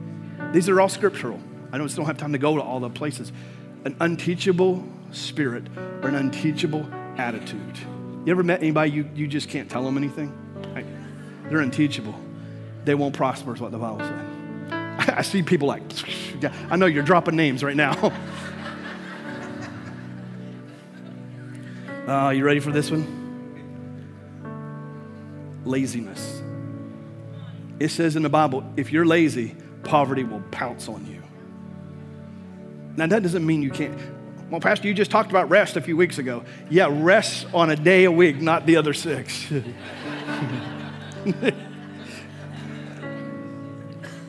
These 0.51 0.69
are 0.69 0.81
all 0.81 0.89
scriptural. 0.89 1.39
I 1.71 1.77
just 1.77 1.95
don't 1.95 2.05
have 2.05 2.17
time 2.17 2.31
to 2.31 2.37
go 2.37 2.55
to 2.55 2.61
all 2.61 2.79
the 2.79 2.89
places. 2.89 3.31
An 3.83 3.95
unteachable 3.99 4.83
spirit 5.11 5.63
or 6.01 6.09
an 6.09 6.15
unteachable 6.15 6.87
attitude. 7.17 7.77
You 8.25 8.31
ever 8.31 8.43
met 8.43 8.61
anybody 8.61 8.91
you, 8.91 9.09
you 9.13 9.27
just 9.27 9.49
can't 9.49 9.69
tell 9.69 9.83
them 9.83 9.97
anything? 9.97 10.33
They're 11.49 11.59
unteachable. 11.59 12.15
They 12.85 12.95
won't 12.95 13.13
prosper, 13.15 13.53
is 13.53 13.61
what 13.61 13.71
the 13.71 13.77
Bible 13.77 13.99
said. 13.99 14.25
I 15.17 15.21
see 15.21 15.43
people 15.43 15.67
like, 15.67 15.83
I 16.69 16.75
know 16.75 16.87
you're 16.87 17.03
dropping 17.03 17.35
names 17.35 17.63
right 17.63 17.75
now. 17.75 17.91
uh, 22.07 22.29
you 22.29 22.43
ready 22.43 22.59
for 22.59 22.71
this 22.71 22.89
one? 22.89 23.21
Laziness. 25.65 26.34
It 27.79 27.89
says 27.89 28.15
in 28.15 28.23
the 28.23 28.29
Bible, 28.29 28.63
if 28.77 28.91
you're 28.91 29.05
lazy, 29.05 29.55
poverty 29.83 30.23
will 30.23 30.41
pounce 30.51 30.87
on 30.87 31.05
you. 31.05 31.21
Now, 32.97 33.07
that 33.07 33.23
doesn't 33.23 33.45
mean 33.45 33.61
you 33.61 33.71
can't. 33.71 33.97
Well, 34.49 34.61
Pastor, 34.61 34.87
you 34.87 34.93
just 34.93 35.11
talked 35.11 35.29
about 35.29 35.49
rest 35.49 35.75
a 35.75 35.81
few 35.81 35.97
weeks 35.97 36.17
ago. 36.17 36.45
Yeah, 36.69 36.87
rest 36.89 37.47
on 37.53 37.69
a 37.69 37.75
day 37.75 38.05
a 38.05 38.11
week, 38.11 38.39
not 38.39 38.65
the 38.65 38.77
other 38.77 38.93
six. 38.93 39.51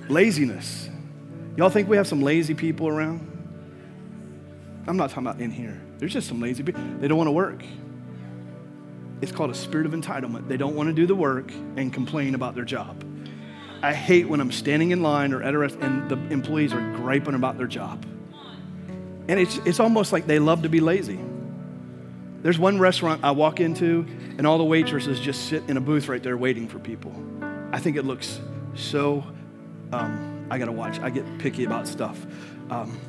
Laziness. 0.09 0.89
Y'all 1.57 1.71
think 1.71 1.89
we 1.89 1.97
have 1.97 2.09
some 2.09 2.23
lazy 2.23 2.55
people 2.55 2.89
around? 2.89 3.33
I'm 4.87 4.97
not 4.97 5.11
talking 5.11 5.27
about 5.27 5.41
in 5.41 5.51
here. 5.51 5.81
There's 5.99 6.13
just 6.13 6.29
some 6.29 6.41
lazy 6.41 6.63
people. 6.63 6.83
They 6.99 7.09
don't 7.09 7.19
want 7.19 7.29
to 7.29 7.33
work. 7.33 7.63
It's 9.21 9.33
called 9.33 9.51
a 9.51 9.55
spirit 9.55 9.87
of 9.87 9.93
entitlement. 9.93 10.49
They 10.49 10.57
don't 10.57 10.75
want 10.75 10.89
to 10.89 10.93
do 10.93 11.07
the 11.07 11.15
work 11.15 11.53
and 11.77 11.93
complain 11.93 12.35
about 12.35 12.55
their 12.55 12.65
job. 12.65 13.05
I 13.83 13.93
hate 13.93 14.29
when 14.29 14.41
I'm 14.41 14.53
standing 14.53 14.91
in 14.91 15.03
line 15.03 15.33
or 15.33 15.43
at 15.43 15.55
a 15.55 15.59
rest 15.59 15.77
and 15.81 16.09
the 16.09 16.17
employees 16.33 16.73
are 16.73 16.97
griping 16.97 17.35
about 17.35 17.59
their 17.59 17.67
job. 17.67 18.05
And 19.29 19.41
it's, 19.41 19.59
it's 19.59 19.81
almost 19.81 20.13
like 20.13 20.27
they 20.27 20.39
love 20.39 20.63
to 20.63 20.69
be 20.69 20.81
lazy. 20.81 21.19
There's 22.43 22.59
one 22.59 22.79
restaurant 22.79 23.25
I 23.25 23.33
walk 23.33 23.59
into, 23.59 24.07
and 24.39 24.47
all 24.47 24.57
the 24.57 24.65
waitresses 24.65 25.19
just 25.19 25.49
sit 25.49 25.65
in 25.69 25.77
a 25.77 25.81
booth 25.81 26.07
right 26.09 26.23
there 26.23 26.37
waiting 26.37 26.69
for 26.69 26.79
people. 26.79 27.13
I 27.73 27.81
think 27.81 27.97
it 27.97 28.05
looks 28.05 28.41
so, 28.75 29.25
um, 29.93 30.47
I 30.49 30.59
gotta 30.59 30.73
watch. 30.73 31.01
I 31.01 31.11
get 31.11 31.39
picky 31.39 31.65
about 31.65 31.89
stuff. 31.89 32.25
Um, 32.71 33.01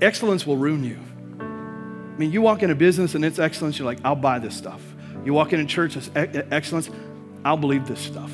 excellence 0.00 0.46
will 0.46 0.56
ruin 0.56 0.84
you. 0.84 0.98
I 1.40 2.18
mean, 2.18 2.32
you 2.32 2.42
walk 2.42 2.62
in 2.62 2.70
a 2.70 2.74
business 2.74 3.14
and 3.14 3.24
it's 3.24 3.38
excellence, 3.38 3.78
you're 3.78 3.86
like, 3.86 3.98
I'll 4.04 4.14
buy 4.14 4.38
this 4.38 4.56
stuff. 4.56 4.80
You 5.24 5.34
walk 5.34 5.52
in 5.52 5.60
a 5.60 5.66
church, 5.66 5.96
it's 5.96 6.10
excellence, 6.14 6.90
I'll 7.44 7.56
believe 7.56 7.88
this 7.88 8.00
stuff. 8.00 8.32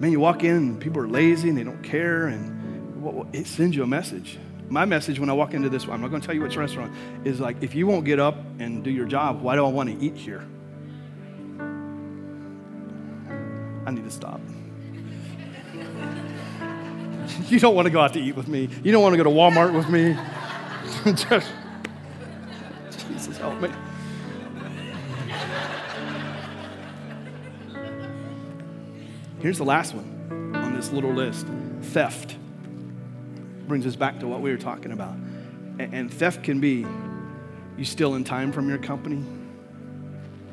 Man, 0.00 0.10
you 0.10 0.20
walk 0.20 0.42
in 0.44 0.56
and 0.56 0.80
people 0.80 1.00
are 1.02 1.08
lazy 1.08 1.50
and 1.50 1.58
they 1.58 1.64
don't 1.64 1.82
care, 1.82 2.26
and 2.26 3.34
it 3.34 3.46
sends 3.46 3.76
you 3.76 3.82
a 3.82 3.86
message 3.86 4.38
my 4.70 4.84
message 4.84 5.18
when 5.18 5.28
I 5.28 5.32
walk 5.32 5.52
into 5.52 5.68
this, 5.68 5.86
I'm 5.88 6.00
not 6.00 6.08
going 6.10 6.20
to 6.20 6.26
tell 6.26 6.34
you 6.34 6.42
which 6.42 6.56
restaurant, 6.56 6.94
is 7.24 7.40
like, 7.40 7.56
if 7.60 7.74
you 7.74 7.86
won't 7.86 8.04
get 8.04 8.20
up 8.20 8.36
and 8.60 8.84
do 8.84 8.90
your 8.90 9.06
job, 9.06 9.42
why 9.42 9.56
do 9.56 9.66
I 9.66 9.68
want 9.68 9.90
to 9.90 10.04
eat 10.04 10.14
here? 10.14 10.46
I 13.84 13.90
need 13.90 14.04
to 14.04 14.10
stop. 14.10 14.40
you 17.48 17.58
don't 17.58 17.74
want 17.74 17.86
to 17.86 17.90
go 17.90 18.00
out 18.00 18.12
to 18.12 18.20
eat 18.20 18.36
with 18.36 18.46
me. 18.46 18.68
You 18.84 18.92
don't 18.92 19.02
want 19.02 19.14
to 19.14 19.16
go 19.16 19.24
to 19.24 19.30
Walmart 19.30 19.74
with 19.74 19.88
me. 19.88 20.16
Just, 21.14 21.50
Jesus, 23.08 23.38
help 23.38 23.60
me. 23.60 23.70
Here's 29.40 29.56
the 29.56 29.64
last 29.64 29.94
one 29.94 30.52
on 30.54 30.74
this 30.74 30.92
little 30.92 31.12
list 31.12 31.46
theft 31.80 32.36
brings 33.66 33.86
us 33.86 33.96
back 33.96 34.20
to 34.20 34.26
what 34.26 34.42
we 34.42 34.50
were 34.50 34.58
talking 34.58 34.92
about. 34.92 35.14
And, 35.78 36.12
theft 36.12 36.42
can 36.42 36.60
be 36.60 36.84
you 37.78 37.84
stealing 37.84 38.22
time 38.22 38.52
from 38.52 38.68
your 38.68 38.76
company. 38.76 39.24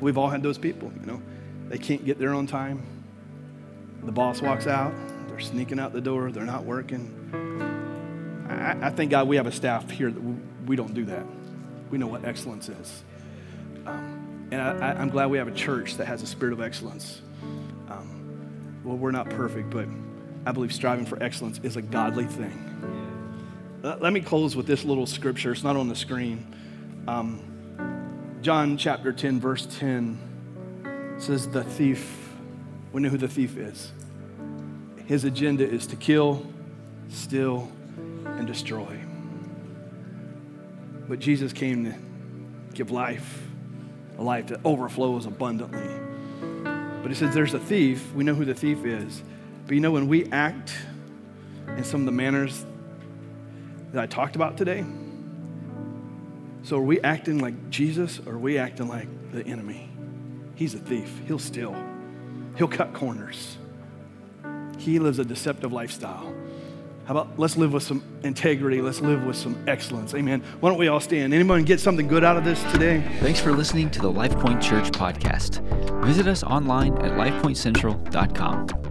We've 0.00 0.16
all 0.16 0.30
had 0.30 0.42
those 0.42 0.56
people, 0.56 0.90
you 1.00 1.06
know. 1.06 1.20
They 1.68 1.76
can't 1.76 2.02
get 2.02 2.18
there 2.18 2.32
on 2.32 2.46
time. 2.46 2.82
The 4.04 4.12
boss 4.12 4.40
walks 4.40 4.66
out, 4.66 4.94
they're 5.28 5.40
sneaking 5.40 5.78
out 5.78 5.92
the 5.92 6.00
door, 6.00 6.32
they're 6.32 6.44
not 6.44 6.64
working. 6.64 7.14
I, 8.48 8.86
I 8.86 8.90
thank 8.90 9.10
God 9.10 9.28
we 9.28 9.36
have 9.36 9.46
a 9.46 9.52
staff 9.52 9.90
here 9.90 10.10
that 10.10 10.22
we 10.66 10.76
don't 10.76 10.94
do 10.94 11.04
that. 11.06 11.26
We 11.90 11.98
know 11.98 12.06
what 12.06 12.24
excellence 12.24 12.70
is. 12.70 13.02
Um, 13.84 14.48
and 14.50 14.62
I, 14.62 15.02
am 15.02 15.10
glad 15.10 15.26
we 15.26 15.36
have 15.36 15.48
a 15.48 15.54
church 15.54 15.98
that 15.98 16.06
has 16.06 16.22
a 16.22 16.26
spirit 16.26 16.54
of 16.54 16.62
excellence. 16.62 17.20
Well, 18.88 18.96
we're 18.96 19.10
not 19.10 19.28
perfect, 19.28 19.68
but 19.68 19.86
I 20.46 20.52
believe 20.52 20.72
striving 20.72 21.04
for 21.04 21.22
excellence 21.22 21.60
is 21.62 21.76
a 21.76 21.82
godly 21.82 22.24
thing. 22.24 23.80
Uh, 23.84 23.98
let 24.00 24.14
me 24.14 24.22
close 24.22 24.56
with 24.56 24.66
this 24.66 24.82
little 24.82 25.04
scripture. 25.04 25.52
It's 25.52 25.62
not 25.62 25.76
on 25.76 25.90
the 25.90 25.94
screen. 25.94 26.56
Um, 27.06 28.38
John 28.40 28.78
chapter 28.78 29.12
10, 29.12 29.40
verse 29.40 29.66
10 29.78 31.16
says, 31.18 31.46
The 31.48 31.64
thief, 31.64 32.32
we 32.90 33.02
know 33.02 33.10
who 33.10 33.18
the 33.18 33.28
thief 33.28 33.58
is. 33.58 33.92
His 35.04 35.24
agenda 35.24 35.68
is 35.68 35.86
to 35.88 35.96
kill, 35.96 36.46
steal, 37.10 37.70
and 38.24 38.46
destroy. 38.46 38.98
But 41.10 41.18
Jesus 41.18 41.52
came 41.52 41.84
to 41.84 41.94
give 42.72 42.90
life, 42.90 43.42
a 44.16 44.22
life 44.22 44.46
that 44.46 44.60
overflows 44.64 45.26
abundantly. 45.26 46.07
But 47.02 47.10
he 47.10 47.14
says, 47.14 47.34
There's 47.34 47.54
a 47.54 47.58
thief. 47.58 48.12
We 48.14 48.24
know 48.24 48.34
who 48.34 48.44
the 48.44 48.54
thief 48.54 48.84
is. 48.84 49.22
But 49.66 49.74
you 49.74 49.80
know, 49.80 49.90
when 49.90 50.08
we 50.08 50.30
act 50.32 50.72
in 51.76 51.84
some 51.84 52.00
of 52.00 52.06
the 52.06 52.12
manners 52.12 52.64
that 53.92 54.02
I 54.02 54.06
talked 54.06 54.36
about 54.36 54.56
today? 54.56 54.84
So 56.62 56.78
are 56.78 56.82
we 56.82 57.00
acting 57.00 57.38
like 57.38 57.70
Jesus 57.70 58.20
or 58.26 58.34
are 58.34 58.38
we 58.38 58.58
acting 58.58 58.88
like 58.88 59.08
the 59.32 59.44
enemy? 59.46 59.88
He's 60.54 60.74
a 60.74 60.78
thief. 60.78 61.10
He'll 61.26 61.38
steal. 61.38 61.76
He'll 62.56 62.68
cut 62.68 62.92
corners. 62.92 63.56
He 64.78 64.98
lives 64.98 65.18
a 65.18 65.24
deceptive 65.24 65.72
lifestyle. 65.72 66.34
How 67.08 67.14
about 67.16 67.38
let's 67.38 67.56
live 67.56 67.72
with 67.72 67.82
some 67.82 68.02
integrity? 68.22 68.82
Let's 68.82 69.00
live 69.00 69.24
with 69.24 69.34
some 69.34 69.56
excellence. 69.66 70.12
Amen. 70.14 70.42
Why 70.60 70.68
don't 70.68 70.78
we 70.78 70.88
all 70.88 71.00
stand? 71.00 71.32
Anyone 71.32 71.64
get 71.64 71.80
something 71.80 72.06
good 72.06 72.22
out 72.22 72.36
of 72.36 72.44
this 72.44 72.62
today? 72.70 73.02
Thanks 73.20 73.40
for 73.40 73.50
listening 73.50 73.90
to 73.92 74.00
the 74.02 74.12
LifePoint 74.12 74.60
Church 74.60 74.90
podcast. 74.90 75.62
Visit 76.04 76.26
us 76.26 76.42
online 76.42 76.98
at 76.98 77.12
lifepointcentral.com. 77.12 78.87